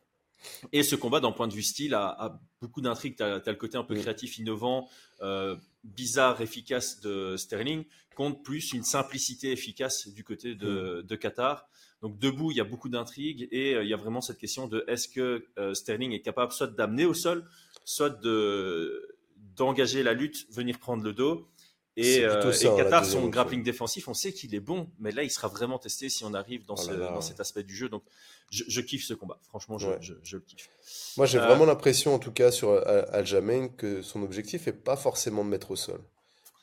Et 0.71 0.83
ce 0.83 0.95
combat, 0.95 1.19
d'un 1.19 1.31
point 1.31 1.47
de 1.47 1.53
vue 1.53 1.63
style, 1.63 1.93
a, 1.93 2.39
beaucoup 2.61 2.81
d'intrigues. 2.81 3.15
Tu 3.17 3.23
as, 3.23 3.41
le 3.45 3.55
côté 3.55 3.77
un 3.77 3.83
peu 3.83 3.95
créatif, 3.95 4.37
innovant, 4.37 4.87
euh, 5.21 5.55
bizarre, 5.83 6.41
efficace 6.41 7.01
de 7.01 7.35
Sterling, 7.37 7.85
contre 8.15 8.41
plus 8.41 8.73
une 8.73 8.83
simplicité 8.83 9.51
efficace 9.51 10.07
du 10.07 10.23
côté 10.23 10.55
de, 10.55 11.05
de 11.07 11.15
Qatar. 11.15 11.67
Donc 12.01 12.17
debout, 12.17 12.51
il 12.51 12.57
y 12.57 12.61
a 12.61 12.65
beaucoup 12.65 12.89
d'intrigues 12.89 13.47
et 13.51 13.75
euh, 13.75 13.83
il 13.83 13.89
y 13.89 13.93
a 13.93 13.97
vraiment 13.97 14.21
cette 14.21 14.37
question 14.37 14.67
de 14.67 14.85
est-ce 14.87 15.07
que 15.07 15.45
euh, 15.57 15.73
Sterling 15.73 16.13
est 16.13 16.21
capable 16.21 16.53
soit 16.53 16.67
d'amener 16.67 17.05
au 17.05 17.13
sol, 17.13 17.45
soit 17.83 18.09
de 18.09 19.15
d'engager 19.55 20.03
la 20.03 20.13
lutte, 20.13 20.47
venir 20.51 20.79
prendre 20.79 21.03
le 21.03 21.11
dos. 21.11 21.49
Et, 21.97 22.23
euh, 22.23 22.53
Qatar, 22.77 23.03
son 23.03 23.27
grappling 23.27 23.61
défensif, 23.61 24.07
on 24.07 24.13
sait 24.13 24.31
qu'il 24.31 24.55
est 24.55 24.61
bon, 24.61 24.89
mais 24.99 25.11
là, 25.11 25.23
il 25.23 25.29
sera 25.29 25.49
vraiment 25.49 25.77
testé 25.79 26.07
si 26.07 26.23
on 26.23 26.33
arrive 26.33 26.65
dans, 26.65 26.75
oh 26.75 26.95
dans 26.95 27.19
cet 27.19 27.41
aspect 27.41 27.63
du 27.63 27.75
jeu. 27.75 27.89
Donc, 27.89 28.03
je, 28.49 28.79
kiffe 28.79 29.03
ce 29.03 29.13
combat. 29.13 29.37
Franchement, 29.49 29.77
je, 29.77 29.89
je, 29.99 30.37
le 30.37 30.43
kiffe. 30.43 30.69
Moi, 31.17 31.25
j'ai 31.25 31.39
vraiment 31.39 31.65
l'impression, 31.65 32.13
en 32.13 32.19
tout 32.19 32.31
cas, 32.31 32.51
sur 32.51 32.71
Aljamain, 33.11 33.67
que 33.67 34.01
son 34.01 34.23
objectif 34.23 34.69
est 34.69 34.73
pas 34.73 34.95
forcément 34.95 35.43
de 35.43 35.49
mettre 35.49 35.71
au 35.71 35.75
sol. 35.75 35.99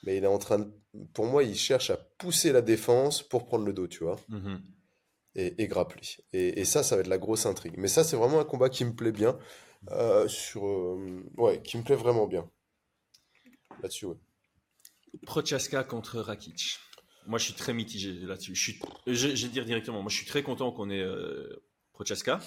Mais 0.05 0.17
il 0.17 0.25
est 0.25 0.29
en 0.29 0.39
train 0.39 0.61
de... 0.61 0.71
Pour 1.13 1.27
moi, 1.27 1.43
il 1.43 1.55
cherche 1.55 1.91
à 1.91 1.99
pousser 1.99 2.53
la 2.53 2.63
défense 2.63 3.23
pour 3.23 3.45
prendre 3.45 3.67
le 3.67 3.75
dos, 3.75 3.89
tu 3.89 4.05
vois. 4.05 4.17
Mm-hmm 4.31 4.59
et, 5.37 5.63
et 5.63 5.71
Et, 6.33 6.65
ça, 6.65 6.83
ça 6.83 6.97
va 6.97 7.03
être 7.03 7.09
la 7.09 7.19
grosse 7.19 7.47
intrigue. 7.47 7.75
Mais 7.77 7.89
ça, 7.89 8.03
c'est 8.03 8.17
vraiment 8.17 8.41
un 8.41 8.45
combat 8.45 8.71
qui 8.71 8.85
me 8.85 8.95
plaît 8.95 9.13
bien. 9.13 9.39
Euh, 9.91 10.27
sur, 10.27 10.67
euh, 10.67 11.23
ouais, 11.37 11.63
qui 11.63 11.77
me 11.77 11.85
plaît 11.85 11.95
vraiment 11.95 12.27
bien. 12.27 12.51
Là-dessus, 13.83 14.07
ouais. 14.07 14.17
Prochaska 15.27 15.85
contre 15.85 16.19
Rakic. 16.19 16.79
Moi, 17.27 17.39
je 17.39 17.45
suis 17.45 17.55
très 17.55 17.75
mitigé 17.75 18.13
là-dessus. 18.13 18.55
Je, 18.55 18.63
suis, 18.63 18.81
je, 19.07 19.47
vais 19.47 19.53
dire 19.53 19.65
directement, 19.65 20.01
moi, 20.03 20.11
je 20.11 20.17
suis 20.17 20.27
très 20.27 20.43
content 20.43 20.73
qu'on 20.73 20.91
ait 20.91 21.01
euh, 21.01 21.63
Prochaska. 21.93 22.41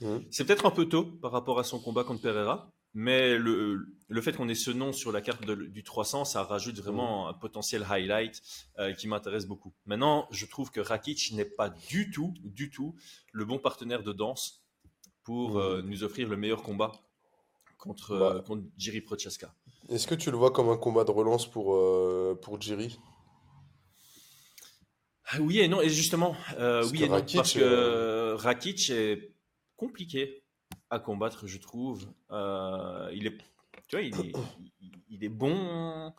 Mmh. 0.00 0.18
C'est 0.30 0.44
peut-être 0.44 0.66
un 0.66 0.70
peu 0.70 0.88
tôt 0.88 1.04
par 1.04 1.32
rapport 1.32 1.58
à 1.58 1.64
son 1.64 1.80
combat 1.80 2.04
contre 2.04 2.22
Pereira. 2.22 2.72
Mais 2.94 3.38
le, 3.38 3.86
le 4.12 4.20
fait 4.20 4.32
qu'on 4.34 4.48
ait 4.48 4.54
ce 4.54 4.70
nom 4.70 4.92
sur 4.92 5.10
la 5.12 5.22
carte 5.22 5.44
du 5.44 5.82
300, 5.82 6.26
ça 6.26 6.42
rajoute 6.42 6.78
vraiment 6.78 7.28
un 7.28 7.32
potentiel 7.32 7.86
highlight 7.88 8.42
euh, 8.78 8.92
qui 8.92 9.08
m'intéresse 9.08 9.46
beaucoup. 9.46 9.72
Maintenant, 9.86 10.28
je 10.30 10.44
trouve 10.44 10.70
que 10.70 10.80
Rakic 10.80 11.32
n'est 11.32 11.46
pas 11.46 11.70
du 11.70 12.10
tout, 12.10 12.34
du 12.44 12.70
tout 12.70 12.94
le 13.32 13.44
bon 13.46 13.58
partenaire 13.58 14.02
de 14.02 14.12
danse 14.12 14.62
pour 15.24 15.58
euh, 15.58 15.80
mmh. 15.80 15.86
nous 15.86 16.04
offrir 16.04 16.28
le 16.28 16.36
meilleur 16.36 16.62
combat 16.62 16.92
contre, 17.78 18.18
bah. 18.18 18.34
euh, 18.36 18.42
contre 18.42 18.64
Jiri 18.76 19.00
Prochaska. 19.00 19.54
Est-ce 19.88 20.06
que 20.06 20.14
tu 20.14 20.30
le 20.30 20.36
vois 20.36 20.50
comme 20.50 20.68
un 20.68 20.76
combat 20.76 21.04
de 21.04 21.10
relance 21.10 21.50
pour, 21.50 21.78
pour 22.40 22.60
Jiri? 22.60 22.98
Ah 25.26 25.40
Oui 25.40 25.60
et 25.60 25.68
non, 25.68 25.80
et 25.80 25.88
justement, 25.88 26.36
oui 26.90 27.04
et 27.04 27.08
non, 27.08 27.24
parce 27.34 27.54
que 27.54 28.34
Rakic 28.34 28.90
est 28.90 29.32
compliqué 29.76 30.41
à 30.90 30.98
combattre, 30.98 31.46
je 31.46 31.58
trouve. 31.58 32.06
Euh, 32.30 33.10
il 33.12 33.26
est, 33.26 33.36
tu 33.88 33.96
vois, 33.96 34.02
il 34.02 35.24
est, 35.24 35.28
bon, 35.28 36.12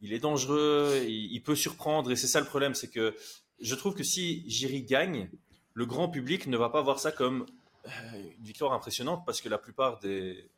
il 0.00 0.12
est 0.12 0.18
dangereux, 0.18 1.04
il, 1.06 1.42
peut 1.42 1.54
surprendre, 1.54 2.10
et 2.10 2.16
c'est 2.16 2.26
ça 2.26 2.40
le 2.40 2.46
problème, 2.46 2.74
c'est 2.74 2.88
que 2.88 3.14
je 3.60 3.74
trouve 3.74 3.94
que 3.94 4.02
si 4.02 4.48
Jiri 4.48 4.82
gagne, 4.82 5.30
le 5.74 5.86
grand 5.86 6.08
public 6.08 6.46
ne 6.46 6.56
va 6.56 6.70
pas 6.70 6.82
voir 6.82 6.98
ça 6.98 7.12
comme 7.12 7.46
euh, 7.86 7.90
une 8.38 8.44
victoire 8.44 8.72
impressionnante, 8.72 9.24
parce 9.26 9.40
que 9.40 9.48
la 9.48 9.58
plupart 9.58 9.98
des, 9.98 10.50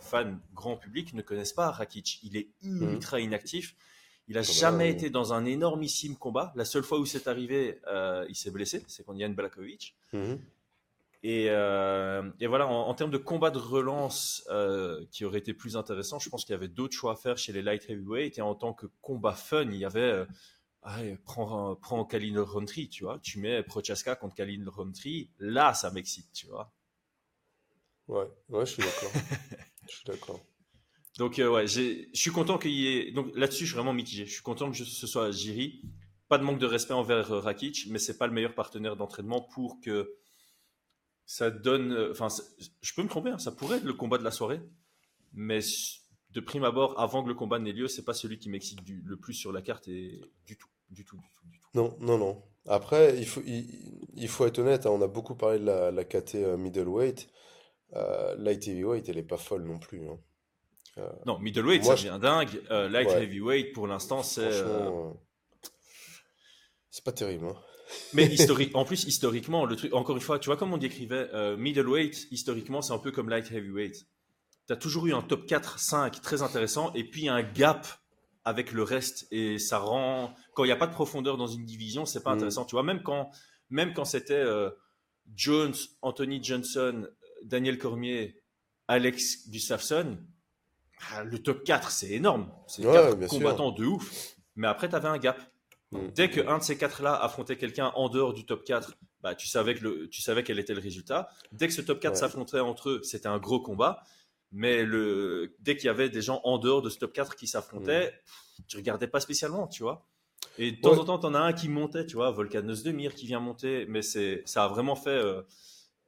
fans 0.00 0.36
grand 0.52 0.76
public 0.76 1.14
ne 1.14 1.22
connaissent 1.22 1.54
pas 1.54 1.70
Rakic. 1.70 2.20
Il 2.22 2.36
est 2.36 2.48
ultra 2.62 3.18
mmh. 3.18 3.22
inactif. 3.22 3.74
Il 4.28 4.36
a 4.36 4.42
jamais 4.42 4.90
été 4.90 5.10
dans 5.10 5.32
un 5.32 5.44
énormissime 5.44 6.16
combat. 6.16 6.52
La 6.54 6.64
seule 6.64 6.82
fois 6.82 6.98
où 6.98 7.06
c'est 7.06 7.26
arrivé, 7.26 7.80
euh, 7.88 8.24
il 8.28 8.36
s'est 8.36 8.50
blessé, 8.50 8.84
c'est 8.86 9.04
contre 9.04 9.18
Yann 9.18 9.34
Blakovic. 9.34 9.96
Euh, 11.24 12.30
et, 12.40 12.46
voilà, 12.46 12.66
en, 12.66 12.94
termes 12.94 13.10
de 13.10 13.18
combat 13.18 13.50
de 13.50 13.58
relance 13.58 14.42
euh, 14.50 15.04
qui 15.10 15.24
aurait 15.24 15.38
été 15.38 15.52
plus 15.52 15.76
intéressant, 15.76 16.18
je 16.18 16.30
pense 16.30 16.44
qu'il 16.44 16.52
y 16.52 16.56
avait 16.56 16.68
d'autres 16.68 16.94
choix 16.94 17.12
à 17.12 17.16
faire 17.16 17.36
chez 17.36 17.52
les 17.52 17.62
light 17.62 17.88
heavyweight. 17.88 18.38
Et 18.38 18.42
en 18.42 18.54
tant 18.54 18.72
que 18.72 18.86
combat 19.02 19.34
fun, 19.34 19.64
il 19.64 19.76
y 19.76 19.84
avait 19.84 20.26
euh, 20.86 21.16
prends, 21.24 21.76
prends 21.76 22.04
Kalin 22.04 22.42
Rountree, 22.42 22.88
tu 22.88 23.04
vois. 23.04 23.18
Tu 23.22 23.38
mets 23.38 23.62
Prochaska 23.62 24.16
contre 24.16 24.34
Kalin 24.34 24.64
Rountree, 24.66 25.30
là, 25.38 25.74
ça 25.74 25.90
m'excite, 25.90 26.32
tu 26.32 26.46
vois. 26.46 26.72
Ouais, 28.08 28.26
ouais, 28.48 28.66
je 28.66 28.72
suis 28.72 28.82
d'accord. 28.82 29.12
je 29.88 29.94
suis 29.94 30.04
d'accord. 30.06 30.40
Donc, 31.18 31.36
ouais, 31.36 31.66
je 31.66 32.08
suis 32.14 32.30
content 32.30 32.56
qu'il 32.56 32.70
y 32.70 32.88
ait. 32.88 33.12
Donc 33.12 33.30
là-dessus, 33.36 33.64
je 33.64 33.70
suis 33.70 33.76
vraiment 33.76 33.92
mitigé. 33.92 34.24
Je 34.24 34.32
suis 34.32 34.42
content 34.42 34.70
que 34.70 34.76
ce 34.78 35.06
soit 35.06 35.30
Jiri. 35.30 35.82
Pas 36.28 36.38
de 36.38 36.44
manque 36.44 36.60
de 36.60 36.66
respect 36.66 36.94
envers 36.94 37.28
Rakic, 37.28 37.88
mais 37.90 37.98
c'est 37.98 38.16
pas 38.16 38.28
le 38.28 38.32
meilleur 38.32 38.54
partenaire 38.54 38.96
d'entraînement 38.96 39.40
pour 39.40 39.80
que 39.80 40.14
ça 41.30 41.48
donne. 41.48 41.92
Euh, 41.92 42.10
enfin, 42.10 42.26
je 42.82 42.94
peux 42.94 43.04
me 43.04 43.08
tromper, 43.08 43.30
hein, 43.30 43.38
ça 43.38 43.52
pourrait 43.52 43.76
être 43.76 43.84
le 43.84 43.92
combat 43.92 44.18
de 44.18 44.24
la 44.24 44.32
soirée, 44.32 44.60
mais 45.32 45.60
de 46.30 46.40
prime 46.40 46.64
abord, 46.64 46.98
avant 46.98 47.22
que 47.22 47.28
le 47.28 47.34
combat 47.34 47.60
n'ait 47.60 47.72
lieu, 47.72 47.86
c'est 47.86 48.04
pas 48.04 48.14
celui 48.14 48.40
qui 48.40 48.48
m'excite 48.48 48.80
le 49.04 49.16
plus 49.16 49.34
sur 49.34 49.52
la 49.52 49.62
carte 49.62 49.86
et 49.86 50.20
du 50.44 50.56
tout, 50.56 50.68
du 50.90 51.04
tout, 51.04 51.16
du 51.18 51.30
tout, 51.30 51.48
du 51.48 51.58
tout. 51.60 51.68
Non, 51.74 51.96
non, 52.00 52.18
non. 52.18 52.42
Après, 52.66 53.16
il 53.16 53.26
faut, 53.26 53.42
il, 53.46 54.28
faut 54.28 54.44
être 54.44 54.58
honnête. 54.58 54.86
Hein, 54.86 54.90
on 54.90 55.02
a 55.02 55.06
beaucoup 55.06 55.36
parlé 55.36 55.60
de 55.60 55.66
la, 55.66 55.92
la 55.92 56.04
KT 56.04 56.34
euh, 56.34 56.56
middleweight. 56.56 57.28
Euh, 57.94 58.34
light 58.36 58.66
heavyweight, 58.66 59.08
elle 59.08 59.18
est 59.18 59.22
pas 59.22 59.38
folle 59.38 59.62
non 59.62 59.78
plus. 59.78 60.08
Hein. 60.08 60.18
non, 61.26 61.38
middleweight, 61.38 61.84
ça 61.84 61.94
devient 61.94 62.18
dingue. 62.20 62.60
light 62.90 63.08
heavyweight, 63.08 63.72
pour 63.72 63.86
l'instant, 63.86 64.24
c'est. 64.24 64.50
C'est 66.90 67.04
pas 67.04 67.12
terrible. 67.12 67.46
Hein. 67.46 67.56
Mais 68.12 68.26
historique, 68.26 68.74
en 68.74 68.84
plus, 68.84 69.04
historiquement, 69.04 69.64
le 69.64 69.76
truc, 69.76 69.92
encore 69.94 70.16
une 70.16 70.22
fois, 70.22 70.38
tu 70.38 70.46
vois, 70.46 70.56
comme 70.56 70.72
on 70.72 70.78
décrivait, 70.78 71.28
euh, 71.34 71.56
middleweight, 71.56 72.28
historiquement, 72.30 72.82
c'est 72.82 72.92
un 72.92 72.98
peu 72.98 73.10
comme 73.10 73.28
light 73.28 73.50
heavyweight. 73.50 74.06
Tu 74.66 74.72
as 74.72 74.76
toujours 74.76 75.06
eu 75.06 75.12
un 75.12 75.22
top 75.22 75.46
4, 75.46 75.78
5 75.78 76.20
très 76.20 76.42
intéressant, 76.42 76.92
et 76.94 77.04
puis 77.04 77.28
un 77.28 77.42
gap 77.42 77.86
avec 78.44 78.72
le 78.72 78.82
reste, 78.82 79.26
et 79.30 79.58
ça 79.58 79.78
rend. 79.78 80.34
Quand 80.54 80.64
il 80.64 80.68
n'y 80.68 80.72
a 80.72 80.76
pas 80.76 80.86
de 80.86 80.92
profondeur 80.92 81.36
dans 81.36 81.46
une 81.46 81.64
division, 81.64 82.06
c'est 82.06 82.22
pas 82.22 82.32
mm. 82.32 82.36
intéressant. 82.36 82.64
Tu 82.64 82.74
vois, 82.74 82.82
même 82.82 83.02
quand, 83.02 83.30
même 83.68 83.92
quand 83.92 84.04
c'était 84.04 84.34
euh, 84.34 84.70
Jones, 85.34 85.74
Anthony 86.02 86.42
Johnson, 86.42 87.06
Daniel 87.44 87.78
Cormier, 87.78 88.42
Alex 88.88 89.48
Gustafsson, 89.50 90.18
ah, 91.12 91.24
le 91.24 91.38
top 91.38 91.64
4, 91.64 91.90
c'est 91.90 92.10
énorme. 92.10 92.50
C'est 92.66 92.84
ouais, 92.84 93.26
combattant 93.28 93.72
de 93.72 93.84
ouf. 93.84 94.36
Mais 94.56 94.66
après, 94.66 94.88
tu 94.88 94.94
avais 94.94 95.08
un 95.08 95.18
gap. 95.18 95.40
Mm. 95.92 96.08
Dès 96.14 96.30
qu'un 96.30 96.58
de 96.58 96.62
ces 96.62 96.78
quatre-là 96.78 97.14
affrontait 97.14 97.56
quelqu'un 97.56 97.92
en 97.94 98.08
dehors 98.08 98.32
du 98.32 98.46
top 98.46 98.64
4, 98.64 98.96
bah, 99.22 99.34
tu, 99.34 99.48
savais 99.48 99.74
que 99.74 99.82
le, 99.82 100.08
tu 100.08 100.22
savais 100.22 100.42
quel 100.42 100.58
était 100.58 100.74
le 100.74 100.80
résultat. 100.80 101.28
Dès 101.52 101.68
que 101.68 101.74
ce 101.74 101.82
top 101.82 102.00
4 102.00 102.16
s'affrontait 102.16 102.60
entre 102.60 102.90
eux, 102.90 103.00
c'était 103.02 103.28
un 103.28 103.38
gros 103.38 103.60
combat. 103.60 104.02
Mais 104.52 104.84
le, 104.84 105.54
dès 105.60 105.76
qu'il 105.76 105.86
y 105.86 105.90
avait 105.90 106.08
des 106.08 106.22
gens 106.22 106.40
en 106.44 106.58
dehors 106.58 106.82
de 106.82 106.90
ce 106.90 106.98
top 106.98 107.12
4 107.12 107.36
qui 107.36 107.46
s'affrontaient, 107.46 108.08
mm. 108.08 108.62
tu 108.68 108.76
regardais 108.76 109.08
pas 109.08 109.20
spécialement, 109.20 109.66
tu 109.66 109.82
vois. 109.82 110.06
Et 110.58 110.72
de 110.72 110.80
temps 110.80 110.98
en 110.98 111.04
temps, 111.04 111.18
tu 111.18 111.26
en 111.26 111.34
as 111.34 111.40
un 111.40 111.52
qui 111.52 111.68
montait, 111.68 112.06
tu 112.06 112.16
vois, 112.16 112.30
Volcanos 112.30 112.82
Demir 112.82 113.14
qui 113.14 113.26
vient 113.26 113.40
monter, 113.40 113.86
mais 113.88 114.02
c'est, 114.02 114.42
ça 114.46 114.64
a 114.64 114.68
vraiment 114.68 114.96
fait 114.96 115.10
euh, 115.10 115.42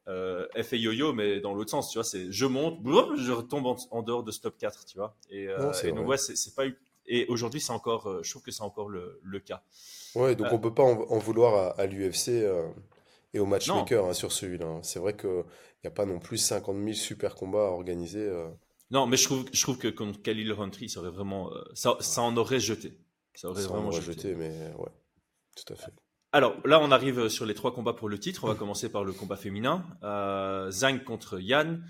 euh, 0.08 0.46
effet 0.54 0.78
yo-yo, 0.78 1.12
mais 1.12 1.40
dans 1.40 1.54
l'autre 1.54 1.70
sens, 1.70 1.90
tu 1.90 1.98
vois, 1.98 2.04
c'est 2.04 2.30
je 2.32 2.46
monte, 2.46 2.80
je 3.16 3.32
retombe 3.32 3.76
en, 3.90 4.02
dehors 4.02 4.24
de 4.24 4.30
ce 4.30 4.40
top 4.40 4.58
4, 4.58 4.84
tu 4.84 4.98
vois. 4.98 5.16
Et, 5.30 5.48
euh, 5.48 5.72
et 5.84 5.92
donc, 5.92 6.08
ouais, 6.08 6.18
c'est 6.18 6.54
pas 6.54 6.64
et 7.06 7.26
aujourd'hui, 7.26 7.60
c'est 7.60 7.72
encore, 7.72 8.08
euh, 8.08 8.22
je 8.22 8.30
trouve 8.30 8.42
que 8.42 8.50
c'est 8.50 8.62
encore 8.62 8.88
le, 8.88 9.20
le, 9.22 9.40
cas. 9.40 9.62
Ouais, 10.14 10.36
donc 10.36 10.48
on 10.48 10.50
euh, 10.50 10.56
on 10.56 10.58
peut 10.60 10.74
pas 10.74 10.84
en, 10.84 11.18
vouloir 11.18 11.78
à, 11.78 11.86
l'UFC 11.86 12.28
euh, 12.28 12.68
et 13.34 13.40
au 13.40 13.46
matchmaker 13.46 14.06
hein, 14.06 14.12
sur 14.12 14.32
celui-là. 14.32 14.66
Hein. 14.66 14.80
C'est 14.82 14.98
vrai 14.98 15.16
qu'il 15.16 15.44
n'y 15.82 15.88
a 15.88 15.90
pas 15.90 16.06
non 16.06 16.18
plus 16.18 16.38
50 16.38 16.76
000 16.76 16.92
super 16.92 17.34
combats 17.34 17.66
à 17.66 17.70
organiser. 17.70 18.30
Non, 18.90 19.06
mais 19.06 19.16
je 19.16 19.24
trouve, 19.24 19.46
je 19.52 19.62
trouve 19.62 19.78
que 19.78 19.88
contre 19.88 20.22
Khalil 20.22 20.52
Huntry, 20.52 20.88
ça 20.88 21.00
aurait 21.00 21.10
vraiment, 21.10 21.50
ça, 21.74 21.96
ça 22.00 22.22
en 22.22 22.36
aurait 22.36 22.60
jeté. 22.60 22.98
Ça 23.34 23.48
aurait 23.48 23.64
vraiment 23.64 23.90
jeté. 23.90 24.34
mais 24.34 24.50
ouais, 24.78 24.90
tout 25.56 25.72
à 25.72 25.76
fait. 25.76 25.92
Alors 26.34 26.56
là, 26.66 26.80
on 26.80 26.90
arrive 26.90 27.28
sur 27.28 27.44
les 27.44 27.54
trois 27.54 27.74
combats 27.74 27.92
pour 27.92 28.08
le 28.08 28.18
titre. 28.18 28.44
On 28.44 28.48
va 28.48 28.54
commencer 28.54 28.90
par 28.90 29.04
le 29.04 29.12
combat 29.12 29.36
féminin. 29.36 29.84
Zhang 30.70 31.02
contre 31.04 31.40
Yann. 31.40 31.84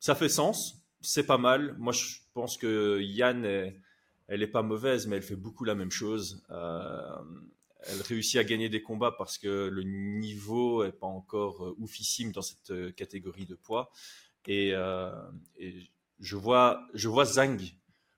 Ça 0.00 0.14
fait 0.14 0.28
sens 0.28 0.81
c'est 1.02 1.26
pas 1.26 1.38
mal. 1.38 1.74
Moi, 1.78 1.92
je 1.92 2.16
pense 2.32 2.56
que 2.56 3.00
Yann, 3.00 3.44
elle 4.28 4.42
est 4.42 4.48
pas 4.48 4.62
mauvaise, 4.62 5.06
mais 5.06 5.16
elle 5.16 5.22
fait 5.22 5.36
beaucoup 5.36 5.64
la 5.64 5.74
même 5.74 5.90
chose. 5.90 6.42
Euh, 6.50 7.18
elle 7.86 8.00
réussit 8.02 8.38
à 8.38 8.44
gagner 8.44 8.68
des 8.68 8.80
combats 8.80 9.12
parce 9.12 9.36
que 9.36 9.68
le 9.68 9.82
niveau 9.82 10.84
est 10.84 10.92
pas 10.92 11.06
encore 11.06 11.66
euh, 11.66 11.74
oufissime 11.78 12.32
dans 12.32 12.42
cette 12.42 12.70
euh, 12.70 12.92
catégorie 12.92 13.44
de 13.44 13.54
poids. 13.54 13.90
Et, 14.46 14.72
je 16.20 16.36
vois, 16.36 16.86
je 16.94 17.08
vois 17.08 17.24
Zhang 17.24 17.60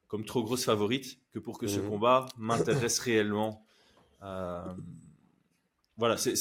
comme 0.08 0.24
trop 0.24 0.42
grosse 0.42 0.64
favorite 0.64 1.18
que 1.32 1.38
pour 1.38 1.58
que 1.58 1.66
ce 1.66 1.80
mhm. 1.80 1.88
combat 1.88 2.26
m'intéresse 2.36 2.98
réellement. 3.00 3.66
voilà, 4.20 6.16
c'est, 6.16 6.34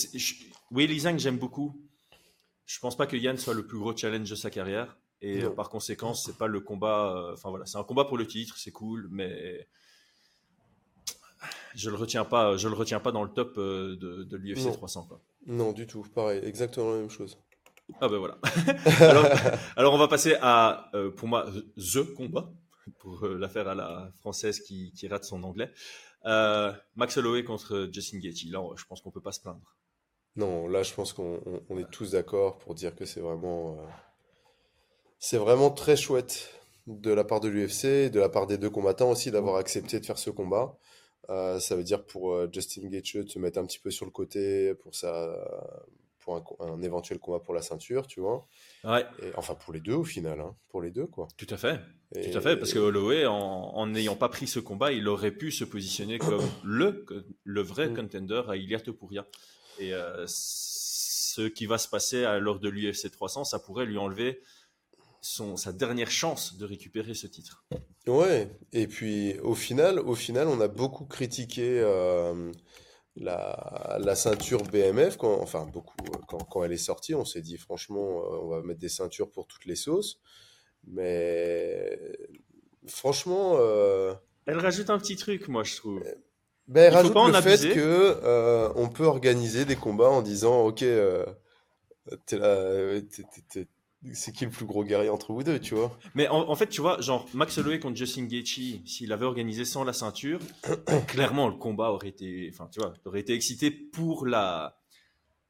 oui, 0.71 0.99
Zhang, 0.99 1.17
j'aime 1.17 1.37
beaucoup. 1.37 1.81
Je 2.65 2.79
pense 2.79 2.95
pas 2.95 3.07
que 3.07 3.17
Yann 3.17 3.37
soit 3.37 3.53
le 3.53 3.65
plus 3.65 3.79
gros 3.79 3.95
challenge 3.95 4.29
de 4.29 4.35
sa 4.35 4.49
carrière. 4.49 4.97
Et 5.23 5.41
euh, 5.41 5.49
par 5.49 5.69
conséquent, 5.69 6.13
c'est 6.13 6.37
pas 6.37 6.47
le 6.47 6.59
combat. 6.59 7.15
Euh, 7.15 7.33
enfin 7.33 7.49
voilà, 7.49 7.65
c'est 7.65 7.77
un 7.77 7.83
combat 7.85 8.03
pour 8.03 8.17
le 8.17 8.27
titre, 8.27 8.57
c'est 8.57 8.71
cool, 8.71 9.07
mais 9.09 9.65
je 11.75 11.89
le 11.89 11.95
retiens 11.95 12.25
pas. 12.25 12.57
Je 12.57 12.67
le 12.67 12.75
retiens 12.75 12.99
pas 12.99 13.13
dans 13.13 13.23
le 13.23 13.29
top 13.29 13.57
euh, 13.57 13.95
de, 13.95 14.23
de 14.23 14.37
l'UFC 14.37 14.73
300. 14.73 15.05
Quoi. 15.07 15.21
Non, 15.47 15.71
du 15.71 15.87
tout. 15.87 16.05
Pareil, 16.13 16.41
exactement 16.43 16.91
la 16.91 16.97
même 16.97 17.09
chose. 17.09 17.37
Ah 18.01 18.09
ben 18.09 18.17
voilà. 18.17 18.37
alors, 19.77 19.93
on 19.93 19.97
va 19.97 20.09
passer 20.09 20.35
à, 20.41 20.91
pour 21.15 21.29
moi, 21.29 21.47
the 21.77 22.03
combat 22.15 22.51
pour 22.99 23.25
l'affaire 23.25 23.69
à 23.69 23.75
la 23.75 24.11
française 24.19 24.59
qui, 24.59 24.91
qui 24.91 25.07
rate 25.07 25.23
son 25.23 25.41
anglais. 25.43 25.71
Max 26.95 27.15
Holloway 27.15 27.45
contre 27.45 27.89
Justin 27.93 28.19
Gaethje. 28.19 28.51
Là, 28.51 28.61
je 28.75 28.83
pense 28.83 28.99
qu'on 29.01 29.11
peut 29.11 29.21
pas 29.21 29.31
se 29.31 29.39
plaindre. 29.39 29.75
Non, 30.35 30.67
là, 30.67 30.83
je 30.83 30.93
pense 30.93 31.13
qu'on 31.13 31.77
est 31.77 31.89
tous 31.91 32.11
d'accord 32.11 32.57
pour 32.57 32.75
dire 32.75 32.93
que 32.93 33.05
c'est 33.05 33.21
vraiment 33.21 33.77
c'est 35.23 35.37
vraiment 35.37 35.71
très 35.71 35.95
chouette 35.95 36.49
de 36.85 37.09
la 37.09 37.23
part 37.23 37.39
de 37.39 37.47
l'UFC, 37.47 38.11
de 38.11 38.19
la 38.19 38.27
part 38.27 38.45
des 38.45 38.57
deux 38.57 38.69
combattants 38.69 39.09
aussi, 39.09 39.31
d'avoir 39.31 39.55
accepté 39.55 40.01
de 40.01 40.05
faire 40.05 40.17
ce 40.17 40.29
combat. 40.29 40.77
Euh, 41.29 41.61
ça 41.61 41.77
veut 41.77 41.85
dire 41.85 42.03
pour 42.03 42.33
euh, 42.33 42.49
Justin 42.51 42.89
Gaethje 42.89 43.23
de 43.23 43.29
se 43.29 43.39
mettre 43.39 43.57
un 43.57 43.65
petit 43.65 43.79
peu 43.79 43.89
sur 43.89 44.03
le 44.03 44.11
côté 44.11 44.73
pour, 44.73 44.93
sa, 44.93 45.33
pour 46.19 46.43
un, 46.59 46.81
éventuel 46.81 47.19
combat 47.19 47.39
pour 47.39 47.53
la 47.53 47.61
ceinture, 47.61 48.05
tu 48.05 48.19
vois. 48.19 48.45
Ouais. 48.83 49.05
enfin, 49.37 49.55
pour 49.55 49.71
les 49.71 49.79
deux 49.79 49.93
au 49.93 50.03
final, 50.03 50.41
hein, 50.41 50.57
pour 50.67 50.81
les 50.81 50.91
deux, 50.91 51.07
quoi. 51.07 51.29
Tout 51.37 51.47
à 51.51 51.55
fait. 51.55 51.79
Tout 52.13 52.37
à 52.37 52.41
fait, 52.41 52.57
parce 52.57 52.73
que 52.73 52.79
Holloway, 52.79 53.25
en 53.25 53.87
n'ayant 53.87 54.17
pas 54.17 54.27
pris 54.27 54.45
ce 54.45 54.59
combat, 54.59 54.91
il 54.91 55.07
aurait 55.07 55.31
pu 55.31 55.53
se 55.53 55.63
positionner 55.63 56.17
comme 56.19 56.43
le, 56.65 57.05
le 57.45 57.61
vrai 57.61 57.87
mm. 57.87 57.95
contender 57.95 58.41
à 58.49 58.57
Ilia 58.57 58.81
Topuria. 58.81 59.25
Et 59.79 59.93
euh, 59.93 60.25
ce 60.27 61.47
qui 61.47 61.65
va 61.65 61.77
se 61.77 61.87
passer 61.87 62.25
à, 62.25 62.39
lors 62.39 62.59
de 62.59 62.67
l'UFC 62.67 63.09
300, 63.09 63.45
ça 63.45 63.59
pourrait 63.59 63.85
lui 63.85 63.97
enlever 63.97 64.41
son, 65.23 65.55
sa 65.55 65.71
dernière 65.71 66.11
chance 66.11 66.57
de 66.57 66.65
récupérer 66.65 67.13
ce 67.13 67.27
titre. 67.27 67.65
Ouais, 68.07 68.49
et 68.73 68.87
puis 68.87 69.39
au 69.39 69.55
final, 69.55 69.99
au 69.99 70.15
final 70.15 70.49
on 70.49 70.59
a 70.59 70.67
beaucoup 70.67 71.05
critiqué 71.05 71.79
euh, 71.79 72.51
la, 73.15 73.97
la, 74.01 74.15
ceinture 74.15 74.63
BMF, 74.63 75.15
quand, 75.15 75.39
enfin 75.41 75.65
beaucoup, 75.65 75.95
quand, 76.27 76.43
quand 76.43 76.63
elle 76.65 76.73
est 76.73 76.77
sortie, 76.77 77.15
on 77.15 77.23
s'est 77.23 77.41
dit 77.41 77.57
franchement, 77.57 78.19
euh, 78.19 78.39
on 78.41 78.47
va 78.49 78.61
mettre 78.63 78.81
des 78.81 78.89
ceintures 78.89 79.31
pour 79.31 79.47
toutes 79.47 79.65
les 79.65 79.77
sauces, 79.77 80.19
mais 80.85 81.97
franchement... 82.85 83.55
Euh, 83.59 84.13
elle 84.45 84.59
rajoute 84.59 84.89
un 84.89 84.99
petit 84.99 85.15
truc, 85.15 85.47
moi 85.47 85.63
je 85.63 85.77
trouve. 85.77 86.03
Ben, 86.67 86.83
elle 86.83 86.93
rajoute 86.93 87.15
le 87.15 87.41
fait 87.41 87.73
que 87.73 88.73
on 88.75 88.89
peut 88.89 89.05
organiser 89.05 89.63
des 89.63 89.77
combats 89.77 90.09
en 90.09 90.21
disant, 90.21 90.65
ok, 90.65 90.83
t'es 92.25 92.37
là, 92.37 92.99
c'est 94.11 94.33
qui 94.33 94.45
le 94.45 94.51
plus 94.51 94.65
gros 94.65 94.83
guerrier 94.83 95.09
entre 95.09 95.31
vous 95.31 95.43
deux, 95.43 95.59
tu 95.59 95.75
vois 95.75 95.97
Mais 96.15 96.27
en, 96.27 96.55
fait, 96.55 96.67
tu 96.67 96.81
vois, 96.81 96.99
genre 96.99 97.27
Max 97.33 97.57
Holloway 97.57 97.79
contre 97.79 97.95
Justin 97.95 98.25
Gaethje, 98.25 98.81
s'il 98.85 99.13
avait 99.13 99.25
organisé 99.25 99.65
sans 99.65 99.83
la 99.83 99.93
ceinture, 99.93 100.39
clairement 101.07 101.47
le 101.47 101.55
combat 101.55 101.91
aurait 101.91 102.09
été, 102.09 102.49
enfin, 102.53 102.69
tu 102.71 102.79
vois, 102.79 102.93
aurait 103.05 103.21
été 103.21 103.33
excité 103.33 103.71
pour 103.71 104.25
la 104.25 104.77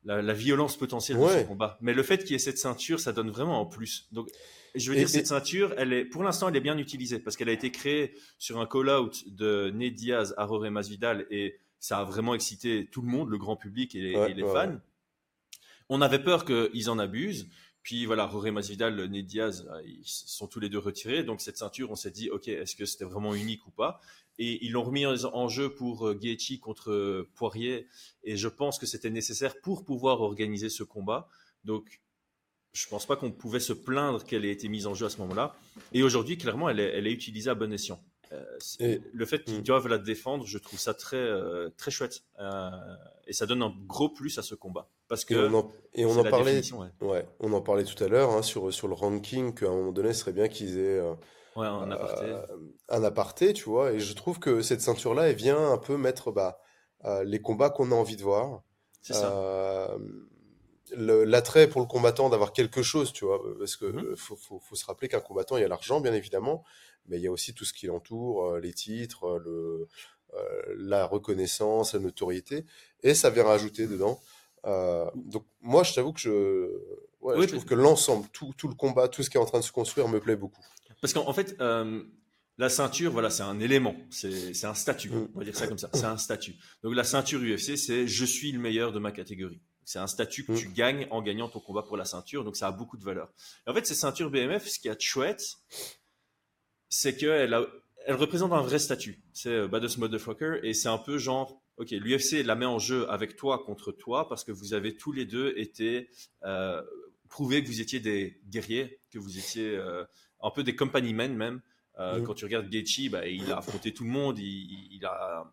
la, 0.05 0.33
violence 0.33 0.77
potentielle 0.77 1.17
de 1.17 1.27
ce 1.27 1.43
combat. 1.43 1.77
Mais 1.81 1.93
le 1.93 2.03
fait 2.03 2.19
qu'il 2.19 2.31
y 2.31 2.35
ait 2.35 2.39
cette 2.39 2.57
ceinture, 2.57 2.99
ça 2.99 3.13
donne 3.13 3.29
vraiment 3.29 3.59
en 3.61 3.65
plus. 3.65 4.07
Donc, 4.11 4.29
je 4.75 4.91
veux 4.91 4.97
dire, 4.97 5.09
cette 5.09 5.27
ceinture, 5.27 5.73
elle 5.77 5.93
est, 5.93 6.05
pour 6.05 6.23
l'instant, 6.23 6.49
elle 6.49 6.55
est 6.55 6.61
bien 6.61 6.77
utilisée 6.77 7.19
parce 7.19 7.37
qu'elle 7.37 7.49
a 7.49 7.53
été 7.53 7.71
créée 7.71 8.13
sur 8.37 8.59
un 8.59 8.65
call-out 8.65 9.23
de 9.27 9.71
Ned 9.73 9.93
Diaz 9.93 10.33
à 10.37 10.47
Masvidal 10.47 11.25
et 11.29 11.59
ça 11.79 11.99
a 11.99 12.03
vraiment 12.03 12.33
excité 12.33 12.87
tout 12.91 13.01
le 13.01 13.07
monde, 13.07 13.29
le 13.29 13.37
grand 13.37 13.55
public 13.55 13.95
et, 13.95 14.13
et 14.13 14.33
les 14.33 14.43
fans. 14.43 14.77
On 15.89 16.01
avait 16.01 16.23
peur 16.23 16.45
qu'ils 16.45 16.89
en 16.89 16.97
abusent. 16.97 17.47
Puis 17.83 18.05
voilà, 18.05 18.29
Jorge 18.31 18.49
Masvidal, 18.49 18.95
Ned 19.09 19.25
Diaz, 19.25 19.69
euh, 19.69 19.81
ils 19.85 20.03
sont 20.05 20.47
tous 20.47 20.61
les 20.61 20.69
deux 20.69 20.79
retirés. 20.79 21.23
Donc 21.23 21.41
cette 21.41 21.57
ceinture, 21.57 21.91
on 21.91 21.95
s'est 21.95 22.11
dit, 22.11 22.29
ok, 22.29 22.47
est-ce 22.47 22.75
que 22.75 22.85
c'était 22.85 23.03
vraiment 23.03 23.35
unique 23.35 23.67
ou 23.67 23.71
pas? 23.71 23.99
Et 24.39 24.65
ils 24.65 24.71
l'ont 24.71 24.83
remis 24.83 25.05
en 25.05 25.47
jeu 25.49 25.69
pour 25.69 26.07
euh, 26.07 26.15
Gaethje 26.15 26.59
contre 26.59 26.91
euh, 26.91 27.29
Poirier. 27.35 27.87
Et 28.23 28.37
je 28.37 28.47
pense 28.47 28.79
que 28.79 28.85
c'était 28.85 29.09
nécessaire 29.09 29.59
pour 29.61 29.83
pouvoir 29.83 30.21
organiser 30.21 30.69
ce 30.69 30.83
combat. 30.83 31.27
Donc 31.65 32.01
je 32.71 32.87
pense 32.87 33.05
pas 33.05 33.17
qu'on 33.17 33.31
pouvait 33.31 33.59
se 33.59 33.73
plaindre 33.73 34.23
qu'elle 34.23 34.45
ait 34.45 34.51
été 34.51 34.69
mise 34.69 34.87
en 34.87 34.95
jeu 34.95 35.05
à 35.05 35.09
ce 35.09 35.17
moment-là. 35.19 35.55
Et 35.91 36.03
aujourd'hui, 36.03 36.37
clairement, 36.37 36.69
elle 36.69 36.79
est, 36.79 36.97
elle 36.97 37.05
est 37.05 37.11
utilisée 37.11 37.49
à 37.49 37.55
bon 37.55 37.71
escient. 37.71 38.01
Et, 38.79 39.01
le 39.11 39.25
fait 39.25 39.43
qu'ils 39.43 39.59
hmm. 39.59 39.63
doivent 39.63 39.87
la 39.87 39.97
défendre, 39.97 40.45
je 40.45 40.57
trouve 40.57 40.79
ça 40.79 40.93
très, 40.93 41.29
très 41.77 41.91
chouette. 41.91 42.23
et 43.27 43.33
ça 43.33 43.45
donne 43.45 43.61
un 43.61 43.73
gros 43.87 44.09
plus 44.09 44.37
à 44.37 44.41
ce 44.41 44.55
combat. 44.55 44.89
Parce 45.13 45.25
que 45.25 45.51
et 45.93 46.05
on 46.05 46.17
en, 46.17 46.23
parlait, 46.23 46.61
ouais. 47.01 47.27
on 47.39 47.53
en 47.53 47.61
parlait 47.61 47.83
tout 47.83 48.01
à 48.03 48.07
l'heure 48.07 48.31
hein, 48.31 48.41
sur, 48.41 48.73
sur 48.73 48.87
le 48.87 48.95
ranking 48.95 49.53
qu'à 49.53 49.67
un 49.67 49.75
moment 49.75 49.91
donné, 49.91 50.11
ce 50.11 50.21
serait 50.21 50.33
bien 50.33 50.47
qu'ils 50.47 50.79
aient 50.79 50.99
euh, 50.99 51.13
un, 51.55 51.91
aparté. 51.91 52.25
Euh, 52.25 52.41
un 52.89 53.03
aparté, 53.03 53.53
tu 53.53 53.65
vois. 53.65 53.91
Et 53.91 53.99
je 53.99 54.13
trouve 54.15 54.39
que 54.39 54.61
cette 54.61 54.81
ceinture-là, 54.81 55.29
elle 55.29 55.35
vient 55.35 55.71
un 55.71 55.77
peu 55.77 55.97
mettre 55.97 56.31
bah, 56.31 56.59
euh, 57.05 57.23
les 57.23 57.41
combats 57.41 57.69
qu'on 57.69 57.91
a 57.91 57.95
envie 57.95 58.15
de 58.15 58.23
voir. 58.23 58.63
C'est 59.01 59.13
ça. 59.13 59.95
L'attrait 60.95 61.67
pour 61.67 61.81
le 61.81 61.87
combattant 61.87 62.29
d'avoir 62.29 62.53
quelque 62.53 62.81
chose, 62.81 63.13
tu 63.13 63.25
vois. 63.25 63.41
Parce 63.57 63.75
que 63.75 63.85
mm-hmm. 63.85 64.15
faut, 64.15 64.35
faut, 64.35 64.59
faut, 64.59 64.75
se 64.75 64.85
rappeler 64.85 65.07
qu'un 65.07 65.19
combattant, 65.19 65.57
il 65.57 65.61
y 65.61 65.65
a 65.65 65.67
l'argent, 65.67 66.01
bien 66.01 66.13
évidemment, 66.13 66.63
mais 67.07 67.17
il 67.17 67.23
y 67.23 67.27
a 67.27 67.31
aussi 67.31 67.53
tout 67.53 67.65
ce 67.65 67.73
qui 67.73 67.87
l'entoure, 67.87 68.57
les 68.57 68.73
titres, 68.73 69.41
le, 69.43 69.87
la 70.77 71.05
reconnaissance, 71.05 71.93
la 71.93 71.99
notoriété. 71.99 72.65
Et 73.01 73.13
ça 73.13 73.29
vient 73.29 73.43
rajouter 73.43 73.87
dedans. 73.87 74.19
Euh, 74.65 75.09
donc 75.15 75.45
moi, 75.61 75.83
je 75.83 75.93
t'avoue 75.93 76.13
que 76.13 76.19
je, 76.19 76.69
ouais, 77.21 77.41
je 77.41 77.47
trouve 77.47 77.65
que 77.65 77.75
l'ensemble, 77.75 78.27
tout, 78.31 78.53
tout, 78.57 78.67
le 78.67 78.75
combat, 78.75 79.07
tout 79.07 79.23
ce 79.23 79.29
qui 79.29 79.37
est 79.37 79.39
en 79.39 79.45
train 79.45 79.59
de 79.59 79.63
se 79.63 79.71
construire 79.71 80.07
me 80.07 80.19
plaît 80.19 80.35
beaucoup. 80.35 80.61
Parce 81.01 81.13
qu'en 81.13 81.33
fait, 81.33 81.55
euh, 81.59 82.01
la 82.57 82.69
ceinture, 82.69 83.11
voilà, 83.11 83.29
c'est 83.29 83.43
un 83.43 83.59
élément, 83.59 83.95
c'est 84.09 84.63
un 84.63 84.73
statut, 84.73 85.09
mm. 85.09 85.29
on 85.35 85.39
va 85.39 85.45
dire 85.45 85.55
ça 85.55 85.67
comme 85.67 85.77
ça, 85.77 85.89
c'est 85.93 86.05
un 86.05 86.17
statut. 86.17 86.55
Donc 86.81 86.95
la 86.95 87.03
ceinture 87.03 87.41
UFC, 87.41 87.77
c'est 87.77 88.07
je 88.07 88.25
suis 88.25 88.51
le 88.51 88.59
meilleur 88.59 88.93
de 88.93 88.99
ma 88.99 89.11
catégorie. 89.11 89.61
C'est 89.85 89.99
un 89.99 90.07
statut 90.07 90.45
que 90.45 90.53
mm. 90.53 90.57
tu 90.57 90.69
gagnes 90.69 91.07
en 91.11 91.21
gagnant 91.21 91.49
ton 91.49 91.59
combat 91.59 91.83
pour 91.83 91.97
la 91.97 92.05
ceinture, 92.05 92.43
donc 92.43 92.55
ça 92.55 92.67
a 92.67 92.71
beaucoup 92.71 92.97
de 92.97 93.03
valeur. 93.03 93.31
Et 93.67 93.69
en 93.69 93.73
fait, 93.73 93.85
ces 93.85 93.95
ceintures 93.95 94.29
BMF, 94.29 94.67
ce 94.67 94.79
qui 94.79 94.87
est 94.87 95.01
chouette, 95.01 95.43
c'est 96.89 97.15
qu'elle 97.15 97.55
elle 98.05 98.15
représente 98.15 98.51
un 98.51 98.61
vrai 98.61 98.79
statut. 98.79 99.23
C'est 99.31 99.49
euh, 99.49 99.67
Badass 99.67 99.97
Motherfucker, 99.97 100.59
et 100.63 100.73
c'est 100.73 100.89
un 100.89 100.97
peu 100.97 101.17
genre, 101.17 101.61
ok, 101.77 101.91
l'UFC 101.91 102.43
la 102.43 102.55
met 102.55 102.65
en 102.65 102.79
jeu 102.79 103.09
avec 103.09 103.35
toi 103.35 103.63
contre 103.63 103.91
toi, 103.91 104.27
parce 104.27 104.43
que 104.43 104.51
vous 104.51 104.73
avez 104.73 104.95
tous 104.95 105.11
les 105.11 105.25
deux 105.25 105.53
été 105.57 106.09
euh, 106.43 106.81
prouvé 107.33 107.63
que 107.63 107.67
vous 107.67 107.81
étiez 107.81 107.99
des 107.99 108.39
guerriers, 108.47 108.99
que 109.11 109.17
vous 109.17 109.39
étiez 109.39 109.75
euh, 109.75 110.03
un 110.41 110.51
peu 110.51 110.63
des 110.63 110.75
company 110.75 111.13
men 111.13 111.35
même. 111.35 111.61
Euh, 111.99 112.19
mm. 112.19 112.23
Quand 112.25 112.33
tu 112.35 112.45
regardes 112.45 112.69
Gaethje, 112.69 113.09
bah, 113.09 113.27
il 113.27 113.51
a 113.51 113.57
affronté 113.57 113.91
tout 113.91 114.03
le 114.03 114.11
monde, 114.11 114.37
il, 114.39 115.03
a 115.03 115.51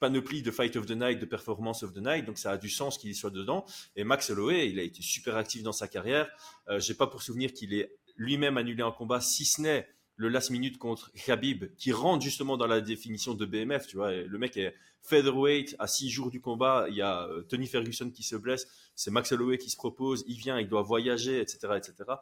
panoplie 0.00 0.42
de 0.42 0.50
Fight 0.50 0.76
of 0.76 0.86
the 0.86 0.92
Night, 0.92 1.18
de 1.18 1.26
Performance 1.26 1.82
of 1.82 1.92
the 1.92 1.98
Night, 1.98 2.24
donc 2.24 2.38
ça 2.38 2.52
a 2.52 2.56
du 2.56 2.68
sens 2.68 2.98
qu'il 2.98 3.10
y 3.10 3.14
soit 3.14 3.30
dedans. 3.30 3.64
Et 3.96 4.04
Max 4.04 4.30
Holloway, 4.30 4.70
il 4.70 4.78
a 4.78 4.82
été 4.82 5.02
super 5.02 5.36
actif 5.36 5.62
dans 5.62 5.72
sa 5.72 5.88
carrière. 5.88 6.28
Euh, 6.68 6.80
J'ai 6.80 6.94
pas 6.94 7.06
pour 7.06 7.22
souvenir 7.22 7.52
qu'il 7.52 7.74
ait 7.74 7.92
lui-même 8.16 8.56
annulé 8.56 8.82
un 8.82 8.92
combat, 8.92 9.20
si 9.20 9.44
ce 9.44 9.60
n'est 9.60 9.88
le 10.16 10.28
last 10.28 10.50
minute 10.50 10.78
contre 10.78 11.10
Khabib, 11.12 11.74
qui 11.76 11.90
rentre 11.92 12.22
justement 12.22 12.56
dans 12.56 12.68
la 12.68 12.80
définition 12.80 13.34
de 13.34 13.44
BMF. 13.44 13.86
Tu 13.88 13.96
vois, 13.96 14.12
le 14.12 14.38
mec 14.38 14.56
est 14.56 14.74
featherweight 15.02 15.74
à 15.78 15.86
six 15.88 16.08
jours 16.08 16.30
du 16.30 16.40
combat. 16.40 16.86
Il 16.88 16.94
y 16.94 17.02
a 17.02 17.26
euh, 17.26 17.42
Tony 17.42 17.66
Ferguson 17.66 18.10
qui 18.10 18.22
se 18.22 18.36
blesse, 18.36 18.68
c'est 18.94 19.10
Max 19.10 19.32
Holloway 19.32 19.58
qui 19.58 19.70
se 19.70 19.76
propose, 19.76 20.24
il 20.28 20.36
vient, 20.36 20.60
il 20.60 20.68
doit 20.68 20.82
voyager, 20.82 21.40
etc., 21.40 21.58
etc 21.76 22.14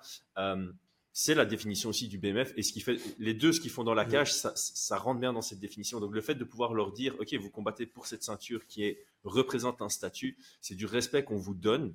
c'est 1.13 1.35
la 1.35 1.45
définition 1.45 1.91
aussi 1.91 2.09
du 2.09 2.19
BMF. 2.19 2.53
Et 2.57 2.63
ce 2.63 2.73
qui 2.73 2.81
fait, 2.81 2.99
les 3.19 3.35
deux, 3.35 3.53
ce 3.53 3.61
qu'ils 3.61 3.71
font 3.71 3.85
dans 3.85 3.95
la 3.95 4.05
cage, 4.05 4.33
ça, 4.33 4.99
rentre 4.99 5.21
bien 5.21 5.33
dans 5.33 5.43
cette 5.43 5.61
définition. 5.61 6.01
Donc, 6.01 6.13
le 6.15 6.21
fait 6.21 6.35
de 6.35 6.45
pouvoir 6.45 6.73
leur 6.73 6.93
dire, 6.93 7.15
OK, 7.21 7.35
vous 7.35 7.51
combattez 7.51 7.87
pour 7.87 8.07
cette 8.07 8.23
ceinture 8.23 8.67
qui 8.67 8.85
est, 8.85 9.05
représente 9.25 9.83
un 9.83 9.89
statut, 9.89 10.37
c'est 10.61 10.75
du 10.75 10.87
respect 10.87 11.23
qu'on 11.25 11.37
vous 11.37 11.55
donne. 11.55 11.95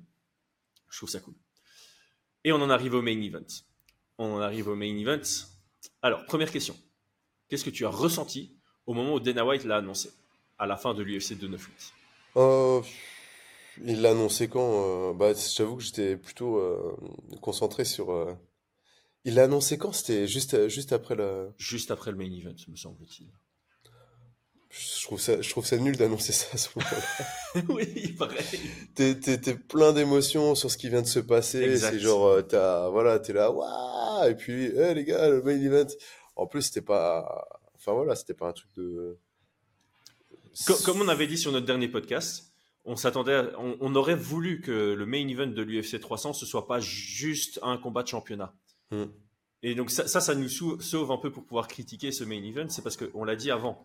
Je 0.88 0.96
trouve 0.96 1.10
ça 1.10 1.20
cool. 1.20 1.34
Et 2.44 2.52
on 2.52 2.62
en 2.62 2.70
arrive 2.70 2.94
au 2.94 3.02
main 3.02 3.20
event. 3.20 3.46
On 4.18 4.36
en 4.36 4.40
arrive 4.40 4.68
au 4.68 4.76
main 4.76 4.96
event. 4.96 5.20
Alors, 6.02 6.24
première 6.26 6.50
question. 6.50 6.76
Qu'est-ce 7.48 7.64
que 7.64 7.70
tu 7.70 7.84
as 7.84 7.90
ressenti 7.90 8.56
au 8.86 8.94
moment 8.94 9.14
où 9.14 9.20
Dana 9.20 9.44
White 9.44 9.64
l'a 9.64 9.76
annoncé, 9.76 10.10
à 10.58 10.66
la 10.66 10.76
fin 10.76 10.94
de 10.94 11.02
l'UFC 11.02 11.34
298 11.34 11.92
euh, 12.36 12.80
Il 13.84 14.00
l'a 14.00 14.12
annoncé 14.12 14.48
quand 14.48 15.10
euh, 15.10 15.12
bah, 15.12 15.32
J'avoue 15.34 15.76
que 15.76 15.82
j'étais 15.82 16.16
plutôt 16.16 16.56
euh, 16.56 16.96
concentré 17.40 17.84
sur 17.84 18.38
il 19.28 19.34
l'a 19.34 19.44
annoncé 19.44 19.76
quand? 19.76 19.92
C'était 19.92 20.26
juste, 20.26 20.68
juste 20.68 20.92
après 20.92 21.14
le. 21.14 21.50
Juste 21.58 21.90
après 21.90 22.10
le 22.10 22.16
main 22.16 22.32
event, 22.32 22.54
me 22.68 22.76
semble-t-il. 22.76 23.28
Je 24.70 25.04
trouve 25.04 25.20
ça, 25.20 25.40
je 25.40 25.50
trouve 25.50 25.66
ça 25.66 25.76
nul 25.76 25.96
d'annoncer 25.96 26.32
ça 26.32 26.46
à 26.54 26.56
ce 26.56 26.68
moment-là. 26.76 27.62
oui, 27.68 28.08
pareil. 28.18 28.60
T'es, 28.94 29.54
plein 29.54 29.92
d'émotions 29.92 30.54
sur 30.54 30.70
ce 30.70 30.78
qui 30.78 30.88
vient 30.88 31.02
de 31.02 31.06
se 31.06 31.20
passer. 31.20 31.76
C'est 31.76 31.98
genre, 31.98 32.26
euh, 32.26 32.42
t'as, 32.42 32.88
voilà, 32.88 33.18
t'es 33.18 33.34
là, 33.34 33.50
waouh! 33.50 34.30
Et 34.30 34.34
puis, 34.34 34.66
hé 34.66 34.94
les 34.94 35.04
gars, 35.04 35.28
le 35.28 35.42
main 35.42 35.60
event. 35.60 35.90
En 36.36 36.46
plus, 36.46 36.62
c'était 36.62 36.80
pas. 36.80 37.46
Enfin 37.76 37.92
voilà, 37.92 38.16
c'était 38.16 38.34
pas 38.34 38.48
un 38.48 38.52
truc 38.52 38.70
de. 38.76 39.18
Comme, 40.84 41.02
on 41.02 41.08
avait 41.08 41.26
dit 41.26 41.38
sur 41.38 41.52
notre 41.52 41.66
dernier 41.66 41.88
podcast, 41.88 42.54
on 42.86 42.96
s'attendait, 42.96 43.42
on, 43.58 43.94
aurait 43.94 44.16
voulu 44.16 44.60
que 44.60 44.94
le 44.94 45.06
main 45.06 45.28
event 45.28 45.46
de 45.46 45.62
l'UFC 45.62 46.00
300 46.00 46.32
ce 46.32 46.46
soit 46.46 46.66
pas 46.66 46.80
juste 46.80 47.60
un 47.62 47.76
combat 47.76 48.02
de 48.02 48.08
championnat. 48.08 48.54
Mm. 48.90 49.04
Et 49.62 49.74
donc 49.74 49.90
ça, 49.90 50.06
ça, 50.06 50.34
nous 50.34 50.48
sauve 50.48 51.10
un 51.10 51.16
peu 51.16 51.32
pour 51.32 51.44
pouvoir 51.44 51.66
critiquer 51.66 52.12
ce 52.12 52.24
main 52.24 52.42
event, 52.42 52.68
c'est 52.68 52.82
parce 52.82 52.96
qu'on 52.96 53.24
l'a 53.24 53.36
dit 53.36 53.50
avant. 53.50 53.84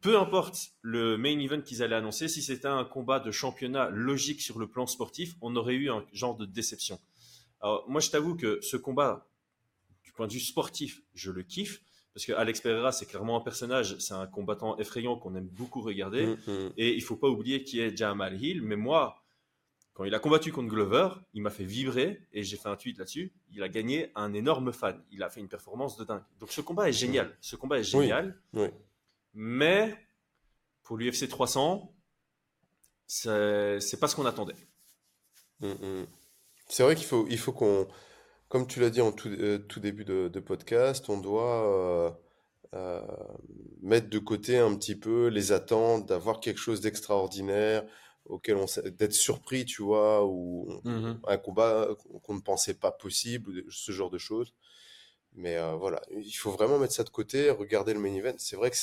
Peu 0.00 0.18
importe 0.18 0.70
le 0.80 1.16
main 1.16 1.38
event 1.38 1.60
qu'ils 1.60 1.82
allaient 1.82 1.96
annoncer, 1.96 2.28
si 2.28 2.42
c'était 2.42 2.66
un 2.66 2.84
combat 2.84 3.20
de 3.20 3.30
championnat 3.30 3.90
logique 3.90 4.40
sur 4.40 4.58
le 4.58 4.66
plan 4.66 4.86
sportif, 4.86 5.36
on 5.42 5.54
aurait 5.54 5.74
eu 5.74 5.90
un 5.90 6.04
genre 6.12 6.36
de 6.36 6.46
déception. 6.46 6.98
Alors 7.60 7.84
moi, 7.88 8.00
je 8.00 8.10
t'avoue 8.10 8.36
que 8.36 8.58
ce 8.62 8.76
combat, 8.76 9.28
du 10.02 10.12
point 10.12 10.26
de 10.26 10.32
vue 10.32 10.40
sportif, 10.40 11.02
je 11.14 11.30
le 11.30 11.42
kiffe 11.42 11.82
parce 12.14 12.26
que 12.26 12.32
Alex 12.32 12.60
Pereira, 12.60 12.90
c'est 12.92 13.06
clairement 13.06 13.36
un 13.36 13.40
personnage, 13.40 13.96
c'est 13.98 14.14
un 14.14 14.26
combattant 14.26 14.76
effrayant 14.78 15.16
qu'on 15.16 15.34
aime 15.36 15.48
beaucoup 15.48 15.80
regarder. 15.80 16.26
Mm, 16.26 16.36
mm. 16.46 16.72
Et 16.76 16.94
il 16.94 17.02
faut 17.02 17.16
pas 17.16 17.28
oublier 17.28 17.62
qui 17.62 17.80
est 17.80 17.96
Jamal 17.96 18.42
Hill. 18.42 18.62
Mais 18.62 18.76
moi, 18.76 19.19
quand 19.94 20.04
il 20.04 20.14
a 20.14 20.18
combattu 20.18 20.52
contre 20.52 20.68
Glover, 20.68 21.08
il 21.34 21.42
m'a 21.42 21.50
fait 21.50 21.64
vibrer 21.64 22.26
et 22.32 22.42
j'ai 22.42 22.56
fait 22.56 22.68
un 22.68 22.76
tweet 22.76 22.98
là-dessus. 22.98 23.32
Il 23.52 23.62
a 23.62 23.68
gagné 23.68 24.12
un 24.14 24.32
énorme 24.32 24.72
fan. 24.72 25.02
Il 25.10 25.22
a 25.22 25.30
fait 25.30 25.40
une 25.40 25.48
performance 25.48 25.96
de 25.96 26.04
dingue. 26.04 26.22
Donc 26.38 26.52
ce 26.52 26.60
combat 26.60 26.88
est 26.88 26.92
génial. 26.92 27.36
Ce 27.40 27.56
combat 27.56 27.78
est 27.78 27.84
génial. 27.84 28.40
Mais 29.34 29.96
pour 30.82 30.96
l'UFC 30.96 31.28
300, 31.28 31.94
c'est 33.06 34.00
pas 34.00 34.08
ce 34.08 34.16
qu'on 34.16 34.26
attendait. 34.26 34.54
Mm, 35.60 35.68
mm. 35.68 36.06
C'est 36.68 36.84
vrai 36.84 36.94
qu'il 36.94 37.06
faut, 37.06 37.26
il 37.28 37.38
faut 37.38 37.52
qu'on, 37.52 37.88
comme 38.48 38.66
tu 38.66 38.80
l'as 38.80 38.90
dit 38.90 39.00
en 39.00 39.12
tout, 39.12 39.28
euh, 39.28 39.58
début 39.76 40.04
de, 40.04 40.40
podcast, 40.40 41.08
on 41.08 41.18
doit 41.18 41.66
euh, 41.66 42.10
euh, 42.74 43.02
mettre 43.82 44.08
de 44.08 44.18
côté 44.18 44.58
un 44.58 44.74
petit 44.76 44.94
peu 44.94 45.26
les 45.26 45.52
attentes 45.52 46.06
d'avoir 46.06 46.40
quelque 46.40 46.60
chose 46.60 46.80
d'extraordinaire 46.80 47.84
auquel 48.30 48.56
on 48.56 48.66
d'être 48.90 49.12
surpris, 49.12 49.64
tu 49.64 49.82
vois, 49.82 50.24
ou 50.24 50.80
mmh 50.84 51.20
un 51.26 51.36
combat 51.36 51.88
qu'on 52.22 52.34
ne 52.34 52.40
pensait 52.40 52.74
pas 52.74 52.92
possible, 52.92 53.64
ce 53.70 53.92
genre 53.92 54.10
de 54.10 54.18
choses. 54.18 54.54
Mais 55.34 55.56
euh, 55.56 55.74
voilà, 55.76 56.00
il 56.10 56.32
faut 56.32 56.50
vraiment 56.50 56.78
mettre 56.78 56.94
ça 56.94 57.04
de 57.04 57.10
côté, 57.10 57.50
regarder 57.50 57.94
le 57.94 58.00
main 58.00 58.14
event. 58.14 58.34
C'est 58.38 58.56
vrai 58.56 58.70
que 58.70 58.76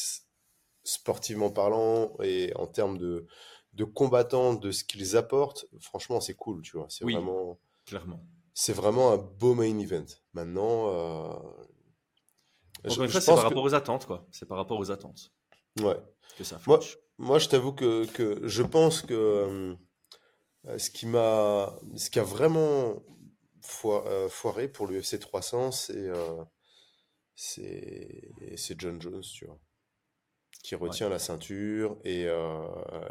sportivement 0.84 1.50
parlant 1.50 2.14
et 2.24 2.54
en 2.56 2.68
termes 2.68 2.98
de, 2.98 3.26
de 3.74 3.84
combattants, 3.84 4.54
de 4.54 4.72
ce 4.72 4.84
qu'ils 4.84 5.18
apportent, 5.18 5.66
franchement, 5.80 6.22
c'est 6.22 6.36
cool, 6.36 6.62
tu 6.62 6.78
vois. 6.78 6.88
C'est 6.90 7.04
vraiment. 7.04 7.60
Clairement. 7.86 8.24
C'est 8.54 8.74
vraiment 8.74 9.12
un 9.12 9.18
beau 9.18 9.54
main 9.54 9.78
event. 9.80 10.06
Maintenant. 10.34 10.90
Euh, 10.90 11.34
c'est 12.88 13.26
par 13.26 13.44
rapport 13.44 13.64
aux 13.64 13.74
attentes, 13.74 14.06
quoi. 14.06 14.26
C'est 14.32 14.48
par 14.48 14.58
rapport 14.58 14.80
aux 14.80 14.92
attentes. 14.92 15.32
Ouais. 15.82 15.98
Que 16.38 16.44
ça 16.44 16.60
Moi, 16.66 16.80
moi, 17.18 17.40
je 17.40 17.50
t'avoue 17.50 17.74
que, 17.74 18.06
que 18.06 18.48
je 18.48 18.64
pense 18.64 19.02
que 19.02 19.76
euh, 20.68 20.78
ce 20.78 20.90
qui 20.90 21.06
m'a, 21.06 21.80
ce 21.96 22.10
qui 22.10 22.20
a 22.20 22.24
vraiment 22.24 23.04
euh, 23.86 24.30
foiré 24.30 24.68
pour 24.68 24.88
l'UFC 24.88 25.20
300, 25.20 25.72
c'est 25.72 25.96
euh, 25.96 26.44
c'est 27.36 28.32
c'est 28.56 28.80
John 28.80 29.02
Jones, 29.02 29.22
tu 29.22 29.46
vois, 29.46 29.60
qui 30.64 30.76
retient 30.76 31.10
la 31.10 31.20
ceinture 31.20 31.98
et, 32.04 32.28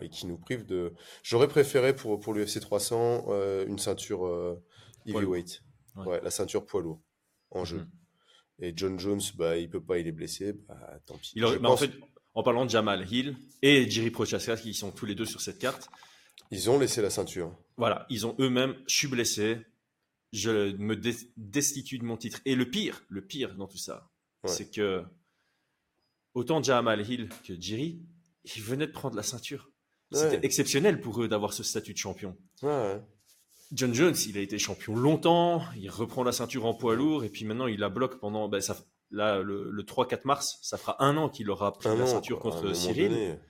et 0.00 0.09
qui 0.11 0.26
nous 0.26 0.38
prive 0.38 0.66
de. 0.66 0.92
J'aurais 1.22 1.48
préféré 1.48 1.94
pour 1.94 2.20
pour 2.20 2.34
l'UFC 2.34 2.61
300 2.61 3.26
une 3.66 3.78
ceinture 3.78 4.61
heavyweight, 5.07 5.62
ouais. 5.96 6.20
la 6.22 6.30
ceinture 6.30 6.66
poids 6.66 6.82
lourd 6.82 7.00
en 7.50 7.64
jeu. 7.64 7.78
Mm-hmm. 7.78 7.90
Et 8.59 8.72
John 8.74 8.98
Jones, 8.98 9.20
bah, 9.36 9.59
il 9.59 9.68
peut 9.68 9.82
pas, 9.82 9.98
il 9.98 10.07
est 10.07 10.12
blessé, 10.12 10.54
bah, 10.54 10.98
tant 11.04 11.18
pis. 11.18 11.32
Il 11.36 11.44
en 11.44 11.76
fait, 11.76 11.90
en 12.37 12.43
parlant 12.43 12.66
de 12.66 12.70
Jamal 12.70 13.11
Hill 13.11 13.34
et 13.62 13.91
Jiri 13.91 14.11
Prochaska 14.11 14.57
qui 14.57 14.74
sont 14.74 14.93
tous 14.93 15.07
les 15.07 15.14
deux 15.14 15.24
sur 15.24 15.41
cette 15.41 15.59
carte. 15.59 15.89
Ils 16.51 16.70
ont 16.70 16.78
laissé 16.78 17.01
la 17.01 17.11
ceinture. 17.11 17.57
Voilà, 17.78 18.07
ils 18.11 18.26
ont 18.26 18.37
eux-mêmes, 18.39 18.76
je 18.87 18.95
suis 18.95 19.09
blessé, 19.09 19.59
je 20.32 20.76
me 20.76 20.95
destitue 21.37 21.99
de 21.99 22.05
mon 22.05 22.18
titre. 22.18 22.41
Et 22.45 22.55
le 22.55 22.70
pire, 22.70 23.03
le 23.09 23.26
pire 23.26 23.57
dans 23.57 23.66
tout 23.66 23.78
ça, 23.78 24.11
c'est 24.45 24.70
que 24.70 25.03
autant 26.34 26.62
Jamal 26.62 27.11
Hill 27.11 27.30
que 27.43 27.55
Jiri, 27.59 28.03
ils 28.45 28.62
venaient 28.62 28.87
de 28.87 28.93
prendre 28.93 29.16
la 29.16 29.22
ceinture. 29.22 29.70
C'était 30.12 30.45
exceptionnel 30.45 31.01
pour 31.01 31.22
eux 31.22 31.28
d'avoir 31.28 31.55
ce 31.55 31.62
statut 31.62 31.95
de 31.95 31.99
champion. 31.99 32.37
John 33.72 33.95
Jones, 33.95 34.14
il 34.28 34.39
a 34.39 34.43
été 34.43 34.59
champion 34.59 34.95
longtemps, 34.95 35.62
il 35.74 35.89
reprend 35.89 36.22
la 36.22 36.32
ceinture 36.32 36.66
en 36.66 36.74
poids 36.74 36.95
lourd 36.95 37.24
et 37.24 37.30
puis 37.30 37.45
maintenant 37.47 37.66
il 37.66 37.80
la 37.80 37.89
bloque 37.89 38.20
pendant. 38.20 38.49
Ben, 38.49 38.61
ça, 38.61 38.76
là, 39.16 39.40
le, 39.42 39.82
3-4 39.82 40.20
mars, 40.24 40.58
ça 40.62 40.76
fera 40.76 41.02
un 41.02 41.16
an 41.16 41.28
qu'il 41.28 41.50
aura 41.50 41.72
pris 41.72 41.88
la 41.96 42.06
ceinture 42.06 42.38
contre 42.38 42.72
Cyril. 42.74 43.40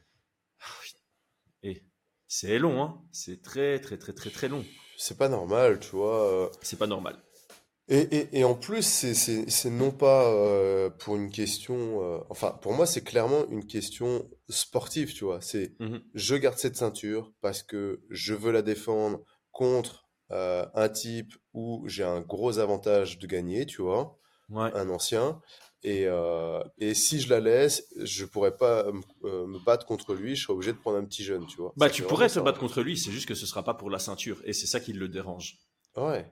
Et 1.62 1.82
c'est 2.28 2.58
long, 2.58 2.82
hein. 2.82 3.02
C'est 3.12 3.42
très, 3.42 3.80
très, 3.80 3.98
très, 3.98 4.12
très, 4.12 4.30
très 4.30 4.48
long. 4.48 4.64
C'est 4.96 5.18
pas 5.18 5.28
normal, 5.28 5.80
tu 5.80 5.90
vois. 5.90 6.32
Euh. 6.32 6.48
C'est 6.62 6.78
pas 6.78 6.86
normal. 6.86 7.20
Et, 7.88 8.42
en 8.42 8.54
plus, 8.56 8.82
c'est 8.82 9.70
non 9.70 9.92
pas 9.92 10.28
euh, 10.32 10.90
pour 10.90 11.14
une 11.14 11.30
question. 11.30 12.02
Euh, 12.02 12.18
enfin, 12.30 12.50
pour 12.62 12.72
moi, 12.72 12.84
c'est 12.84 13.02
clairement 13.02 13.46
une 13.48 13.64
question 13.64 14.28
sportive, 14.48 15.12
tu 15.14 15.24
vois. 15.24 15.40
C'est 15.40 15.76
mmh 15.78 15.98
je 16.14 16.34
garde 16.34 16.58
cette 16.58 16.76
ceinture 16.76 17.32
parce 17.40 17.62
que 17.62 18.02
je 18.10 18.34
veux 18.34 18.50
la 18.50 18.62
défendre 18.62 19.20
contre 19.52 20.08
un 20.30 20.88
type 20.88 21.34
où 21.54 21.84
j'ai 21.86 22.02
un 22.02 22.20
gros 22.20 22.58
avantage 22.58 23.20
de 23.20 23.28
gagner, 23.28 23.64
tu 23.66 23.82
vois 23.82 24.18
un 24.55 24.90
ancien. 24.90 25.40
Et, 25.82 26.07
euh, 26.07 26.62
et, 26.78 26.94
si 26.94 27.20
je 27.20 27.30
la 27.30 27.38
laisse, 27.38 27.84
je 28.03 28.24
pourrais 28.24 28.57
pas 28.57 28.86
euh, 28.86 29.47
me 29.47 29.64
battre 29.64 29.86
contre 29.86 30.14
lui, 30.14 30.34
je 30.34 30.42
serais 30.42 30.55
obligé 30.55 30.72
de 30.72 30.78
prendre 30.78 30.99
un 30.99 31.05
petit 31.05 31.22
jeune, 31.22 31.47
tu 31.47 31.59
vois. 31.59 31.72
Bah, 31.76 31.90
tu 31.90 32.03
pourrais 32.03 32.28
te 32.28 32.40
battre 32.40 32.59
contre 32.59 32.82
lui, 32.82 32.97
c'est 32.97 33.12
juste 33.12 33.28
que 33.28 33.34
ce 33.34 33.47
sera 33.47 33.62
pas 33.62 33.74
pour 33.74 33.88
la 33.88 34.01
ceinture, 34.01 34.40
et 34.44 34.53
c'est 34.53 34.66
ça 34.66 34.80
qui 34.80 34.92
le 34.92 35.09
dérange. 35.09 35.59
Ouais. 35.97 36.28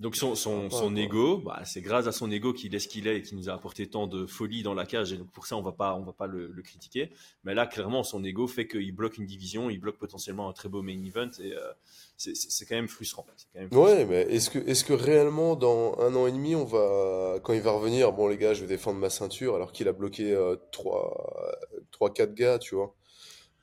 Donc 0.00 0.16
son, 0.16 0.34
son, 0.34 0.68
son 0.68 0.96
ego, 0.96 1.38
bah, 1.38 1.62
c'est 1.64 1.80
grâce 1.80 2.08
à 2.08 2.12
son 2.12 2.28
ego 2.32 2.52
qu'il 2.52 2.74
est 2.74 2.80
ce 2.80 2.88
qu'il 2.88 3.06
est 3.06 3.18
et 3.18 3.22
qui 3.22 3.36
nous 3.36 3.48
a 3.48 3.52
apporté 3.52 3.86
tant 3.86 4.08
de 4.08 4.26
folie 4.26 4.64
dans 4.64 4.74
la 4.74 4.84
cage. 4.84 5.12
Et 5.12 5.16
donc 5.16 5.30
pour 5.30 5.46
ça, 5.46 5.56
on 5.56 5.62
va 5.62 5.70
pas, 5.70 5.94
on 5.94 6.02
va 6.02 6.12
pas 6.12 6.26
le, 6.26 6.52
critiquer. 6.62 7.10
Mais 7.44 7.54
là, 7.54 7.66
clairement, 7.66 8.02
son 8.02 8.24
ego 8.24 8.48
fait 8.48 8.66
qu'il 8.66 8.92
bloque 8.92 9.16
une 9.18 9.26
division, 9.26 9.70
il 9.70 9.78
bloque 9.78 9.96
potentiellement 9.98 10.48
un 10.48 10.52
très 10.52 10.68
beau 10.68 10.82
main 10.82 11.00
event 11.04 11.30
et 11.38 11.52
euh, 11.52 11.72
c'est 12.16 12.66
quand 12.66 12.74
même 12.74 12.88
frustrant. 12.88 13.24
Quand 13.54 13.60
même 13.60 13.68
Ouais, 13.72 14.04
mais 14.06 14.22
est-ce 14.22 14.50
que, 14.50 14.58
est-ce 14.58 14.84
que 14.84 14.92
réellement 14.92 15.54
dans 15.54 15.96
un 16.00 16.16
an 16.16 16.26
et 16.26 16.32
demi, 16.32 16.56
on 16.56 16.64
va, 16.64 17.38
quand 17.44 17.52
il 17.52 17.62
va 17.62 17.70
revenir, 17.70 18.12
bon 18.12 18.26
les 18.26 18.38
gars, 18.38 18.54
je 18.54 18.62
vais 18.62 18.66
défendre 18.66 18.98
ma 18.98 19.10
ceinture 19.10 19.54
alors 19.54 19.70
qu'il 19.70 19.86
a 19.86 19.92
bloqué 19.92 20.34
euh, 20.34 20.56
trois, 20.72 21.56
trois, 21.92 22.12
quatre 22.12 22.34
gars, 22.34 22.58
tu 22.58 22.74
vois. 22.74 22.92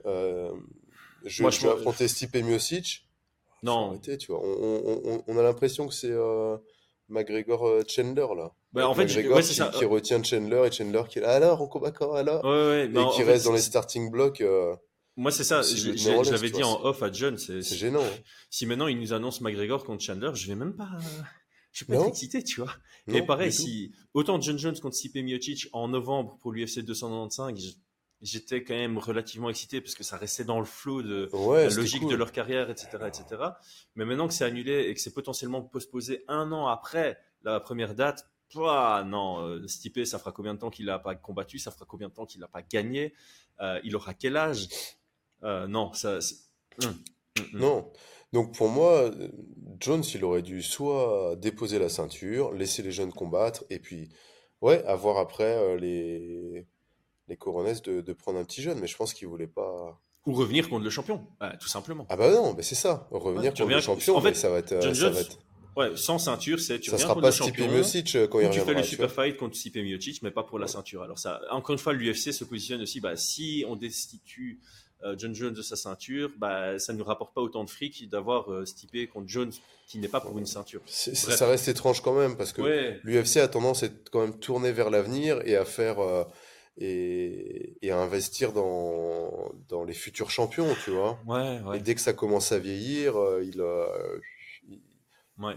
Euh, 0.05 0.53
je, 1.25 1.41
Moi, 1.41 1.51
je, 1.51 1.61
vais 1.61 1.69
affronter 1.69 2.07
Stipe 2.07 2.35
Miocic. 2.35 3.06
Non. 3.63 3.97
tu 3.99 4.17
vois. 4.27 4.41
On, 4.43 4.99
on, 5.05 5.23
on 5.27 5.37
a 5.37 5.43
l'impression 5.43 5.87
que 5.87 5.93
c'est 5.93 6.11
euh, 6.11 6.57
McGregor 7.09 7.67
euh, 7.67 7.83
Chandler 7.87 8.27
là. 8.35 8.51
Bah, 8.73 8.87
en 8.87 8.93
fait, 8.93 9.05
McGregor 9.05 9.41
qui, 9.41 9.53
qui, 9.53 9.85
retient 9.85 10.21
Chandler 10.23 10.67
et 10.67 10.71
Chandler 10.71 11.03
qui 11.09 11.19
est 11.19 11.21
là, 11.21 11.31
alors 11.31 11.61
on 11.61 11.67
combat 11.67 11.91
quand 11.91 12.13
alors? 12.13 12.43
Ouais, 12.43 12.51
ouais, 12.51 12.85
Et 12.85 13.15
qui 13.15 13.23
reste 13.23 13.45
dans 13.45 13.53
les 13.53 13.61
starting 13.61 14.11
blocks. 14.11 14.41
Euh, 14.41 14.75
moi, 15.15 15.31
c'est 15.31 15.43
ça. 15.43 15.61
J'avais 15.63 16.51
dit 16.51 16.63
en 16.63 16.83
off 16.83 17.01
à 17.01 17.11
John. 17.11 17.37
C'est 17.37 17.61
gênant. 17.63 18.03
Hein. 18.03 18.21
Si 18.49 18.65
maintenant 18.65 18.87
il 18.87 18.99
nous 18.99 19.13
annonce 19.13 19.41
McGregor 19.41 19.83
contre 19.83 20.03
Chandler, 20.03 20.31
je 20.33 20.47
vais 20.47 20.55
même 20.55 20.75
pas. 20.75 20.89
Je 21.71 21.85
vais 21.85 21.95
pas 21.95 22.01
être 22.01 22.09
excité, 22.09 22.43
tu 22.43 22.61
vois. 22.61 22.73
et 23.07 23.21
pareil, 23.21 23.51
si 23.51 23.91
autant 24.13 24.39
John 24.39 24.57
Jones 24.57 24.79
contre 24.79 24.95
Stipe 24.95 25.15
Miocic 25.15 25.67
en 25.73 25.87
novembre 25.89 26.37
pour 26.41 26.51
l'UFC 26.51 26.79
295, 26.79 27.77
j'étais 28.21 28.63
quand 28.63 28.73
même 28.73 28.97
relativement 28.97 29.49
excité 29.49 29.81
parce 29.81 29.95
que 29.95 30.03
ça 30.03 30.17
restait 30.17 30.43
dans 30.43 30.59
le 30.59 30.65
flot 30.65 31.03
de 31.03 31.29
la 31.33 31.69
logique 31.69 32.07
de 32.07 32.15
leur 32.15 32.31
carrière, 32.31 32.69
etc., 32.69 32.89
etc. 33.05 33.25
Mais 33.95 34.05
maintenant 34.05 34.27
que 34.27 34.33
c'est 34.33 34.45
annulé 34.45 34.89
et 34.89 34.93
que 34.93 34.99
c'est 34.99 35.13
potentiellement 35.13 35.61
postposé 35.61 36.23
un 36.27 36.51
an 36.51 36.67
après 36.67 37.17
la 37.43 37.59
première 37.59 37.95
date, 37.95 38.29
non, 38.55 39.41
euh, 39.41 39.67
Stipe, 39.67 40.05
ça 40.05 40.19
fera 40.19 40.31
combien 40.31 40.53
de 40.53 40.59
temps 40.59 40.69
qu'il 40.69 40.85
n'a 40.85 40.99
pas 40.99 41.15
combattu 41.15 41.59
Ça 41.59 41.71
fera 41.71 41.85
combien 41.85 42.07
de 42.09 42.13
temps 42.13 42.25
qu'il 42.25 42.39
n'a 42.39 42.47
pas 42.47 42.61
gagné 42.61 43.13
euh, 43.59 43.79
Il 43.83 43.95
aura 43.95 44.13
quel 44.13 44.37
âge? 44.37 44.67
Euh, 45.43 45.67
Non, 45.67 45.93
ça. 45.93 46.19
Hum, 46.83 46.89
hum, 46.89 46.95
hum. 47.37 47.59
Non. 47.59 47.91
Donc 48.33 48.55
pour 48.55 48.69
moi, 48.69 49.11
Jones, 49.79 50.03
il 50.13 50.23
aurait 50.23 50.41
dû 50.41 50.61
soit 50.61 51.35
déposer 51.37 51.79
la 51.79 51.89
ceinture, 51.89 52.51
laisser 52.53 52.83
les 52.83 52.91
jeunes 52.91 53.13
combattre, 53.13 53.63
et 53.69 53.79
puis, 53.79 54.09
ouais, 54.61 54.83
avoir 54.85 55.17
après 55.17 55.77
les 55.77 56.67
les 57.27 57.37
Coronets 57.37 57.81
de, 57.83 58.13
prendre 58.13 58.39
un 58.39 58.43
petit 58.43 58.61
jeune, 58.61 58.79
mais 58.79 58.87
je 58.87 58.95
pense 58.95 59.13
qu'ils 59.13 59.27
voulaient 59.27 59.47
pas. 59.47 59.99
Ou 60.25 60.33
revenir 60.33 60.69
contre 60.69 60.83
le 60.83 60.89
champion, 60.89 61.25
tout 61.59 61.69
simplement. 61.69 62.05
Ah 62.09 62.17
bah 62.17 62.31
non, 62.31 62.53
mais 62.53 62.63
c'est 62.63 62.75
ça. 62.75 63.07
Revenir 63.11 63.53
contre 63.53 63.69
le 63.69 63.79
champion, 63.79 64.17
en 64.17 64.21
fait, 64.21 64.35
ça 64.35 64.49
va 64.49 64.59
être. 64.59 64.81
ça 64.93 65.09
va 65.09 65.19
être... 65.19 65.37
Ouais, 65.77 65.95
sans 65.95 66.17
ceinture, 66.17 66.59
c'est 66.59 66.79
tu 66.79 66.89
ça 66.89 66.97
sera 66.97 67.15
pas 67.15 67.31
Stipe 67.31 67.59
Miocic 67.59 68.15
euh, 68.15 68.27
quand 68.27 68.39
il 68.39 68.47
reviendra. 68.47 68.71
Tu 68.71 68.73
fais 68.73 68.81
le 68.81 68.83
super 68.83 69.11
fight 69.11 69.37
contre 69.37 69.55
Stipe 69.55 69.75
Miocic, 69.75 70.23
mais 70.23 70.31
pas 70.31 70.41
pour 70.41 70.57
la 70.57 70.65
ceinture. 70.65 71.03
Alors 71.03 71.19
ça, 71.19 71.39
encore 71.51 71.73
une 71.73 71.79
fois, 71.79 71.93
l'UFC 71.93 72.33
se 72.33 72.43
positionne 72.43 72.81
aussi. 72.81 72.99
Bah, 72.99 73.15
si 73.15 73.63
on 73.67 73.75
destitue 73.75 74.59
euh, 75.03 75.13
John 75.19 75.35
Jones 75.35 75.53
de 75.53 75.61
sa 75.61 75.75
ceinture, 75.75 76.31
bah, 76.39 76.79
ça 76.79 76.93
ne 76.93 76.97
nous 76.97 77.03
rapporte 77.03 77.35
pas 77.35 77.41
autant 77.41 77.63
de 77.63 77.69
fric 77.69 78.09
d'avoir 78.09 78.51
euh, 78.51 78.65
Stipe 78.65 79.07
contre 79.13 79.27
Jones 79.27 79.51
qui 79.87 79.99
n'est 79.99 80.07
pas 80.07 80.19
pour 80.19 80.39
une 80.39 80.47
ceinture. 80.47 80.81
Ça 80.87 81.47
reste 81.47 81.67
étrange 81.67 82.01
quand 82.01 82.17
même 82.17 82.37
parce 82.37 82.53
que 82.53 82.99
l'UFC 83.03 83.37
a 83.37 83.47
tendance 83.47 83.83
à 83.83 83.85
être 83.85 84.09
quand 84.09 84.21
même 84.21 84.39
tourné 84.39 84.71
vers 84.71 84.89
l'avenir 84.89 85.41
et 85.45 85.55
à 85.55 85.63
faire 85.63 85.97
et, 86.77 87.77
et 87.81 87.91
à 87.91 87.99
investir 87.99 88.53
dans, 88.53 89.51
dans 89.67 89.83
les 89.83 89.93
futurs 89.93 90.29
champions, 90.29 90.75
tu 90.83 90.91
vois. 90.91 91.19
Ouais, 91.25 91.59
ouais. 91.61 91.77
Et 91.77 91.81
dès 91.81 91.95
que 91.95 92.01
ça 92.01 92.13
commence 92.13 92.51
à 92.51 92.59
vieillir, 92.59 93.19
euh, 93.19 93.43
il, 93.43 93.59
euh, 93.61 94.19
il, 94.67 94.81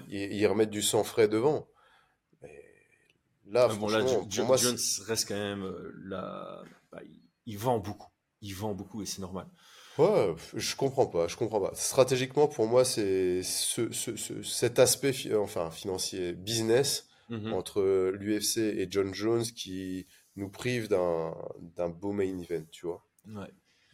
il, 0.09 0.47
remettent 0.47 0.71
du 0.71 0.83
sang 0.83 1.05
frais 1.05 1.29
devant. 1.29 1.69
Mais 2.43 2.65
là, 3.47 3.69
bon, 3.69 3.89
là, 3.89 4.03
moi, 4.03 4.57
Jones 4.57 4.79
reste 5.07 5.29
quand 5.29 5.35
même 5.35 5.65
euh, 5.65 5.93
là. 6.05 6.63
Bah, 6.91 7.01
il, 7.47 7.59
vend 7.59 7.79
beaucoup. 7.79 8.11
Il 8.41 8.55
vend 8.55 8.75
beaucoup 8.75 9.03
et 9.03 9.07
c'est 9.07 9.21
normal. 9.21 9.47
Ouais, 9.99 10.35
je 10.55 10.77
comprends 10.77 11.07
pas, 11.07 11.29
je 11.29 11.37
comprends 11.37 11.61
pas. 11.61 11.73
Stratégiquement, 11.75 12.49
pour 12.49 12.67
moi, 12.67 12.87
c'est 12.87 13.43
ce, 13.43 13.93
ce, 13.93 14.17
ce, 14.17 14.43
cet 14.43 14.79
aspect, 14.79 15.13
enfin 15.35 15.71
financier, 15.71 16.33
business 16.33 17.09
mm-hmm. 17.29 17.53
entre 17.53 17.83
l'UFC 18.15 18.59
et 18.59 18.87
John 18.91 19.13
Jones 19.13 19.43
qui 19.43 20.07
nous 20.37 20.49
prive 20.49 20.89
d'un 20.89 21.89
beau 21.89 22.13
main 22.13 22.39
event, 22.39 22.65
tu 22.71 22.87
vois. 22.87 23.05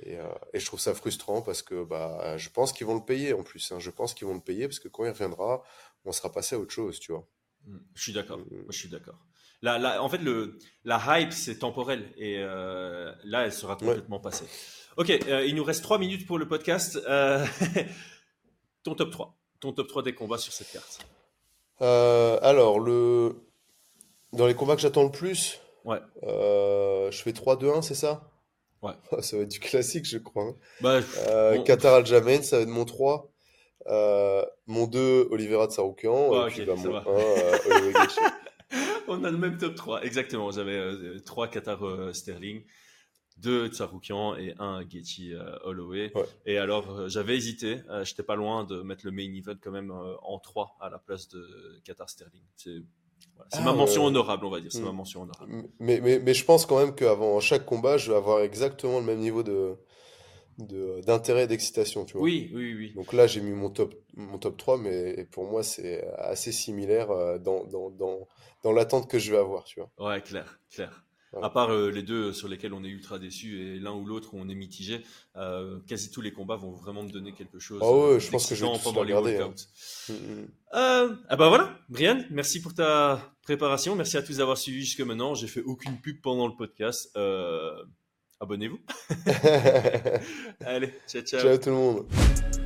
Et, 0.01 0.19
euh, 0.19 0.27
et, 0.53 0.61
je 0.61 0.67
trouve 0.67 0.81
ça 0.81 0.95
frustrant 0.95 1.41
parce 1.41 1.63
que 1.63 1.85
bah, 1.85 2.37
je 2.37 2.51
pense 2.51 2.73
qu'ils 2.73 2.87
vont 2.87 2.95
le 2.95 3.05
payer 3.05 3.33
en 3.33 3.43
plus. 3.43 3.73
Hein. 3.73 3.79
Je 3.79 3.91
pense 3.91 4.13
qu'ils 4.13 4.27
vont 4.27 4.35
le 4.35 4.41
payer 4.41 4.69
parce 4.69 4.79
que 4.79 4.89
quand 4.89 5.05
il 5.05 5.11
reviendra, 5.11 5.63
on 6.05 6.13
sera 6.13 6.31
passé 6.31 6.55
à 6.55 6.59
autre 6.59 6.73
chose, 6.73 7.01
tu 7.01 7.13
vois. 7.13 7.27
Mm. 7.65 7.79
Je 7.95 8.03
suis 8.03 8.13
d'accord. 8.13 8.39
Mm. 8.39 8.65
je 8.69 8.79
suis 8.79 8.89
d'accord. 8.89 9.19
La, 9.63 10.03
en 10.03 10.09
fait, 10.09 10.19
le, 10.19 10.59
la 10.85 11.03
hype, 11.21 11.33
c'est 11.33 11.59
temporel. 11.59 12.13
Et 12.19 12.39
euh, 12.39 13.11
là, 13.25 13.47
elle 13.47 13.53
sera 13.53 13.77
complètement 13.77 14.21
passée. 14.21 14.45
Ok, 14.99 15.11
euh, 15.11 15.47
il 15.47 15.55
nous 15.55 15.65
reste 15.65 15.83
3 15.83 15.99
minutes 15.99 16.27
pour 16.27 16.39
le 16.39 16.47
podcast. 16.47 17.01
ton 18.83 18.95
top 18.95 19.11
3. 19.11 19.39
Ton 19.61 19.73
top 19.73 19.89
3 19.89 20.03
des 20.03 20.15
combats 20.15 20.39
sur 20.39 20.53
cette 20.53 20.71
carte. 20.71 21.07
alors, 21.81 22.79
le... 22.79 23.35
dans 24.35 24.47
les 24.47 24.55
combats 24.55 24.77
que 24.77 24.83
j'attends 24.83 25.05
le 25.05 25.11
plus, 25.11 25.59
Ouais. 25.87 26.01
Euh, 26.25 27.11
je 27.13 27.23
fais 27.23 27.31
3-2-1, 27.31 27.81
c'est 27.81 27.95
ça? 27.95 28.29
Ouais. 28.83 28.93
ça 29.23 29.37
va 29.37 29.45
être 29.45 29.51
du 29.51 29.61
classique, 29.61 30.05
je 30.05 30.19
crois. 30.19 30.43
Hein. 30.43 30.57
Bah, 30.81 31.01
euh, 31.29 31.63
Qatar 31.63 31.95
Aljamain, 31.95 32.43
ça 32.43 32.57
va 32.57 32.63
être 32.63 32.69
mon 32.69 32.85
3. 32.85 33.33
Euh, 33.87 34.45
mon 34.67 34.89
2, 34.89 35.29
Olivera 35.31 35.69
Tsaroukian. 35.69 36.49
et 36.49 36.51
puis 36.51 36.65
bah, 36.65 36.75
mon 36.75 36.97
1, 36.97 37.05
On 39.09 39.23
a 39.23 39.31
le 39.31 39.39
même 39.39 39.57
top 39.57 39.77
3, 39.77 40.03
exactement. 40.03 40.51
J'avais 40.51 41.21
3 41.25 41.47
Qatar 41.47 41.79
Sterling, 42.13 42.65
2 43.37 43.69
Tsaroukian 43.69 44.35
et 44.35 44.55
1 44.59 44.89
Getty 44.89 45.35
Holloway. 45.63 46.13
Et 46.47 46.59
alors, 46.59 47.09
j'avais 47.09 47.37
hésité. 47.37 47.83
J'étais 48.03 48.25
pas 48.25 48.35
loin 48.35 48.65
de 48.65 48.83
mettre 48.83 49.07
le 49.07 49.13
main 49.13 49.33
event 49.33 49.55
quand 49.63 49.71
même 49.71 49.93
en 49.93 50.41
3 50.41 50.79
à 50.81 50.91
la 50.91 50.99
place 50.99 51.29
de 51.29 51.81
Qatar 51.85 52.11
Sterling. 52.11 52.43
C'est 52.57 52.83
c'est 53.49 53.63
ma 53.63 53.71
ah, 53.71 53.75
mention 53.75 54.05
honorable, 54.05 54.45
on 54.45 54.51
va 54.51 54.61
dire. 54.61 54.73
C'est 54.73 54.81
ma 54.81 54.91
hmm. 54.91 54.97
mention 54.97 55.23
honorable. 55.23 55.69
Mais, 55.79 56.01
mais, 56.01 56.19
mais 56.19 56.35
je 56.35 56.45
pense 56.45 56.67
quand 56.67 56.79
même 56.79 56.95
qu'avant 56.95 57.39
chaque 57.41 57.65
combat, 57.65 57.97
je 57.97 58.11
vais 58.11 58.17
avoir 58.17 58.41
exactement 58.41 58.99
le 58.99 59.07
même 59.07 59.21
niveau 59.21 59.43
de 59.43 59.77
d'intérêt 60.59 61.45
et 61.45 61.47
d'excitation, 61.47 62.07
tu 62.07 62.15
vois. 62.15 62.23
Oui, 62.23 62.51
oui, 62.55 62.75
oui. 62.75 62.93
Donc 62.95 63.13
là, 63.13 63.27
j'ai 63.27 63.43
mis 63.43 63.53
mon 63.53 63.69
top, 63.69 63.95
mon 64.15 64.39
top 64.39 64.57
3, 64.57 64.79
mais 64.79 65.27
pour 65.31 65.45
moi, 65.45 65.63
c'est 65.63 66.03
assez 66.17 66.51
similaire 66.51 67.11
euh, 67.11 67.39
dans, 67.39 67.65
dans, 67.65 67.91
dans, 67.91 68.27
dans 68.63 68.73
l'attente 68.73 69.07
que 69.07 69.19
je 69.19 69.31
vais 69.33 69.37
avoir, 69.37 69.65
tu 69.65 69.81
vois. 69.81 69.91
Ouais, 69.99 70.23
clair, 70.23 70.59
clair. 70.71 71.06
À 71.43 71.51
part 71.51 71.71
euh, 71.71 71.91
les 71.91 72.03
deux 72.03 72.33
sur 72.33 72.49
lesquels 72.49 72.73
on 72.73 72.85
est 72.85 72.89
ultra 72.89 73.19
déçu 73.19 73.61
et 73.61 73.79
l'un 73.79 73.93
ou 73.93 74.05
l'autre 74.05 74.35
où 74.35 74.39
on 74.39 74.49
est 74.49 74.55
mitigé, 74.55 75.03
euh, 75.37 75.79
quasi 75.87 76.11
tous 76.11 76.21
les 76.21 76.33
combats 76.33 76.57
vont 76.57 76.73
vraiment 76.73 77.03
me 77.03 77.11
donner 77.11 77.33
quelque 77.33 77.59
chose. 77.59 77.81
Ah 77.83 77.91
ouais, 77.91 78.21
je 78.21 78.31
pense 78.31 78.49
que 78.49 78.55
je 78.55 78.65
vais 78.65 78.73
pendant 78.83 79.03
les 79.03 79.15
regarder. 79.15 79.43
Hein. 79.43 79.55
Mm, 80.09 80.13
mm. 80.13 80.49
Euh, 80.75 81.15
ah 81.29 81.37
bah 81.37 81.49
voilà, 81.49 81.79
Brian, 81.89 82.25
merci 82.31 82.61
pour 82.61 82.75
ta 82.75 83.33
préparation, 83.43 83.95
merci 83.95 84.17
à 84.17 84.23
tous 84.23 84.39
d'avoir 84.39 84.59
suivi 84.59 84.81
jusque 84.81 85.01
maintenant. 85.01 85.35
J'ai 85.35 85.49
fait 85.49 85.63
aucune 85.63 86.01
pub 86.01 86.21
pendant 86.21 86.47
le 86.47 86.55
podcast. 86.55 87.17
Abonnez-vous. 88.39 88.79
Allez, 90.61 90.93
ciao 91.09 91.23
ciao. 91.23 91.41
Ciao 91.41 91.57
tout 91.57 91.71
le 91.71 91.75
monde. 91.75 92.66